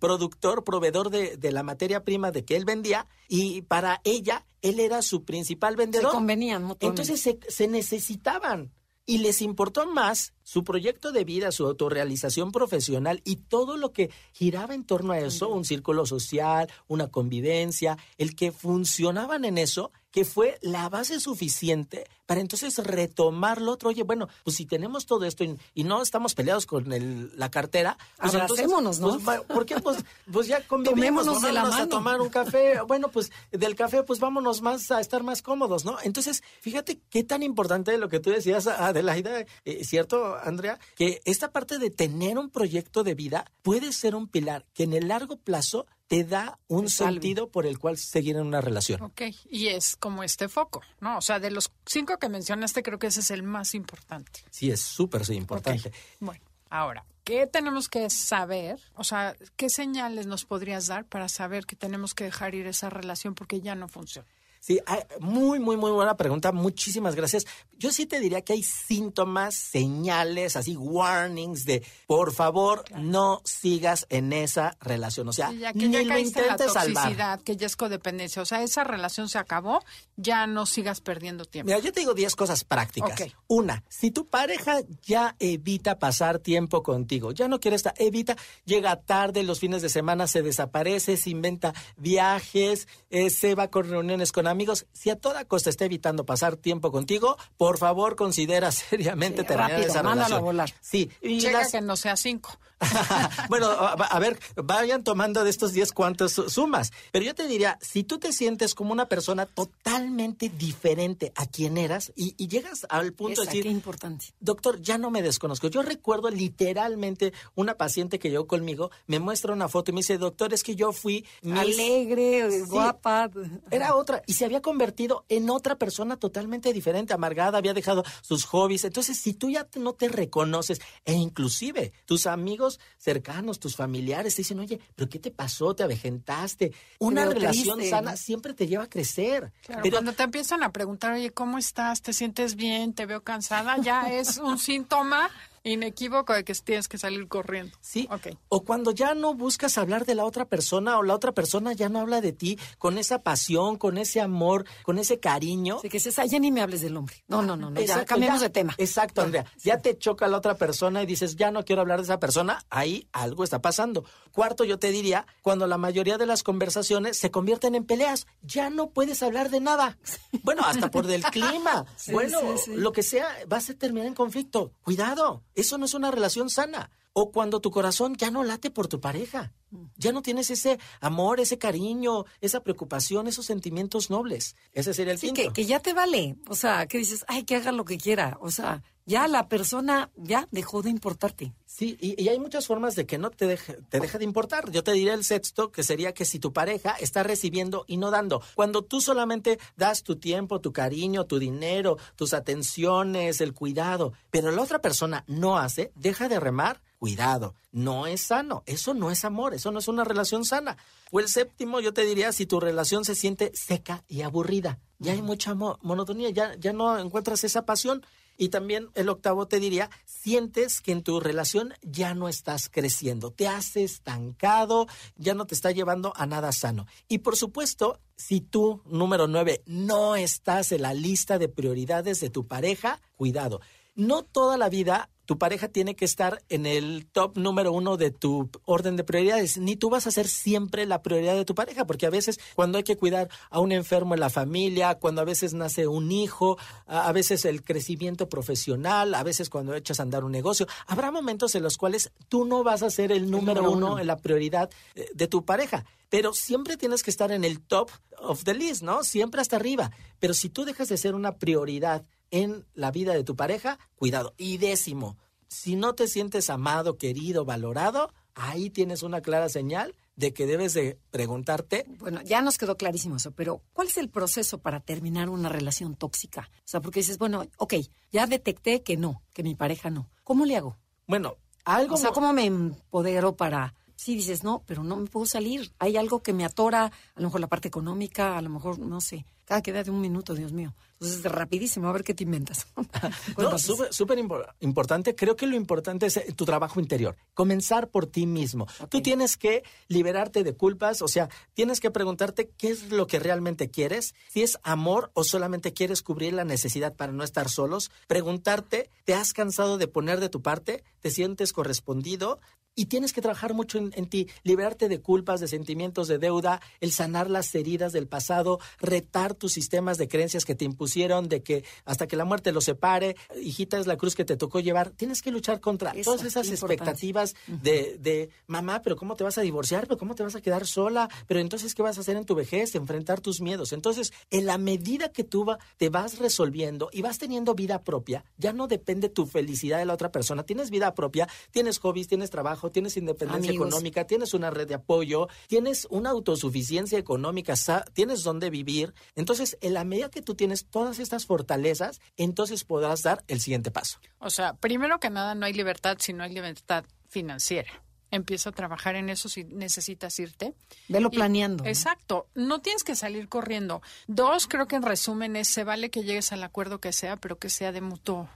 productor, 0.00 0.64
proveedor 0.64 1.10
de, 1.10 1.36
de, 1.36 1.52
la 1.52 1.62
materia 1.62 2.02
prima 2.02 2.30
de 2.30 2.44
que 2.44 2.56
él 2.56 2.64
vendía 2.64 3.06
y 3.28 3.60
para 3.62 4.00
ella 4.04 4.46
él 4.62 4.80
era 4.80 5.02
su 5.02 5.24
principal 5.24 5.76
vendedor. 5.76 6.10
Se 6.10 6.16
convenían 6.16 6.74
Entonces 6.80 7.20
se, 7.20 7.38
se 7.46 7.68
necesitaban 7.68 8.72
y 9.06 9.18
les 9.18 9.42
importó 9.42 9.86
más 9.86 10.32
su 10.42 10.64
proyecto 10.64 11.12
de 11.12 11.24
vida, 11.24 11.52
su 11.52 11.66
autorrealización 11.66 12.52
profesional 12.52 13.20
y 13.24 13.36
todo 13.36 13.76
lo 13.76 13.92
que 13.92 14.10
giraba 14.32 14.74
en 14.74 14.84
torno 14.84 15.12
a 15.12 15.18
eso, 15.18 15.50
un 15.50 15.64
círculo 15.64 16.06
social, 16.06 16.72
una 16.88 17.08
convivencia, 17.08 17.98
el 18.16 18.34
que 18.34 18.50
funcionaban 18.50 19.44
en 19.44 19.58
eso, 19.58 19.92
que 20.14 20.24
fue 20.24 20.60
la 20.62 20.88
base 20.88 21.18
suficiente 21.18 22.06
para 22.24 22.40
entonces 22.40 22.78
retomar 22.78 23.60
lo 23.60 23.72
otro. 23.72 23.88
Oye, 23.88 24.04
bueno, 24.04 24.28
pues 24.44 24.54
si 24.54 24.64
tenemos 24.64 25.06
todo 25.06 25.24
esto 25.24 25.42
y, 25.42 25.82
no 25.82 26.02
estamos 26.02 26.36
peleados 26.36 26.66
con 26.66 26.92
el, 26.92 27.36
la 27.36 27.50
cartera, 27.50 27.98
pues 28.20 28.32
Abracémonos, 28.32 29.00
¿no? 29.00 29.18
Pues, 29.18 29.40
¿Por 29.40 29.66
qué? 29.66 29.80
Pues, 29.80 30.04
pues 30.32 30.46
ya 30.46 30.64
convivimos, 30.68 31.42
de 31.42 31.52
la 31.52 31.64
mano. 31.64 31.82
a 31.82 31.88
tomar 31.88 32.20
un 32.20 32.28
café. 32.28 32.80
Bueno, 32.86 33.08
pues 33.08 33.32
del 33.50 33.74
café, 33.74 34.04
pues 34.04 34.20
vámonos 34.20 34.62
más 34.62 34.88
a 34.92 35.00
estar 35.00 35.24
más 35.24 35.42
cómodos, 35.42 35.84
¿no? 35.84 35.96
Entonces, 36.04 36.44
fíjate 36.60 37.00
qué 37.10 37.24
tan 37.24 37.42
importante 37.42 37.98
lo 37.98 38.08
que 38.08 38.20
tú 38.20 38.30
decías, 38.30 38.68
Adelaida, 38.68 39.40
eh, 39.64 39.84
¿cierto, 39.84 40.36
Andrea? 40.36 40.78
Que 40.94 41.22
esta 41.24 41.50
parte 41.50 41.80
de 41.80 41.90
tener 41.90 42.38
un 42.38 42.50
proyecto 42.50 43.02
de 43.02 43.14
vida 43.14 43.50
puede 43.62 43.92
ser 43.92 44.14
un 44.14 44.28
pilar 44.28 44.64
que 44.74 44.84
en 44.84 44.92
el 44.92 45.08
largo 45.08 45.38
plazo 45.38 45.86
te 46.06 46.24
da 46.24 46.58
un 46.68 46.88
sentido 46.88 47.48
por 47.48 47.66
el 47.66 47.78
cual 47.78 47.96
seguir 47.96 48.36
en 48.36 48.46
una 48.46 48.60
relación. 48.60 49.02
Ok, 49.02 49.22
y 49.48 49.68
es 49.68 49.96
como 49.96 50.22
este 50.22 50.48
foco, 50.48 50.82
¿no? 51.00 51.18
O 51.18 51.20
sea, 51.20 51.40
de 51.40 51.50
los 51.50 51.72
cinco 51.86 52.18
que 52.18 52.28
mencionaste, 52.28 52.82
creo 52.82 52.98
que 52.98 53.06
ese 53.06 53.20
es 53.20 53.30
el 53.30 53.42
más 53.42 53.74
importante. 53.74 54.44
Sí, 54.50 54.70
es 54.70 54.80
súper 54.80 55.24
sí, 55.24 55.34
importante. 55.34 55.92
Bueno, 56.20 56.44
ahora, 56.68 57.04
¿qué 57.24 57.46
tenemos 57.46 57.88
que 57.88 58.10
saber? 58.10 58.80
O 58.94 59.04
sea, 59.04 59.36
¿qué 59.56 59.70
señales 59.70 60.26
nos 60.26 60.44
podrías 60.44 60.86
dar 60.86 61.06
para 61.06 61.28
saber 61.28 61.66
que 61.66 61.76
tenemos 61.76 62.14
que 62.14 62.24
dejar 62.24 62.54
ir 62.54 62.66
esa 62.66 62.90
relación 62.90 63.34
porque 63.34 63.60
ya 63.60 63.74
no 63.74 63.88
funciona? 63.88 64.28
Sí, 64.64 64.80
muy, 65.20 65.60
muy, 65.60 65.76
muy 65.76 65.90
buena 65.90 66.16
pregunta. 66.16 66.50
Muchísimas 66.50 67.14
gracias. 67.14 67.44
Yo 67.76 67.92
sí 67.92 68.06
te 68.06 68.18
diría 68.18 68.40
que 68.40 68.54
hay 68.54 68.62
síntomas, 68.62 69.56
señales, 69.56 70.56
así, 70.56 70.74
warnings 70.74 71.66
de, 71.66 71.84
por 72.06 72.32
favor, 72.32 72.82
no 72.98 73.42
sigas 73.44 74.06
en 74.08 74.32
esa 74.32 74.74
relación. 74.80 75.28
O 75.28 75.34
sea, 75.34 75.52
ya 75.52 75.74
que 75.74 75.86
ni 75.86 75.92
ya 75.92 76.02
lo 76.04 76.08
la 76.08 76.18
intentes 76.18 76.72
salvar. 76.72 77.42
que 77.42 77.58
ya 77.58 77.66
es 77.66 77.76
codependencia. 77.76 78.40
O 78.40 78.46
sea, 78.46 78.62
esa 78.62 78.84
relación 78.84 79.28
se 79.28 79.36
acabó, 79.36 79.84
ya 80.16 80.46
no 80.46 80.64
sigas 80.64 81.02
perdiendo 81.02 81.44
tiempo. 81.44 81.66
Mira, 81.66 81.80
yo 81.80 81.92
te 81.92 82.00
digo 82.00 82.14
10 82.14 82.34
cosas 82.34 82.64
prácticas. 82.64 83.20
Ok. 83.20 83.32
Una, 83.48 83.84
si 83.90 84.12
tu 84.12 84.28
pareja 84.28 84.78
ya 85.02 85.36
evita 85.40 85.98
pasar 85.98 86.38
tiempo 86.38 86.82
contigo, 86.82 87.32
ya 87.32 87.48
no 87.48 87.60
quiere 87.60 87.76
estar, 87.76 87.92
evita, 87.98 88.34
llega 88.64 88.96
tarde, 88.96 89.42
los 89.42 89.60
fines 89.60 89.82
de 89.82 89.90
semana 89.90 90.26
se 90.26 90.40
desaparece, 90.40 91.18
se 91.18 91.28
inventa 91.28 91.74
viajes, 91.98 92.88
eh, 93.10 93.28
se 93.28 93.54
va 93.54 93.68
con 93.68 93.90
reuniones 93.90 94.32
con 94.32 94.46
amigos, 94.46 94.53
si 94.92 95.10
a 95.10 95.16
toda 95.16 95.44
costa 95.44 95.70
está 95.70 95.84
evitando 95.84 96.24
pasar 96.24 96.56
tiempo 96.56 96.90
contigo, 96.92 97.36
por 97.56 97.78
favor 97.78 98.16
considera 98.16 98.70
seriamente 98.72 99.42
Sí, 99.42 99.48
terminar 99.48 99.70
rápido, 99.72 99.88
esa 99.90 100.02
relación. 100.02 100.38
a 100.38 100.42
volar. 100.42 100.74
Sí, 100.80 101.10
y 101.22 101.40
las- 101.50 101.72
que 101.72 101.80
no 101.80 101.96
sea 101.96 102.16
cinco. 102.16 102.58
bueno, 103.48 103.66
a, 103.68 104.18
ver, 104.18 104.38
vayan 104.56 105.04
tomando 105.04 105.44
de 105.44 105.50
estos 105.50 105.72
10 105.72 105.92
cuantas 105.92 106.32
su- 106.32 106.48
sumas. 106.50 106.92
Pero 107.12 107.24
yo 107.24 107.34
te 107.34 107.46
diría, 107.46 107.78
si 107.80 108.04
tú 108.04 108.18
te 108.18 108.32
sientes 108.32 108.74
como 108.74 108.92
una 108.92 109.06
persona 109.06 109.46
totalmente 109.46 110.48
diferente 110.48 111.32
a 111.36 111.46
quien 111.46 111.78
eras 111.78 112.12
y, 112.16 112.34
y 112.36 112.48
llegas 112.48 112.86
al 112.88 113.12
punto 113.12 113.42
Esa, 113.42 113.50
de 113.50 113.52
qué 113.52 113.56
decir, 113.58 113.72
importante. 113.72 114.26
doctor, 114.40 114.80
ya 114.80 114.98
no 114.98 115.10
me 115.10 115.22
desconozco. 115.22 115.68
Yo 115.68 115.82
recuerdo 115.82 116.30
literalmente 116.30 117.32
una 117.54 117.74
paciente 117.76 118.18
que 118.18 118.30
llegó 118.30 118.46
conmigo, 118.46 118.90
me 119.06 119.18
muestra 119.18 119.52
una 119.52 119.68
foto 119.68 119.90
y 119.90 119.94
me 119.94 120.00
dice, 120.00 120.18
doctor, 120.18 120.52
es 120.54 120.62
que 120.62 120.76
yo 120.76 120.92
fui 120.92 121.26
Alegre, 121.44 122.62
guapa. 122.62 123.30
era 123.70 123.94
otra 123.94 124.22
y 124.26 124.34
se 124.34 124.44
había 124.44 124.60
convertido 124.62 125.24
en 125.28 125.50
otra 125.50 125.76
persona 125.76 126.16
totalmente 126.16 126.72
diferente, 126.72 127.14
amargada, 127.14 127.58
había 127.58 127.74
dejado 127.74 128.04
sus 128.22 128.44
hobbies. 128.44 128.84
Entonces, 128.84 129.18
si 129.18 129.34
tú 129.34 129.50
ya 129.50 129.66
no 129.76 129.92
te 129.94 130.08
reconoces 130.08 130.80
e 131.04 131.12
inclusive 131.14 131.92
tus 132.04 132.26
amigos 132.26 132.73
cercanos, 132.98 133.58
tus 133.58 133.76
familiares 133.76 134.34
te 134.34 134.42
dicen, 134.42 134.60
oye, 134.60 134.80
¿pero 134.94 135.08
qué 135.08 135.18
te 135.18 135.30
pasó? 135.30 135.74
¿Te 135.74 135.82
avejentaste? 135.82 136.72
Una 136.98 137.24
relación 137.26 137.78
triste, 137.78 137.90
sana 137.90 138.12
¿no? 138.12 138.16
siempre 138.16 138.54
te 138.54 138.66
lleva 138.66 138.84
a 138.84 138.88
crecer. 138.88 139.52
Claro, 139.66 139.82
Pero 139.82 139.96
cuando 139.96 140.12
te 140.12 140.22
empiezan 140.22 140.62
a 140.62 140.72
preguntar, 140.72 141.12
oye, 141.12 141.30
¿cómo 141.30 141.58
estás? 141.58 142.02
¿Te 142.02 142.12
sientes 142.12 142.56
bien? 142.56 142.94
¿Te 142.94 143.06
veo 143.06 143.22
cansada? 143.22 143.76
Ya 143.78 144.12
es 144.12 144.38
un 144.38 144.58
síntoma 144.58 145.30
inequívoco 145.64 146.32
de 146.34 146.44
que 146.44 146.54
tienes 146.54 146.88
que 146.88 146.98
salir 146.98 147.26
corriendo. 147.26 147.76
Sí. 147.80 148.06
Ok. 148.10 148.28
O 148.48 148.64
cuando 148.64 148.92
ya 148.92 149.14
no 149.14 149.34
buscas 149.34 149.76
hablar 149.78 150.04
de 150.06 150.14
la 150.14 150.24
otra 150.24 150.44
persona 150.44 150.98
o 150.98 151.02
la 151.02 151.14
otra 151.14 151.32
persona 151.32 151.72
ya 151.72 151.88
no 151.88 152.00
habla 152.00 152.20
de 152.20 152.32
ti 152.32 152.58
con 152.78 152.98
esa 152.98 153.22
pasión, 153.22 153.76
con 153.76 153.98
ese 153.98 154.20
amor, 154.20 154.66
con 154.84 154.98
ese 154.98 155.18
cariño. 155.18 155.78
Así 155.78 155.88
que 155.88 156.00
"Ay, 156.18 156.28
ya 156.28 156.38
ni 156.38 156.52
me 156.52 156.60
hables 156.60 156.82
del 156.82 156.96
hombre. 156.96 157.24
No, 157.28 157.42
no, 157.42 157.56
no, 157.56 157.70
no 157.70 157.76
ya 157.80 157.94
Exacto, 157.94 158.16
ya- 158.18 158.38
de 158.38 158.50
tema. 158.50 158.74
Exacto, 158.78 159.22
Andrea. 159.22 159.44
Ya 159.62 159.78
te 159.78 159.96
choca 159.98 160.28
la 160.28 160.36
otra 160.36 160.56
persona 160.56 161.02
y 161.02 161.06
dices, 161.06 161.36
ya 161.36 161.50
no 161.50 161.64
quiero 161.64 161.80
hablar 161.82 161.98
de 161.98 162.04
esa 162.04 162.20
persona, 162.20 162.62
ahí 162.70 163.08
algo 163.12 163.42
está 163.42 163.60
pasando. 163.60 164.04
Cuarto, 164.32 164.64
yo 164.64 164.78
te 164.78 164.90
diría, 164.90 165.26
cuando 165.42 165.66
la 165.66 165.78
mayoría 165.78 166.18
de 166.18 166.26
las 166.26 166.42
conversaciones 166.42 167.16
se 167.16 167.30
convierten 167.30 167.74
en 167.74 167.84
peleas, 167.84 168.26
ya 168.42 168.68
no 168.68 168.90
puedes 168.90 169.22
hablar 169.22 169.48
de 169.50 169.60
nada. 169.60 169.96
Bueno, 170.42 170.62
hasta 170.64 170.90
por 170.90 171.06
del 171.06 171.22
clima. 171.32 171.86
Sí, 171.96 172.12
bueno, 172.12 172.38
sí, 172.40 172.46
sí. 172.66 172.72
lo 172.74 172.92
que 172.92 173.02
sea, 173.02 173.26
vas 173.48 173.70
a 173.70 173.74
terminar 173.74 174.06
en 174.08 174.14
conflicto. 174.14 174.72
Cuidado, 174.82 175.42
eso 175.54 175.78
no 175.78 175.86
es 175.86 175.94
una 175.94 176.10
relación 176.10 176.50
sana. 176.50 176.90
O 177.16 177.30
cuando 177.30 177.60
tu 177.60 177.70
corazón 177.70 178.16
ya 178.16 178.30
no 178.32 178.42
late 178.42 178.70
por 178.72 178.88
tu 178.88 179.00
pareja. 179.00 179.52
Ya 179.96 180.10
no 180.10 180.20
tienes 180.20 180.50
ese 180.50 180.80
amor, 181.00 181.38
ese 181.38 181.58
cariño, 181.58 182.24
esa 182.40 182.60
preocupación, 182.64 183.28
esos 183.28 183.46
sentimientos 183.46 184.10
nobles. 184.10 184.56
Ese 184.72 184.92
sería 184.94 185.12
el 185.12 185.18
Sí, 185.20 185.26
quinto. 185.32 185.42
que, 185.42 185.52
que 185.52 185.64
ya 185.66 185.78
te 185.78 185.94
vale. 185.94 186.36
O 186.48 186.56
sea, 186.56 186.86
que 186.86 186.98
dices, 186.98 187.24
ay, 187.28 187.44
que 187.44 187.54
haga 187.54 187.70
lo 187.70 187.84
que 187.84 187.98
quiera. 187.98 188.36
O 188.40 188.50
sea, 188.50 188.82
ya 189.06 189.28
la 189.28 189.48
persona 189.48 190.10
ya 190.16 190.48
dejó 190.50 190.82
de 190.82 190.90
importarte. 190.90 191.52
Sí, 191.66 191.96
y, 192.00 192.22
y 192.22 192.28
hay 192.28 192.38
muchas 192.38 192.66
formas 192.66 192.94
de 192.94 193.06
que 193.06 193.18
no 193.18 193.30
te 193.30 193.46
deje, 193.46 193.78
te 193.88 194.00
deje 194.00 194.18
de 194.18 194.24
importar. 194.24 194.70
Yo 194.70 194.84
te 194.84 194.92
diría 194.92 195.14
el 195.14 195.24
sexto, 195.24 195.72
que 195.72 195.82
sería 195.82 196.14
que 196.14 196.24
si 196.24 196.38
tu 196.38 196.52
pareja 196.52 196.92
está 197.00 197.22
recibiendo 197.22 197.84
y 197.86 197.96
no 197.96 198.10
dando, 198.10 198.42
cuando 198.54 198.82
tú 198.82 199.00
solamente 199.00 199.58
das 199.76 200.02
tu 200.02 200.16
tiempo, 200.16 200.60
tu 200.60 200.72
cariño, 200.72 201.24
tu 201.24 201.38
dinero, 201.38 201.98
tus 202.16 202.32
atenciones, 202.32 203.40
el 203.40 203.54
cuidado, 203.54 204.12
pero 204.30 204.50
la 204.50 204.62
otra 204.62 204.80
persona 204.80 205.24
no 205.26 205.58
hace, 205.58 205.92
deja 205.94 206.28
de 206.28 206.40
remar, 206.40 206.80
cuidado, 207.04 207.54
no 207.70 208.06
es 208.06 208.22
sano, 208.22 208.62
eso 208.64 208.94
no 208.94 209.10
es 209.10 209.26
amor, 209.26 209.52
eso 209.52 209.70
no 209.70 209.78
es 209.78 209.88
una 209.88 210.04
relación 210.04 210.46
sana. 210.46 210.78
O 211.10 211.20
el 211.20 211.28
séptimo, 211.28 211.80
yo 211.80 211.92
te 211.92 212.06
diría, 212.06 212.32
si 212.32 212.46
tu 212.46 212.60
relación 212.60 213.04
se 213.04 213.14
siente 213.14 213.52
seca 213.54 214.04
y 214.08 214.22
aburrida, 214.22 214.78
ya 214.98 215.12
hay 215.12 215.20
mucha 215.20 215.54
mo- 215.54 215.78
monotonía, 215.82 216.30
ya, 216.30 216.54
ya 216.58 216.72
no 216.72 216.98
encuentras 216.98 217.44
esa 217.44 217.66
pasión. 217.66 218.00
Y 218.38 218.48
también 218.48 218.88
el 218.94 219.10
octavo 219.10 219.46
te 219.46 219.60
diría, 219.60 219.90
sientes 220.06 220.80
que 220.80 220.92
en 220.92 221.02
tu 221.02 221.20
relación 221.20 221.74
ya 221.82 222.14
no 222.14 222.30
estás 222.30 222.70
creciendo, 222.70 223.30
te 223.30 223.48
has 223.48 223.76
estancado, 223.76 224.86
ya 225.16 225.34
no 225.34 225.46
te 225.46 225.54
está 225.54 225.70
llevando 225.72 226.14
a 226.16 226.24
nada 226.24 226.52
sano. 226.52 226.86
Y 227.06 227.18
por 227.18 227.36
supuesto, 227.36 228.00
si 228.16 228.40
tú, 228.40 228.80
número 228.86 229.28
nueve, 229.28 229.62
no 229.66 230.16
estás 230.16 230.72
en 230.72 230.80
la 230.80 230.94
lista 230.94 231.38
de 231.38 231.50
prioridades 231.50 232.20
de 232.20 232.30
tu 232.30 232.46
pareja, 232.46 233.02
cuidado. 233.14 233.60
No 233.94 234.24
toda 234.24 234.56
la 234.56 234.70
vida 234.70 235.10
tu 235.26 235.38
pareja 235.38 235.68
tiene 235.68 235.96
que 235.96 236.04
estar 236.04 236.42
en 236.48 236.66
el 236.66 237.06
top 237.06 237.36
número 237.36 237.72
uno 237.72 237.96
de 237.96 238.10
tu 238.10 238.50
orden 238.64 238.96
de 238.96 239.04
prioridades, 239.04 239.58
ni 239.58 239.76
tú 239.76 239.90
vas 239.90 240.06
a 240.06 240.10
ser 240.10 240.28
siempre 240.28 240.86
la 240.86 241.02
prioridad 241.02 241.34
de 241.34 241.44
tu 241.44 241.54
pareja, 241.54 241.86
porque 241.86 242.06
a 242.06 242.10
veces 242.10 242.38
cuando 242.54 242.78
hay 242.78 242.84
que 242.84 242.96
cuidar 242.96 243.28
a 243.50 243.60
un 243.60 243.72
enfermo 243.72 244.14
en 244.14 244.20
la 244.20 244.30
familia, 244.30 244.96
cuando 244.96 245.20
a 245.20 245.24
veces 245.24 245.54
nace 245.54 245.86
un 245.86 246.12
hijo, 246.12 246.58
a 246.86 247.12
veces 247.12 247.44
el 247.44 247.62
crecimiento 247.62 248.28
profesional, 248.28 249.14
a 249.14 249.22
veces 249.22 249.50
cuando 249.50 249.74
echas 249.74 250.00
a 250.00 250.02
andar 250.02 250.24
un 250.24 250.32
negocio, 250.32 250.66
habrá 250.86 251.10
momentos 251.10 251.54
en 251.54 251.62
los 251.62 251.76
cuales 251.76 252.12
tú 252.28 252.44
no 252.44 252.62
vas 252.62 252.82
a 252.82 252.90
ser 252.90 253.12
el 253.12 253.30
número, 253.30 253.70
uno, 253.70 253.98
en 253.98 254.06
la 254.06 254.16
prioridad 254.16 254.70
de, 254.94 255.08
de 255.14 255.26
tu 255.28 255.44
pareja 255.44 255.84
pero 256.14 256.32
siempre 256.32 256.76
tienes 256.76 257.02
que 257.02 257.10
estar 257.10 257.32
en 257.32 257.42
el 257.42 257.60
top 257.60 257.90
of 258.20 258.44
the 258.44 258.54
list, 258.54 258.82
¿no? 258.82 259.02
Siempre 259.02 259.40
hasta 259.40 259.56
arriba. 259.56 259.90
Pero 260.20 260.32
si 260.32 260.48
tú 260.48 260.64
dejas 260.64 260.88
de 260.88 260.96
ser 260.96 261.16
una 261.16 261.38
prioridad 261.38 262.04
en 262.34 262.66
la 262.74 262.90
vida 262.90 263.14
de 263.14 263.22
tu 263.22 263.36
pareja, 263.36 263.78
cuidado. 263.94 264.34
Y 264.36 264.58
décimo, 264.58 265.16
si 265.46 265.76
no 265.76 265.94
te 265.94 266.08
sientes 266.08 266.50
amado, 266.50 266.98
querido, 266.98 267.44
valorado, 267.44 268.12
ahí 268.34 268.70
tienes 268.70 269.04
una 269.04 269.20
clara 269.20 269.48
señal 269.48 269.94
de 270.16 270.34
que 270.34 270.44
debes 270.44 270.74
de 270.74 270.98
preguntarte. 271.12 271.86
Bueno, 272.00 272.20
ya 272.22 272.42
nos 272.42 272.58
quedó 272.58 272.76
clarísimo 272.76 273.16
eso, 273.16 273.30
pero 273.30 273.62
¿cuál 273.72 273.86
es 273.86 273.98
el 273.98 274.10
proceso 274.10 274.58
para 274.58 274.80
terminar 274.80 275.28
una 275.30 275.48
relación 275.48 275.94
tóxica? 275.94 276.50
O 276.58 276.62
sea, 276.64 276.80
porque 276.80 277.00
dices, 277.00 277.18
bueno, 277.18 277.44
ok, 277.58 277.74
ya 278.10 278.26
detecté 278.26 278.82
que 278.82 278.96
no, 278.96 279.22
que 279.32 279.44
mi 279.44 279.54
pareja 279.54 279.90
no. 279.90 280.10
¿Cómo 280.24 280.44
le 280.44 280.56
hago? 280.56 280.76
Bueno, 281.06 281.36
algo... 281.64 281.94
O 281.94 281.98
sea, 281.98 282.10
¿cómo 282.10 282.32
me 282.32 282.46
empodero 282.46 283.36
para 283.36 283.74
sí 283.96 284.14
dices, 284.14 284.44
no, 284.44 284.62
pero 284.66 284.84
no 284.84 284.96
me 284.96 285.06
puedo 285.06 285.26
salir. 285.26 285.72
Hay 285.78 285.96
algo 285.96 286.22
que 286.22 286.32
me 286.32 286.44
atora, 286.44 286.86
a 286.86 287.20
lo 287.20 287.28
mejor 287.28 287.40
la 287.40 287.48
parte 287.48 287.68
económica, 287.68 288.36
a 288.36 288.42
lo 288.42 288.50
mejor, 288.50 288.78
no 288.78 289.00
sé, 289.00 289.26
cada 289.44 289.62
queda 289.62 289.82
de 289.82 289.90
un 289.90 290.00
minuto, 290.00 290.34
Dios 290.34 290.52
mío. 290.52 290.74
Entonces, 290.94 291.22
rapidísimo, 291.30 291.88
a 291.88 291.92
ver 291.92 292.02
qué 292.02 292.14
te 292.14 292.24
inventas. 292.24 292.66
no, 293.36 293.58
súper 293.58 294.18
importante. 294.60 295.14
Creo 295.14 295.36
que 295.36 295.46
lo 295.46 295.54
importante 295.54 296.06
es 296.06 296.16
eh, 296.16 296.32
tu 296.34 296.46
trabajo 296.46 296.80
interior. 296.80 297.16
Comenzar 297.34 297.88
por 297.88 298.06
ti 298.06 298.26
mismo. 298.26 298.66
Tú 298.88 299.02
tienes 299.02 299.36
que 299.36 299.64
liberarte 299.88 300.44
de 300.44 300.54
culpas, 300.54 301.02
o 301.02 301.08
sea, 301.08 301.28
tienes 301.52 301.80
que 301.80 301.90
preguntarte 301.90 302.50
qué 302.56 302.68
es 302.70 302.90
lo 302.90 303.06
que 303.06 303.18
realmente 303.18 303.68
quieres, 303.68 304.14
si 304.30 304.42
es 304.42 304.58
amor 304.62 305.10
o 305.12 305.24
solamente 305.24 305.74
quieres 305.74 306.02
cubrir 306.02 306.32
la 306.32 306.44
necesidad 306.44 306.94
para 306.94 307.12
no 307.12 307.22
estar 307.22 307.50
solos. 307.50 307.90
Preguntarte, 308.06 308.88
¿te 309.04 309.12
has 309.12 309.34
cansado 309.34 309.76
de 309.76 309.88
poner 309.88 310.20
de 310.20 310.30
tu 310.30 310.40
parte? 310.40 310.84
¿Te 311.00 311.10
sientes 311.10 311.52
correspondido? 311.52 312.40
Y 312.74 312.86
tienes 312.86 313.12
que 313.12 313.20
trabajar 313.20 313.54
mucho 313.54 313.78
en, 313.78 314.06
ti, 314.06 314.28
liberarte 314.42 314.88
de 314.88 315.00
culpas, 315.00 315.40
de 315.40 315.48
sentimientos 315.48 316.08
de 316.08 316.18
deuda, 316.18 316.60
el 316.80 316.92
sanar 316.92 317.30
las 317.30 317.54
heridas 317.54 317.92
del 317.92 318.06
pasado, 318.06 318.58
retar 318.80 319.34
tus 319.34 319.52
sistemas 319.52 319.98
de 319.98 320.08
creencias 320.08 320.44
que 320.44 320.54
te 320.54 320.64
impusieron, 320.64 321.28
de 321.28 321.42
que 321.42 321.64
hasta 321.84 322.06
que 322.06 322.16
la 322.16 322.24
muerte 322.24 322.52
los 322.52 322.64
separe, 322.64 323.16
hijita 323.40 323.78
es 323.78 323.86
la 323.86 323.96
cruz 323.96 324.14
que 324.14 324.24
te 324.24 324.36
tocó 324.36 324.60
llevar. 324.60 324.90
Tienes 324.90 325.22
que 325.22 325.30
luchar 325.30 325.60
contra 325.60 325.92
todas 326.02 326.24
esas 326.24 326.48
expectativas 326.48 327.34
de, 327.46 327.96
de, 327.98 328.30
mamá, 328.46 328.82
pero 328.82 328.96
¿cómo 328.96 329.16
te 329.16 329.24
vas 329.24 329.38
a 329.38 329.42
divorciar? 329.42 329.86
¿Pero 329.86 329.98
cómo 329.98 330.14
te 330.14 330.22
vas 330.22 330.34
a 330.34 330.40
quedar 330.40 330.66
sola? 330.66 331.08
Pero 331.26 331.40
entonces, 331.40 331.74
¿qué 331.74 331.82
vas 331.82 331.98
a 331.98 332.00
hacer 332.00 332.16
en 332.16 332.24
tu 332.24 332.34
vejez? 332.34 332.74
Enfrentar 332.74 333.20
tus 333.20 333.40
miedos. 333.40 333.72
Entonces, 333.72 334.12
en 334.30 334.46
la 334.46 334.58
medida 334.58 335.10
que 335.10 335.24
tú 335.24 335.44
te 335.76 335.88
vas 335.88 336.18
resolviendo 336.18 336.88
y 336.92 337.02
vas 337.02 337.18
teniendo 337.18 337.54
vida 337.54 337.82
propia, 337.82 338.24
ya 338.36 338.52
no 338.52 338.66
depende 338.66 339.08
tu 339.08 339.26
felicidad 339.26 339.78
de 339.78 339.84
la 339.84 339.94
otra 339.94 340.10
persona. 340.10 340.44
Tienes 340.44 340.70
vida 340.70 340.94
propia, 340.94 341.28
tienes 341.50 341.78
hobbies, 341.78 342.08
tienes 342.08 342.30
trabajo 342.30 342.63
tienes 342.70 342.96
independencia 342.96 343.52
económica, 343.52 344.06
tienes 344.06 344.34
una 344.34 344.50
red 344.50 344.68
de 344.68 344.74
apoyo, 344.74 345.28
tienes 345.48 345.86
una 345.90 346.10
autosuficiencia 346.10 346.98
económica, 346.98 347.54
tienes 347.92 348.22
dónde 348.22 348.50
vivir. 348.50 348.94
Entonces, 349.14 349.58
en 349.60 349.74
la 349.74 349.84
medida 349.84 350.10
que 350.10 350.22
tú 350.22 350.34
tienes 350.34 350.66
todas 350.66 350.98
estas 350.98 351.26
fortalezas, 351.26 352.00
entonces 352.16 352.64
podrás 352.64 353.02
dar 353.02 353.24
el 353.28 353.40
siguiente 353.40 353.70
paso. 353.70 353.98
O 354.18 354.30
sea, 354.30 354.54
primero 354.54 354.98
que 355.00 355.10
nada, 355.10 355.34
no 355.34 355.46
hay 355.46 355.52
libertad 355.52 355.96
si 356.00 356.12
no 356.12 356.24
hay 356.24 356.32
libertad 356.32 356.84
financiera 357.08 357.84
empieza 358.10 358.50
a 358.50 358.52
trabajar 358.52 358.94
en 358.94 359.08
eso 359.08 359.28
si 359.28 359.44
necesitas 359.44 360.18
irte. 360.20 360.54
Velo 360.88 361.10
planeando. 361.10 361.64
Exacto, 361.64 362.28
no 362.34 362.60
tienes 362.60 362.84
que 362.84 362.94
salir 362.94 363.28
corriendo. 363.28 363.82
Dos, 364.06 364.46
creo 364.46 364.68
que 364.68 364.76
en 364.76 364.82
resumen 364.82 365.34
es, 365.34 365.48
se 365.48 365.64
vale 365.64 365.90
que 365.90 366.04
llegues 366.04 366.30
al 366.30 366.44
acuerdo 366.44 366.80
que 366.80 366.92
sea, 366.92 367.16
pero 367.16 367.38
que 367.38 367.50
sea 367.50 367.72
de 367.72 367.80
mutuo 367.80 368.28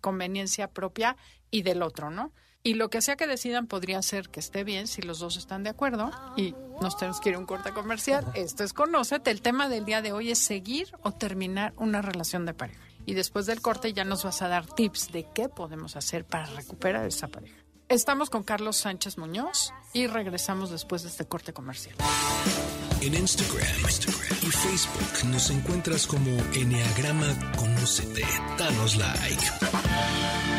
conveniencia 0.00 0.68
propia 0.68 1.16
y 1.50 1.62
del 1.62 1.82
otro, 1.82 2.10
¿no? 2.10 2.32
Y 2.66 2.74
lo 2.74 2.88
que 2.88 3.02
sea 3.02 3.16
que 3.16 3.26
decidan 3.26 3.66
podría 3.66 4.00
ser 4.00 4.30
que 4.30 4.40
esté 4.40 4.64
bien 4.64 4.86
si 4.86 5.02
los 5.02 5.18
dos 5.18 5.36
están 5.36 5.64
de 5.64 5.70
acuerdo 5.70 6.10
y 6.34 6.54
nos 6.80 6.96
tenemos 6.96 7.20
que 7.20 7.28
ir 7.28 7.34
a 7.34 7.38
un 7.38 7.44
corte 7.44 7.72
comercial. 7.72 8.24
Esto 8.34 8.64
es 8.64 8.72
Conócete. 8.72 9.30
El 9.30 9.42
tema 9.42 9.68
del 9.68 9.84
día 9.84 10.00
de 10.00 10.12
hoy 10.12 10.30
es 10.30 10.38
seguir 10.38 10.88
o 11.02 11.12
terminar 11.12 11.74
una 11.76 12.00
relación 12.00 12.46
de 12.46 12.54
pareja. 12.54 12.80
Y 13.04 13.12
después 13.12 13.44
del 13.44 13.60
corte 13.60 13.92
ya 13.92 14.04
nos 14.04 14.24
vas 14.24 14.40
a 14.40 14.48
dar 14.48 14.64
tips 14.64 15.12
de 15.12 15.26
qué 15.34 15.50
podemos 15.50 15.94
hacer 15.96 16.24
para 16.24 16.46
recuperar 16.46 17.04
esa 17.06 17.28
pareja. 17.28 17.54
Estamos 17.90 18.30
con 18.30 18.42
Carlos 18.42 18.78
Sánchez 18.78 19.18
Muñoz 19.18 19.74
y 19.92 20.06
regresamos 20.06 20.70
después 20.70 21.02
de 21.02 21.10
este 21.10 21.26
corte 21.26 21.52
comercial. 21.52 21.96
En 23.02 23.12
Instagram, 23.12 23.80
Instagram 23.82 24.38
y 24.40 24.46
Facebook 24.46 25.28
nos 25.30 25.50
encuentras 25.50 26.06
como 26.06 26.30
Enneagrama 26.54 27.52
Conócete. 27.58 28.24
Danos 28.56 28.96
like. 28.96 30.53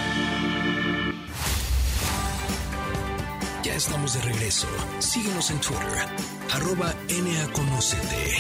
Ya 3.66 3.74
estamos 3.74 4.14
de 4.14 4.22
regreso. 4.22 4.68
Síguenos 5.00 5.50
en 5.50 5.60
Twitter, 5.60 6.08
arroba 6.54 6.94
NAConocete. 7.10 8.36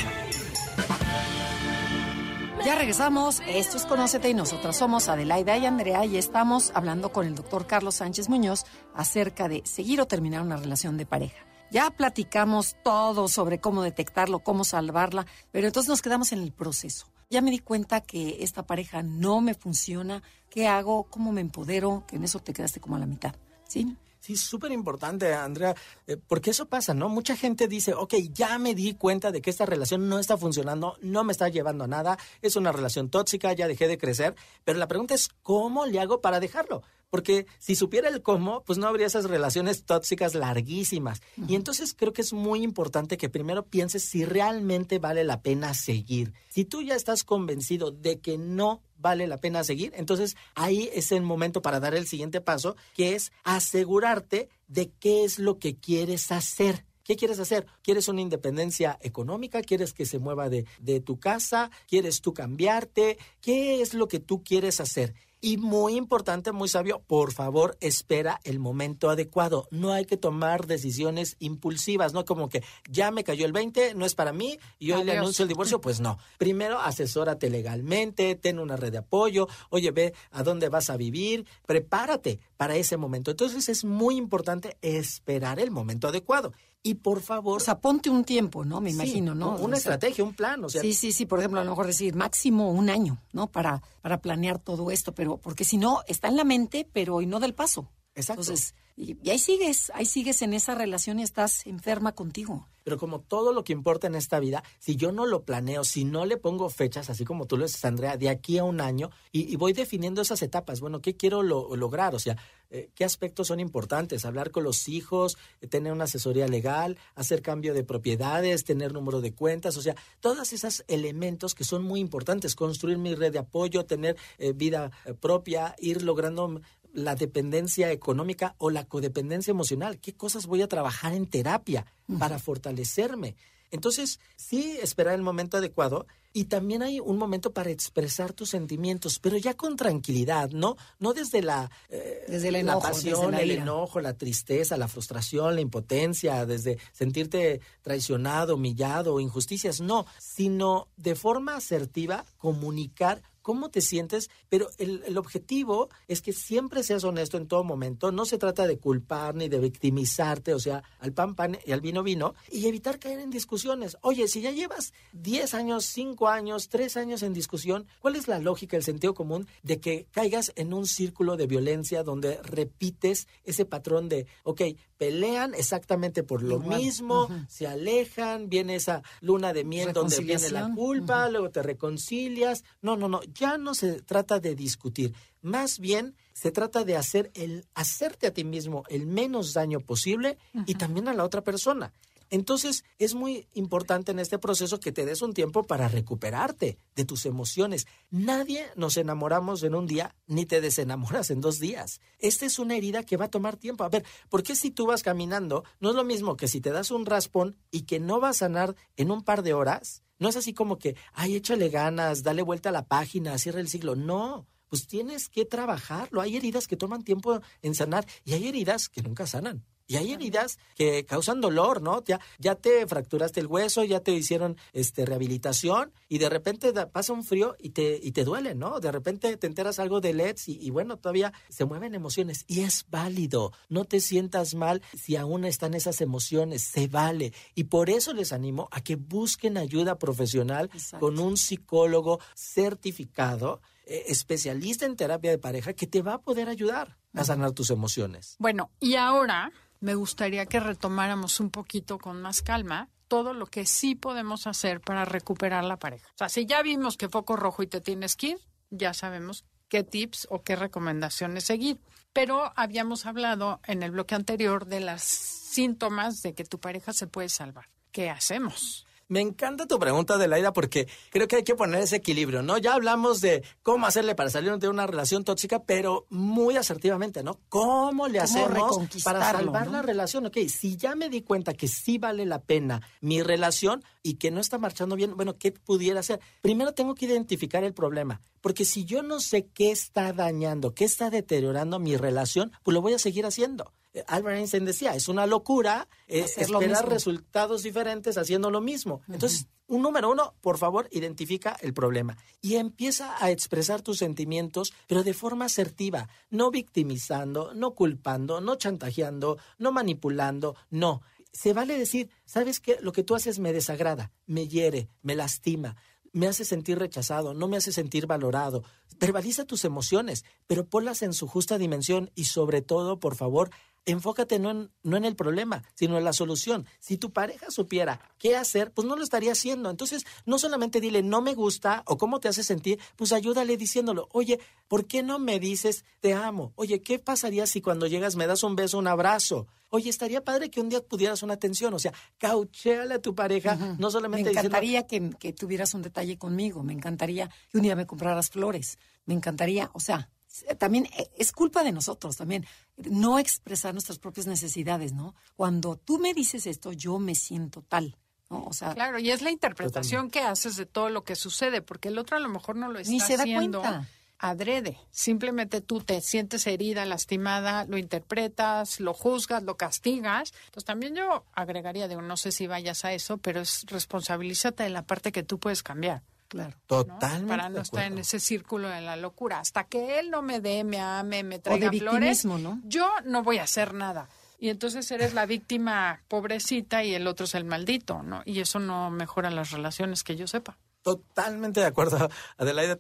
Ya 2.63 2.76
regresamos. 2.76 3.41
Esto 3.47 3.78
es 3.78 3.86
Conócete 3.86 4.30
y 4.30 4.36
nosotras 4.36 4.78
somos 4.78 5.07
Adelaida 5.09 5.57
y 5.57 5.65
Andrea 5.65 6.05
y 6.05 6.17
estamos 6.17 6.71
hablando 6.76 7.11
con 7.11 7.26
el 7.26 7.34
doctor 7.34 7.65
Carlos 7.65 7.95
Sánchez 7.95 8.30
Muñoz 8.30 8.65
acerca 8.93 9.47
de 9.47 9.63
seguir 9.65 9.99
o 9.99 10.05
terminar 10.05 10.43
una 10.43 10.57
relación 10.57 10.95
de 10.95 11.07
pareja. 11.07 11.43
Ya 11.71 11.89
platicamos 11.89 12.76
todo 12.84 13.28
sobre 13.28 13.59
cómo 13.59 13.82
detectarlo, 13.82 14.43
cómo 14.43 14.63
salvarla, 14.63 15.26
pero 15.51 15.65
entonces 15.65 15.89
nos 15.89 16.03
quedamos 16.03 16.34
en 16.34 16.43
el 16.43 16.51
proceso. 16.51 17.07
Ya 17.32 17.41
me 17.41 17.49
di 17.49 17.57
cuenta 17.57 18.01
que 18.01 18.43
esta 18.43 18.67
pareja 18.67 19.01
no 19.01 19.41
me 19.41 19.55
funciona. 19.55 20.21
¿Qué 20.51 20.67
hago? 20.67 21.05
¿Cómo 21.09 21.32
me 21.32 21.41
empodero? 21.41 22.03
Que 22.07 22.17
en 22.17 22.26
eso 22.26 22.38
te 22.41 22.53
quedaste 22.53 22.80
como 22.80 22.95
a 22.97 22.99
la 22.99 23.07
mitad. 23.07 23.34
¿Sí? 23.67 23.97
Sí, 24.26 24.36
súper 24.36 24.71
importante, 24.71 25.36
Andrea, 25.36 25.76
eh, 26.07 26.17
porque 26.17 26.49
eso 26.49 26.65
pasa, 26.65 26.95
¿no? 26.95 27.09
Mucha 27.09 27.38
gente 27.38 27.67
dice, 27.67 27.93
ok, 27.93 28.15
ya 28.34 28.57
me 28.57 28.73
di 28.73 28.95
cuenta 28.95 29.32
de 29.32 29.39
que 29.39 29.51
esta 29.51 29.67
relación 29.67 30.09
no 30.09 30.17
está 30.17 30.36
funcionando, 30.36 30.97
no 31.01 31.23
me 31.23 31.32
está 31.32 31.47
llevando 31.47 31.84
a 31.84 31.88
nada, 31.88 32.17
es 32.41 32.55
una 32.55 32.71
relación 32.71 33.11
tóxica, 33.11 33.53
ya 33.53 33.67
dejé 33.67 33.88
de 33.88 33.99
crecer, 33.99 34.34
pero 34.63 34.80
la 34.80 34.88
pregunta 34.88 35.13
es, 35.13 35.30
¿cómo 35.43 35.86
le 35.86 35.99
hago 35.99 36.21
para 36.21 36.39
dejarlo? 36.39 36.82
Porque 37.16 37.45
si 37.59 37.76
supiera 37.76 38.09
el 38.09 38.22
cómo, 38.22 38.66
pues 38.66 38.78
no 38.78 38.88
habría 38.88 39.07
esas 39.07 39.24
relaciones 39.24 39.86
tóxicas 39.86 40.36
larguísimas. 40.36 41.22
Y 41.47 41.55
entonces 41.55 41.93
creo 41.93 42.11
que 42.11 42.22
es 42.22 42.34
muy 42.34 42.61
importante 42.61 43.16
que 43.16 43.30
primero 43.30 43.66
pienses 43.66 44.03
si 44.03 44.26
realmente 44.26 44.99
vale 44.99 45.24
la 45.24 45.41
pena 45.41 45.74
seguir. 45.76 46.34
Si 46.49 46.66
tú 46.66 46.82
ya 46.82 46.93
estás 46.93 47.24
convencido 47.24 47.91
de 47.91 48.20
que 48.20 48.38
no 48.38 48.82
vale 48.97 49.28
la 49.28 49.38
pena 49.38 49.63
seguir. 49.63 49.93
Entonces 49.95 50.36
ahí 50.55 50.89
es 50.93 51.13
el 51.13 51.22
momento 51.22 51.61
para 51.61 51.80
dar 51.80 51.95
el 51.95 52.05
siguiente 52.05 52.41
paso, 52.41 52.76
que 52.93 53.16
es 53.16 53.32
asegurarte 53.45 54.49
de 54.68 54.91
qué 54.99 55.24
es 55.24 55.39
lo 55.39 55.57
que 55.57 55.78
quieres 55.78 56.34
hacer. 56.34 56.84
¿Qué 57.05 57.16
quieres 57.16 57.39
hacer? 57.39 57.66
¿Quieres 57.82 58.09
una 58.09 58.20
independencia 58.20 58.97
económica? 58.99 59.61
¿Quieres 59.61 59.93
que 59.93 60.05
se 60.05 60.20
mueva 60.20 60.49
de, 60.49 60.66
de 60.80 60.99
tu 60.99 61.18
casa? 61.18 61.72
¿Quieres 61.88 62.20
tú 62.20 62.34
cambiarte? 62.34 63.20
¿Qué 63.39 63.82
es 63.82 63.93
lo 63.93 64.09
que 64.09 64.20
tú 64.20 64.43
quieres 64.43 64.82
hacer? 64.82 65.13
Y 65.42 65.58
muy 65.58 65.96
importante, 65.96 66.52
muy 66.52 66.68
sabio, 66.70 67.04
por 67.06 67.32
favor, 67.32 67.78
espera 67.80 68.40
el 68.44 68.60
momento 68.60 69.10
adecuado. 69.10 69.68
No 69.70 69.94
hay 69.94 70.06
que 70.06 70.18
tomar 70.18 70.66
decisiones 70.66 71.36
impulsivas, 71.40 72.14
no 72.14 72.26
como 72.26 72.50
que 72.50 72.64
ya 72.90 73.12
me 73.12 73.24
cayó 73.24 73.46
el 73.46 73.52
20, 73.52 73.94
no 73.94 74.06
es 74.06 74.16
para 74.16 74.34
mí 74.34 74.58
y 74.80 74.92
hoy 74.92 75.04
le 75.04 75.18
anuncio 75.18 75.44
el 75.44 75.50
divorcio. 75.50 75.80
Pues 75.82 76.00
no. 76.00 76.18
Primero, 76.38 76.80
asesórate 76.80 77.50
legalmente, 77.50 78.36
ten 78.36 78.60
una 78.60 78.76
red 78.76 78.92
de 78.92 79.00
apoyo, 79.00 79.48
oye, 79.70 79.92
ve 79.92 80.14
a 80.32 80.42
dónde 80.42 80.70
vas 80.70 80.90
a 80.90 80.98
vivir, 80.98 81.46
prepárate 81.66 82.40
para 82.58 82.76
ese 82.76 82.98
momento. 82.98 83.32
Entonces 83.32 83.70
es 83.70 83.86
muy 83.86 84.16
importante 84.16 84.78
esperar 84.82 85.60
el 85.60 85.70
momento 85.70 86.08
adecuado. 86.08 86.54
Y 86.86 86.94
por 86.94 87.20
favor. 87.22 87.58
O 87.58 87.60
sea, 87.60 87.80
ponte 87.80 88.12
un 88.12 88.24
tiempo, 88.24 88.64
¿no? 88.64 88.80
Me 88.80 88.92
imagino, 88.92 89.34
¿no? 89.34 89.58
Una 89.58 89.76
estrategia, 89.76 90.24
un 90.24 90.36
plan. 90.36 90.64
O 90.64 90.70
sea, 90.70 90.84
sí, 90.84 90.94
sí, 90.94 91.12
sí. 91.12 91.26
Por 91.26 91.40
ejemplo, 91.40 91.60
a 91.60 91.64
lo 91.64 91.72
mejor 91.72 91.88
decir 91.88 92.14
máximo 92.14 92.70
un 92.70 92.92
año, 92.92 93.18
¿no? 93.34 93.48
Para, 93.48 93.82
para 94.04 94.22
planear 94.22 94.60
todo 94.60 94.92
esto. 94.92 95.12
Pero, 95.16 95.38
porque 95.38 95.64
si 95.64 95.78
no, 95.78 96.02
está 96.06 96.28
en 96.28 96.36
la 96.36 96.44
mente, 96.44 96.88
pero 96.94 97.22
y 97.22 97.26
no 97.26 97.40
del 97.40 97.56
paso. 97.56 97.90
Exacto. 98.16 98.41
Entonces, 98.41 98.74
y, 98.97 99.30
ahí 99.30 99.39
sigues, 99.39 99.91
ahí 99.93 100.05
sigues 100.05 100.41
en 100.41 100.53
esa 100.53 100.74
relación 100.74 101.20
y 101.20 101.24
estás 101.24 101.66
enferma 101.68 102.13
contigo. 102.13 102.68
Pero 102.84 102.97
como 102.97 103.20
todo 103.20 103.51
lo 103.51 103.63
que 103.63 103.74
importa 103.74 104.07
en 104.07 104.16
esta 104.16 104.39
vida, 104.39 104.63
si 104.80 104.95
yo 104.95 105.11
no 105.11 105.26
lo 105.26 105.43
planeo, 105.43 105.84
si 105.84 106.05
no 106.05 106.26
le 106.26 106.38
pongo 106.38 106.70
fechas, 106.70 107.09
así 107.09 107.26
como 107.26 107.45
tú 107.45 107.57
lo 107.57 107.66
dices, 107.66 107.84
Andrea, 107.84 108.16
de 108.16 108.30
aquí 108.30 108.57
a 108.57 108.63
un 108.63 108.80
año, 108.80 109.09
y, 109.32 109.55
voy 109.57 109.74
definiendo 109.74 110.22
esas 110.22 110.41
etapas, 110.43 110.80
bueno, 110.80 111.01
¿qué 111.01 111.18
quiero 111.18 111.43
lograr? 111.43 112.16
O 112.16 112.20
sea, 112.20 112.38
eh, 112.70 112.89
¿qué 112.95 113.03
aspectos 113.03 113.47
son 113.47 113.59
importantes? 113.59 114.24
Hablar 114.24 114.51
con 114.51 114.63
los 114.63 114.88
hijos, 114.88 115.38
eh, 115.61 115.68
tener 115.68 115.91
una 115.91 116.05
asesoría 116.05 116.47
legal, 116.47 116.97
hacer 117.16 117.41
cambio 117.41 117.74
de 117.74 117.84
propiedades, 117.84 118.63
tener 118.63 118.93
número 118.93 119.20
de 119.20 119.34
cuentas, 119.34 119.76
o 119.78 119.82
sea, 119.82 119.95
todos 120.20 120.53
esos 120.53 120.86
elementos 120.88 121.53
que 121.53 121.63
son 121.63 121.84
muy 121.84 121.99
importantes, 121.99 122.55
construir 122.55 122.97
mi 122.97 123.16
red 123.16 123.34
de 123.34 123.39
apoyo, 123.39 123.86
tener 123.86 124.16
eh, 124.38 124.53
vida 124.53 124.91
propia, 125.20 125.76
ir 125.80 126.03
logrando 126.03 126.61
la 126.96 127.16
dependencia 127.16 127.91
económica 127.91 128.56
o 128.58 128.72
la 128.72 128.86
codependencia 128.86 129.52
emocional? 129.52 130.00
¿Qué 130.00 130.14
cosas 130.14 130.48
voy 130.48 130.62
a 130.62 130.68
trabajar 130.68 131.14
en 131.14 131.28
terapia 131.28 131.86
para 132.18 132.39
fortalecerme? 132.39 133.36
Entonces, 133.72 134.20
sí, 134.36 134.78
esperar 134.82 135.16
el 135.16 135.22
momento 135.22 135.58
adecuado 135.58 136.08
y 136.32 136.46
también 136.46 136.84
hay 136.84 137.00
un 137.00 137.18
momento 137.18 137.52
para 137.52 137.70
expresar 137.70 138.34
tus 138.34 138.50
sentimientos, 138.50 139.20
pero 139.20 139.38
ya 139.38 139.54
con 139.54 139.78
tranquilidad, 139.78 140.50
¿no? 140.50 140.76
No 141.00 141.14
desde 141.14 141.41
la, 141.41 141.72
eh, 141.89 142.26
desde 142.28 142.50
el 142.50 142.58
enojo, 142.58 142.84
la 142.84 142.91
pasión, 142.91 143.34
el 143.36 143.52
enojo, 143.52 144.02
la 144.02 144.14
tristeza, 144.14 144.76
la 144.76 144.89
frustración, 144.89 145.56
la 145.56 145.62
impotencia, 145.62 146.46
desde 146.46 146.78
sentirte 146.91 147.62
traicionado, 147.82 148.56
humillado, 148.56 149.20
injusticias, 149.20 149.80
no, 149.80 150.06
sino 150.20 150.89
de 150.98 151.16
forma 151.16 151.56
asertiva 151.56 152.26
comunicar 152.38 153.22
cómo 153.46 153.70
te 153.70 153.80
sientes, 153.80 154.32
pero 154.50 154.70
el, 154.80 155.16
objetivo 155.20 155.89
es 156.08 156.24
que 156.24 156.34
siempre 156.34 156.82
seas 156.82 157.04
honesto 157.04 157.38
en 157.38 157.48
todo 157.48 157.64
momento. 157.64 158.12
No 158.12 158.26
se 158.26 158.39
trata 158.39 158.66
de 158.66 158.80
culpar 158.80 159.36
ni 159.36 159.50
de 159.50 159.60
victimizarte, 159.60 160.56
o 160.56 160.60
sea, 160.60 160.82
al 161.00 161.14
pan 161.14 161.36
pan 161.36 161.60
y 161.64 161.72
al 161.72 161.80
vino 161.80 162.02
vino, 162.02 162.34
y 162.52 162.66
evitar 162.66 162.98
caer 162.98 163.20
en 163.20 163.30
discusiones. 163.30 163.98
Oye, 164.02 164.28
si 164.28 164.41
ya 164.41 164.50
llevas 164.50 164.93
10 165.14 165.54
años, 165.54 165.86
5 165.86 166.28
años, 166.28 166.70
3 166.70 166.98
años 166.98 167.22
en 167.22 167.34
discusión, 167.34 167.86
¿cuál 168.00 168.16
es 168.16 168.28
la 168.28 168.39
lógica, 168.39 168.78
el 168.78 168.84
sentido 168.84 169.14
común 169.14 169.48
de 169.62 169.80
que 169.80 170.08
caigas 170.10 170.52
en 170.56 170.74
un 170.74 170.88
círculo 170.88 171.38
de 171.38 171.46
violencia 171.46 172.02
donde 172.02 172.41
repites 172.41 173.28
ese 173.43 173.66
patrón 173.66 174.10
de, 174.10 174.26
ok, 174.41 174.62
pelean 174.98 175.54
exactamente 175.54 176.24
por 176.24 176.41
lo 176.41 176.60
mismo, 176.60 177.28
se 177.48 177.68
alejan, 177.68 178.50
viene 178.50 178.76
esa 178.76 179.02
luna 179.22 179.54
de 179.54 179.64
miel 179.64 179.93
donde 179.93 180.20
viene 180.22 180.50
la 180.50 180.72
culpa, 180.74 181.30
luego 181.30 181.50
te 181.50 181.62
reconcilias. 181.62 182.64
No, 182.82 182.96
no, 182.96 183.08
no, 183.08 183.22
ya 183.34 183.58
no 183.58 183.74
se 183.74 184.02
trata 184.02 184.39
de 184.39 184.56
discutir, 184.56 185.14
más 185.41 185.80
bien 185.80 186.16
se 186.34 186.52
trata 186.52 186.84
de 186.84 186.98
hacer 186.98 187.32
el 187.34 187.66
hacerte 187.74 188.28
a 188.28 188.34
ti 188.34 188.43
mismo 188.43 188.84
el 188.89 189.08
menos 189.08 189.54
daño 189.54 189.80
posible 189.80 190.38
y 190.66 190.76
también 190.76 191.08
a 191.08 191.14
la 191.14 191.24
otra 191.24 191.41
persona. 191.41 191.93
Entonces, 192.36 192.84
es 193.00 193.16
muy 193.16 193.48
importante 193.54 194.12
en 194.12 194.20
este 194.20 194.38
proceso 194.38 194.82
que 194.82 194.92
te 194.92 195.06
des 195.06 195.22
un 195.22 195.34
tiempo 195.34 195.64
para 195.64 195.88
recuperarte 195.88 196.78
de 196.94 197.06
tus 197.06 197.26
emociones. 197.26 197.88
Nadie 198.10 198.66
nos 198.76 198.98
enamoramos 198.98 199.64
en 199.64 199.74
un 199.74 199.88
día 199.88 200.18
ni 200.28 200.46
te 200.46 200.60
desenamoras 200.60 201.32
en 201.32 201.40
dos 201.40 201.62
días. 201.62 202.02
Esta 202.20 202.46
es 202.46 202.60
una 202.60 202.76
herida 202.76 203.04
que 203.04 203.16
va 203.16 203.26
a 203.26 203.32
tomar 203.32 203.56
tiempo. 203.56 203.86
A 203.86 203.90
ver, 203.90 204.04
¿por 204.28 204.44
qué 204.44 204.54
si 204.58 204.70
tú 204.70 204.86
vas 204.86 205.02
caminando 205.02 205.64
no 205.80 205.92
es 205.92 205.96
lo 205.96 206.04
mismo 206.04 206.36
que 206.36 206.50
si 206.50 206.60
te 206.60 206.72
das 206.72 206.92
un 206.92 207.06
raspón 207.06 207.56
y 207.72 207.84
que 207.84 208.02
no 208.02 208.20
va 208.20 208.30
a 208.30 208.34
sanar 208.34 208.76
en 208.98 209.12
un 209.12 209.24
par 209.24 209.42
de 209.42 209.54
horas? 209.54 210.04
No 210.20 210.28
es 210.28 210.36
así 210.36 210.54
como 210.54 210.78
que, 210.78 210.98
ay, 211.14 211.38
échale 211.38 211.70
ganas, 211.70 212.22
dale 212.22 212.42
vuelta 212.42 212.68
a 212.68 212.74
la 212.74 212.86
página, 212.86 213.38
cierra 213.38 213.62
el 213.62 213.70
siglo. 213.70 213.96
No, 213.96 214.46
pues 214.68 214.88
tienes 214.88 215.30
que 215.30 215.46
trabajarlo. 215.46 216.20
Hay 216.20 216.36
heridas 216.36 216.68
que 216.68 216.76
toman 216.76 217.06
tiempo 217.06 217.40
en 217.62 217.76
sanar 217.76 218.06
y 218.26 218.34
hay 218.34 218.46
heridas 218.50 218.90
que 218.90 219.02
nunca 219.02 219.26
sanan. 219.26 219.64
Y 219.88 219.98
hay 219.98 220.14
heridas 220.14 220.58
que 220.76 221.06
causan 221.06 221.42
dolor, 221.42 221.82
¿no? 221.82 222.04
Ya, 222.04 222.20
ya 222.40 222.56
te 222.56 222.86
fracturaste 222.88 223.40
el 223.40 223.48
hueso, 223.48 223.84
ya 223.84 224.00
te 224.00 224.12
hicieron 224.12 224.58
este, 224.74 225.06
rehabilitación 225.06 225.92
y 226.10 226.18
de 226.18 226.30
repente 226.30 226.74
pasa 226.88 227.14
un 227.14 227.24
frío 227.24 227.56
y 227.60 227.70
te, 227.70 228.00
y 228.02 228.12
te 228.12 228.24
duele, 228.24 228.56
¿no? 228.56 228.80
De 228.80 228.92
repente 228.92 229.38
te 229.38 229.48
enteras 229.48 229.80
algo 229.80 230.02
de 230.02 230.14
LEDs 230.14 230.50
y, 230.50 230.60
y, 230.60 230.70
bueno, 230.70 230.98
todavía 230.98 231.34
se 231.50 231.66
mueven 231.66 231.94
emociones 231.94 232.46
y 232.48 232.62
es 232.62 232.86
válido. 232.90 233.54
No 233.70 233.86
te 233.86 234.00
sientas 234.00 234.56
mal 234.56 234.82
si 234.94 235.16
aún 235.16 235.46
están 235.46 235.74
esas 235.74 236.02
emociones, 236.02 236.64
se 236.64 236.88
vale. 236.88 237.34
Y 237.54 237.66
por 237.66 237.90
eso 237.90 238.14
les 238.14 238.34
animo 238.34 238.68
a 238.72 238.82
que 238.82 238.96
busquen 238.96 239.58
ayuda 239.58 239.98
profesional 239.98 240.70
con 241.00 241.20
un 241.20 241.38
psicólogo 241.38 242.20
certificado 242.36 243.62
eh, 243.86 244.06
especialista 244.08 244.86
en 244.86 244.96
terapia 244.96 245.30
de 245.30 245.38
pareja 245.38 245.74
que 245.74 245.86
te 245.86 246.02
va 246.02 246.16
a 246.16 246.22
poder 246.22 246.50
ayudar 246.50 246.98
a 247.14 247.24
sanar 247.24 247.52
tus 247.52 247.70
emociones. 247.70 248.36
Bueno, 248.40 248.72
y 248.80 248.96
ahora 248.96 249.52
me 249.86 249.94
gustaría 249.94 250.48
que 250.48 250.60
retomáramos 250.60 251.40
un 251.40 251.52
poquito 251.52 252.00
con 252.00 252.20
más 252.20 252.42
calma 252.42 252.90
todo 253.08 253.36
lo 253.36 253.46
que 253.46 253.68
sí 253.68 253.94
podemos 253.94 254.48
hacer 254.48 254.82
para 254.82 255.06
recuperar 255.06 255.64
la 255.64 255.78
pareja. 255.78 256.10
O 256.16 256.18
sea, 256.18 256.28
si 256.28 256.48
ya 256.48 256.64
vimos 256.64 256.98
que 256.98 257.08
foco 257.08 257.36
rojo 257.36 257.62
y 257.62 257.68
te 257.68 257.82
tienes 257.82 258.16
que 258.16 258.30
ir, 258.30 258.40
ya 258.72 258.96
sabemos 258.96 259.46
qué 259.70 259.84
tips 259.84 260.26
o 260.32 260.42
qué 260.42 260.56
recomendaciones 260.56 261.44
seguir. 261.44 261.80
Pero 262.14 262.52
habíamos 262.56 263.06
hablado 263.06 263.60
en 263.68 263.84
el 263.84 263.92
bloque 263.92 264.16
anterior 264.16 264.66
de 264.66 264.80
las 264.80 265.04
síntomas 265.04 266.24
de 266.24 266.34
que 266.34 266.46
tu 266.46 266.60
pareja 266.60 266.92
se 266.92 267.06
puede 267.06 267.30
salvar. 267.30 267.70
¿Qué 267.92 268.10
hacemos? 268.10 268.88
Me 269.08 269.22
encanta 269.22 269.68
tu 269.68 269.78
pregunta, 269.78 270.16
Adelaida, 270.16 270.51
porque 270.51 270.88
creo 271.12 271.28
que 271.28 271.36
hay 271.36 271.43
que 271.43 271.53
poner 271.53 271.82
ese 271.82 271.97
equilibrio, 271.97 272.41
¿no? 272.41 272.58
Ya 272.58 272.74
hablamos 272.74 273.22
de 273.22 273.43
cómo 273.62 273.86
hacerle 273.86 274.16
para 274.16 274.32
salir 274.32 274.58
de 274.58 274.68
una 274.68 274.88
relación 274.88 275.24
tóxica, 275.24 275.62
pero 275.62 276.08
muy 276.10 276.58
asertivamente, 276.58 277.22
¿no? 277.22 277.39
¿Cómo 277.49 278.08
le 278.08 278.20
hacemos 278.20 278.80
para 279.03 279.32
salvar 279.32 279.68
la 279.68 279.84
relación? 279.84 280.26
Ok, 280.26 280.38
si 280.47 280.76
ya 280.76 280.95
me 280.95 281.10
di 281.10 281.22
cuenta 281.22 281.53
que 281.53 281.68
sí 281.68 281.99
vale 281.99 282.26
la 282.26 282.41
pena 282.41 282.82
mi 282.99 283.22
relación 283.22 283.84
y 284.01 284.16
que 284.16 284.32
no 284.32 284.41
está 284.41 284.58
marchando 284.58 284.95
bien, 284.95 285.16
bueno, 285.16 285.38
¿qué 285.38 285.51
pudiera 285.51 285.99
hacer? 285.99 286.20
Primero 286.41 286.74
tengo 286.74 286.95
que 286.95 287.06
identificar 287.06 287.64
el 287.64 287.76
problema, 287.76 288.22
porque 288.41 288.66
si 288.66 288.86
yo 288.86 289.03
no 289.03 289.20
sé 289.20 289.45
qué 289.53 289.70
está 289.70 290.14
dañando, 290.14 290.74
qué 290.74 290.84
está 290.84 291.12
deteriorando 291.12 291.78
mi 291.78 291.95
relación, 291.95 292.51
pues 292.64 292.74
lo 292.74 292.82
voy 292.82 292.93
a 292.93 292.99
seguir 292.99 293.28
haciendo. 293.28 293.72
Albert 294.08 294.38
Einstein 294.38 294.66
decía, 294.66 294.96
es 294.96 295.08
una 295.08 295.26
locura 295.26 295.88
eh, 296.08 296.26
esperar 296.38 296.89
resultados 296.89 297.64
diferentes 297.64 298.18
haciendo 298.18 298.52
lo 298.52 298.62
mismo. 298.62 299.02
Entonces, 299.08 299.48
un 299.68 299.82
número 299.82 300.12
uno, 300.12 300.36
por 300.41 300.58
favor, 300.58 300.88
identifica 300.91 301.58
el 301.62 301.74
problema 301.74 302.18
y 302.41 302.56
empieza 302.56 303.16
a 303.24 303.32
expresar 303.32 303.82
tus 303.82 303.98
sentimientos, 303.98 304.74
pero 304.88 305.04
de 305.04 305.14
forma 305.14 305.46
asertiva, 305.46 306.08
no 306.30 306.52
victimizando, 306.52 307.54
no 307.54 307.74
culpando, 307.74 308.41
no 308.41 308.56
chantajeando, 308.56 309.38
no 309.58 309.72
manipulando, 309.72 310.56
no. 310.70 311.02
Se 311.32 311.54
vale 311.54 311.78
decir, 311.78 312.10
¿sabes 312.26 312.60
qué? 312.60 312.78
Lo 312.82 312.93
que 312.93 313.04
tú 313.04 313.16
haces 313.16 313.39
me 313.39 313.54
desagrada, 313.54 314.12
me 314.26 314.48
hiere, 314.48 314.89
me 315.02 315.16
lastima 315.16 315.76
me 316.16 316.28
hace 316.28 316.46
sentir 316.46 316.80
rechazado, 316.80 317.34
no 317.34 317.50
me 317.50 317.58
hace 317.58 317.74
sentir 317.74 318.08
valorado. 318.08 318.64
Verbaliza 319.00 319.43
tus 319.43 319.66
emociones, 319.66 320.24
pero 320.48 320.66
ponlas 320.66 321.02
en 321.02 321.12
su 321.12 321.28
justa 321.28 321.58
dimensión 321.58 322.10
y 322.16 322.24
sobre 322.24 322.62
todo, 322.62 323.02
por 323.02 323.16
favor, 323.16 323.50
enfócate 323.86 324.40
no 324.40 324.52
en, 324.52 324.72
no 324.84 324.98
en 324.98 325.06
el 325.06 325.16
problema, 325.16 325.64
sino 325.76 325.98
en 325.98 326.04
la 326.04 326.14
solución. 326.14 326.66
Si 326.80 326.98
tu 326.98 327.12
pareja 327.12 327.52
supiera 327.52 328.00
qué 328.18 328.36
hacer, 328.36 328.72
pues 328.72 328.88
no 328.88 328.96
lo 328.96 329.04
estaría 329.04 329.32
haciendo. 329.32 329.70
Entonces, 329.70 330.06
no 330.26 330.40
solamente 330.40 330.82
dile 330.82 331.04
no 331.04 331.22
me 331.22 331.34
gusta 331.34 331.84
o 331.86 331.98
cómo 331.98 332.20
te 332.20 332.28
hace 332.28 332.44
sentir, 332.44 332.80
pues 332.96 333.12
ayúdale 333.12 333.58
diciéndolo, 333.58 334.08
oye, 334.12 334.40
¿por 334.68 334.88
qué 334.88 335.04
no 335.04 335.20
me 335.20 335.40
dices 335.40 335.86
te 336.00 336.14
amo? 336.14 336.54
Oye, 336.56 336.82
¿qué 336.82 337.00
pasaría 337.00 337.48
si 337.48 337.62
cuando 337.62 337.88
llegas 337.88 338.16
me 338.16 338.28
das 338.28 338.44
un 338.44 338.56
beso, 338.56 338.78
un 338.78 338.88
abrazo? 338.88 339.48
Oye, 339.70 339.90
estaría 339.90 340.24
padre 340.24 340.50
que 340.50 340.62
un 340.62 340.70
día 340.70 340.82
pudieras 340.82 341.22
una 341.24 341.34
atención, 341.34 341.74
o 341.74 341.80
sea, 341.80 341.94
cauchéale 342.18 342.96
a 342.96 343.02
tu 343.02 343.14
pareja, 343.14 343.56
no 343.78 343.92
solamente 343.92 344.32
Me 344.32 344.32
encantaría 344.32 344.88
que, 344.88 345.10
que 345.20 345.34
tuvieras 345.34 345.74
un 345.74 345.82
detalle 345.82 346.18
conmigo, 346.18 346.64
me 346.64 346.74
encantaría 346.74 347.30
que 347.52 347.58
un 347.58 347.64
día 347.64 347.76
me 347.76 347.86
compraras 347.86 348.30
flores, 348.30 348.78
me 349.06 349.14
encantaría, 349.14 349.70
o 349.74 349.80
sea, 349.80 350.10
también 350.58 350.86
eh, 350.98 351.10
es 351.18 351.32
culpa 351.32 351.64
de 351.64 351.72
nosotros 351.72 352.18
también 352.18 352.46
no 352.78 353.20
expresar 353.20 353.74
nuestras 353.74 354.00
propias 354.00 354.28
necesidades, 354.28 354.94
¿no? 354.94 355.16
Cuando 355.36 355.78
tú 355.78 356.00
me 356.00 356.14
dices 356.14 356.48
esto, 356.48 356.72
yo 356.72 357.00
me 357.00 357.16
siento 357.16 357.62
tal. 357.62 357.98
¿no? 358.30 358.44
O 358.46 358.54
sea, 358.54 358.74
claro, 358.74 359.00
y 359.00 359.12
es 359.12 359.22
la 359.22 359.32
interpretación 359.32 360.10
que 360.10 360.22
haces 360.22 360.56
de 360.56 360.66
todo 360.66 360.90
lo 360.90 361.04
que 361.04 361.16
sucede, 361.16 361.62
porque 361.62 361.90
el 361.90 361.98
otro 361.98 362.18
a 362.18 362.20
lo 362.20 362.30
mejor 362.30 362.56
no 362.56 362.72
lo 362.72 362.80
está 362.80 362.92
ni 362.92 363.00
se 363.00 363.18
da 363.18 363.24
haciendo 363.24 363.62
cuenta. 363.62 363.88
adrede. 364.18 364.80
Simplemente 364.92 365.62
tú 365.62 365.82
te 365.82 366.02
sientes 366.02 366.48
herida, 366.48 366.86
lastimada, 366.86 367.66
lo 367.66 367.78
interpretas, 367.78 368.80
lo 368.80 368.94
juzgas, 368.94 369.44
lo 369.44 369.58
castigas. 369.58 370.34
Entonces 370.46 370.66
también 370.66 370.96
yo 370.96 371.26
agregaría, 371.34 371.88
de 371.88 371.96
no 371.96 372.18
sé 372.18 372.32
si 372.32 372.48
vayas 372.48 372.84
a 372.84 372.94
eso, 372.94 373.18
pero 373.18 373.42
es 373.42 373.66
responsabilízate 373.68 374.64
de 374.64 374.70
la 374.70 374.82
parte 374.82 375.12
que 375.12 375.24
tú 375.24 375.40
puedes 375.40 375.62
cambiar. 375.62 376.02
Claro. 376.36 376.58
Totalmente. 376.68 377.28
Para 377.28 377.48
no 377.48 377.62
estar 377.62 377.86
en 377.86 377.98
ese 377.98 378.20
círculo 378.20 378.68
de 378.68 378.82
la 378.82 378.98
locura. 378.98 379.40
Hasta 379.40 379.64
que 379.64 380.00
él 380.00 380.12
no 380.12 380.22
me 380.22 380.42
dé, 380.42 380.66
me 380.66 380.82
ame, 380.82 381.24
me 381.24 381.40
traiga 381.40 381.72
flores, 381.72 382.26
¿no? 382.26 382.60
yo 382.66 382.90
no 383.06 383.24
voy 383.24 383.38
a 383.38 383.44
hacer 383.44 383.74
nada. 383.74 384.10
Y 384.38 384.50
entonces 384.50 384.92
eres 384.92 385.14
la 385.14 385.26
víctima 385.26 386.02
pobrecita 386.10 386.84
y 386.84 386.94
el 386.94 387.08
otro 387.08 387.24
es 387.24 387.36
el 387.36 387.46
maldito, 387.46 388.04
¿no? 388.04 388.22
Y 388.26 388.42
eso 388.42 388.60
no 388.60 388.92
mejora 388.92 389.32
las 389.32 389.52
relaciones 389.52 390.04
que 390.04 390.18
yo 390.18 390.28
sepa. 390.28 390.58
Totalmente 390.82 391.62
de 391.62 391.68
acuerdo, 391.68 392.10
Adelaida. 392.38 392.78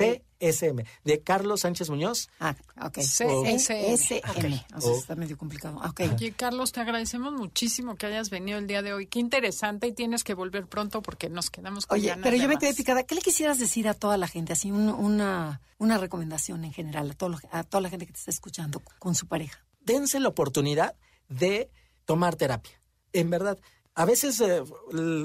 CSM, 0.00 0.84
de 1.04 1.20
Carlos 1.22 1.60
Sánchez 1.60 1.90
Muñoz. 1.90 2.28
Ah, 2.40 2.56
ok. 2.82 2.98
CSM. 2.98 4.64
O 4.74 4.80
sea, 4.80 4.94
está 4.94 5.14
medio 5.14 5.36
complicado. 5.36 5.80
Okay. 5.90 6.08
Oye, 6.08 6.32
Carlos, 6.32 6.72
te 6.72 6.80
agradecemos 6.80 7.32
muchísimo 7.32 7.96
que 7.96 8.06
hayas 8.06 8.30
venido 8.30 8.58
el 8.58 8.66
día 8.66 8.82
de 8.82 8.92
hoy. 8.92 9.06
Qué 9.06 9.18
interesante 9.18 9.86
y 9.86 9.92
tienes 9.92 10.24
que 10.24 10.34
volver 10.34 10.66
pronto 10.66 11.02
porque 11.02 11.28
nos 11.28 11.50
quedamos 11.50 11.86
con 11.86 11.98
Oye, 11.98 12.14
pero 12.22 12.36
yo 12.36 12.48
me 12.48 12.56
quedé 12.56 12.74
picada. 12.74 13.02
¿Qué 13.02 13.14
le 13.14 13.20
quisieras 13.20 13.58
decir 13.58 13.88
a 13.88 13.94
toda 13.94 14.16
la 14.16 14.28
gente? 14.28 14.54
Así, 14.54 14.70
un, 14.70 14.88
una, 14.88 15.60
una 15.78 15.98
recomendación 15.98 16.64
en 16.64 16.72
general 16.72 17.10
a, 17.10 17.14
todo, 17.14 17.38
a 17.50 17.62
toda 17.64 17.82
la 17.82 17.90
gente 17.90 18.06
que 18.06 18.12
te 18.12 18.18
está 18.18 18.30
escuchando 18.30 18.82
con 18.98 19.14
su 19.14 19.26
pareja. 19.26 19.64
Dense 19.80 20.20
la 20.20 20.28
oportunidad 20.28 20.94
de 21.28 21.70
tomar 22.04 22.36
terapia. 22.36 22.80
En 23.12 23.30
verdad, 23.30 23.58
a 24.00 24.06
veces 24.06 24.40
eh, 24.40 24.62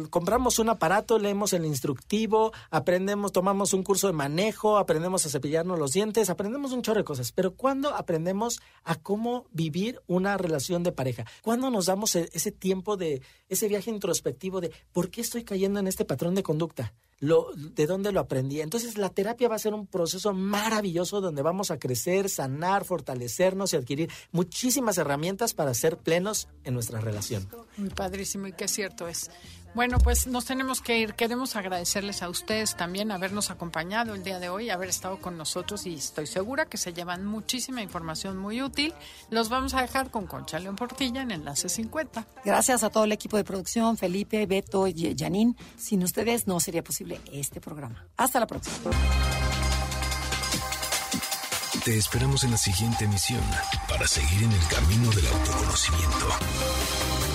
compramos 0.09 0.59
un 0.59 0.67
aparato, 0.67 1.17
leemos 1.17 1.53
el 1.53 1.63
instructivo, 1.63 2.51
aprendemos, 2.69 3.31
tomamos 3.31 3.71
un 3.71 3.83
curso 3.83 4.07
de 4.07 4.11
manejo, 4.11 4.77
aprendemos 4.77 5.25
a 5.25 5.29
cepillarnos 5.29 5.79
los 5.79 5.93
dientes, 5.93 6.29
aprendemos 6.29 6.73
un 6.73 6.81
chorro 6.81 6.97
de 6.97 7.05
cosas. 7.05 7.31
Pero 7.31 7.55
¿cuándo 7.55 7.95
aprendemos 7.95 8.59
a 8.83 8.95
cómo 8.95 9.45
vivir 9.51 10.01
una 10.07 10.37
relación 10.37 10.83
de 10.83 10.91
pareja? 10.91 11.23
¿Cuándo 11.41 11.69
nos 11.69 11.85
damos 11.85 12.17
ese 12.17 12.51
tiempo 12.51 12.97
de 12.97 13.21
ese 13.47 13.69
viaje 13.69 13.91
introspectivo 13.91 14.59
de 14.59 14.73
por 14.91 15.09
qué 15.09 15.21
estoy 15.21 15.45
cayendo 15.45 15.79
en 15.79 15.87
este 15.87 16.03
patrón 16.03 16.35
de 16.35 16.43
conducta? 16.43 16.93
Lo, 17.25 17.47
¿De 17.55 17.87
dónde 17.87 18.11
lo 18.11 18.19
aprendí? 18.19 18.61
Entonces 18.61 18.97
la 18.97 19.09
terapia 19.09 19.47
va 19.47 19.55
a 19.55 19.59
ser 19.59 19.73
un 19.73 19.87
proceso 19.87 20.33
maravilloso 20.33 21.21
donde 21.21 21.41
vamos 21.41 21.71
a 21.71 21.79
crecer, 21.79 22.29
sanar, 22.29 22.85
fortalecernos 22.85 23.73
y 23.73 23.77
adquirir 23.77 24.09
muchísimas 24.31 24.97
herramientas 24.97 25.53
para 25.53 25.73
ser 25.73 25.97
plenos 25.97 26.47
en 26.63 26.73
nuestra 26.73 27.01
relación. 27.01 27.47
Muy 27.77 27.89
padrísimo 27.89 28.47
y 28.47 28.53
qué 28.53 28.67
cierto 28.67 29.07
es. 29.07 29.29
Bueno, 29.75 29.99
pues 29.99 30.25
nos 30.25 30.45
tenemos 30.45 30.79
que 30.79 30.99
ir. 30.99 31.15
Queremos 31.15 31.57
agradecerles 31.57 32.23
a 32.23 32.29
ustedes 32.29 32.77
también 32.77 33.11
habernos 33.11 33.51
acompañado 33.51 34.15
el 34.15 34.23
día 34.23 34.39
de 34.39 34.47
hoy, 34.47 34.69
haber 34.69 34.87
estado 34.87 35.19
con 35.19 35.37
nosotros 35.37 35.85
y 35.85 35.95
estoy 35.95 36.27
segura 36.27 36.65
que 36.65 36.77
se 36.77 36.93
llevan 36.93 37.25
muchísima 37.25 37.81
información 37.81 38.37
muy 38.37 38.61
útil. 38.61 38.93
Los 39.29 39.49
vamos 39.49 39.73
a 39.73 39.81
dejar 39.81 40.11
con 40.11 40.27
Concha 40.27 40.59
León 40.59 40.77
Portilla 40.77 41.23
en 41.23 41.31
Enlace 41.31 41.67
50. 41.67 42.25
Gracias 42.45 42.83
a 42.83 42.89
todo 42.89 43.03
el 43.03 43.11
equipo 43.11 43.35
de 43.35 43.43
producción, 43.43 43.97
Felipe, 43.97 44.45
Beto 44.45 44.87
y 44.87 45.13
Janine. 45.13 45.55
Sin 45.77 46.03
ustedes 46.03 46.47
no 46.47 46.61
sería 46.61 46.81
posible 46.81 47.19
este 47.33 47.59
programa. 47.59 48.07
Hasta 48.15 48.39
la 48.39 48.47
próxima. 48.47 48.77
Te 51.83 51.97
esperamos 51.97 52.45
en 52.45 52.51
la 52.51 52.57
siguiente 52.57 53.03
emisión 53.03 53.43
para 53.89 54.07
seguir 54.07 54.43
en 54.43 54.53
el 54.53 54.67
camino 54.69 55.11
del 55.11 55.27
autoconocimiento. 55.27 57.34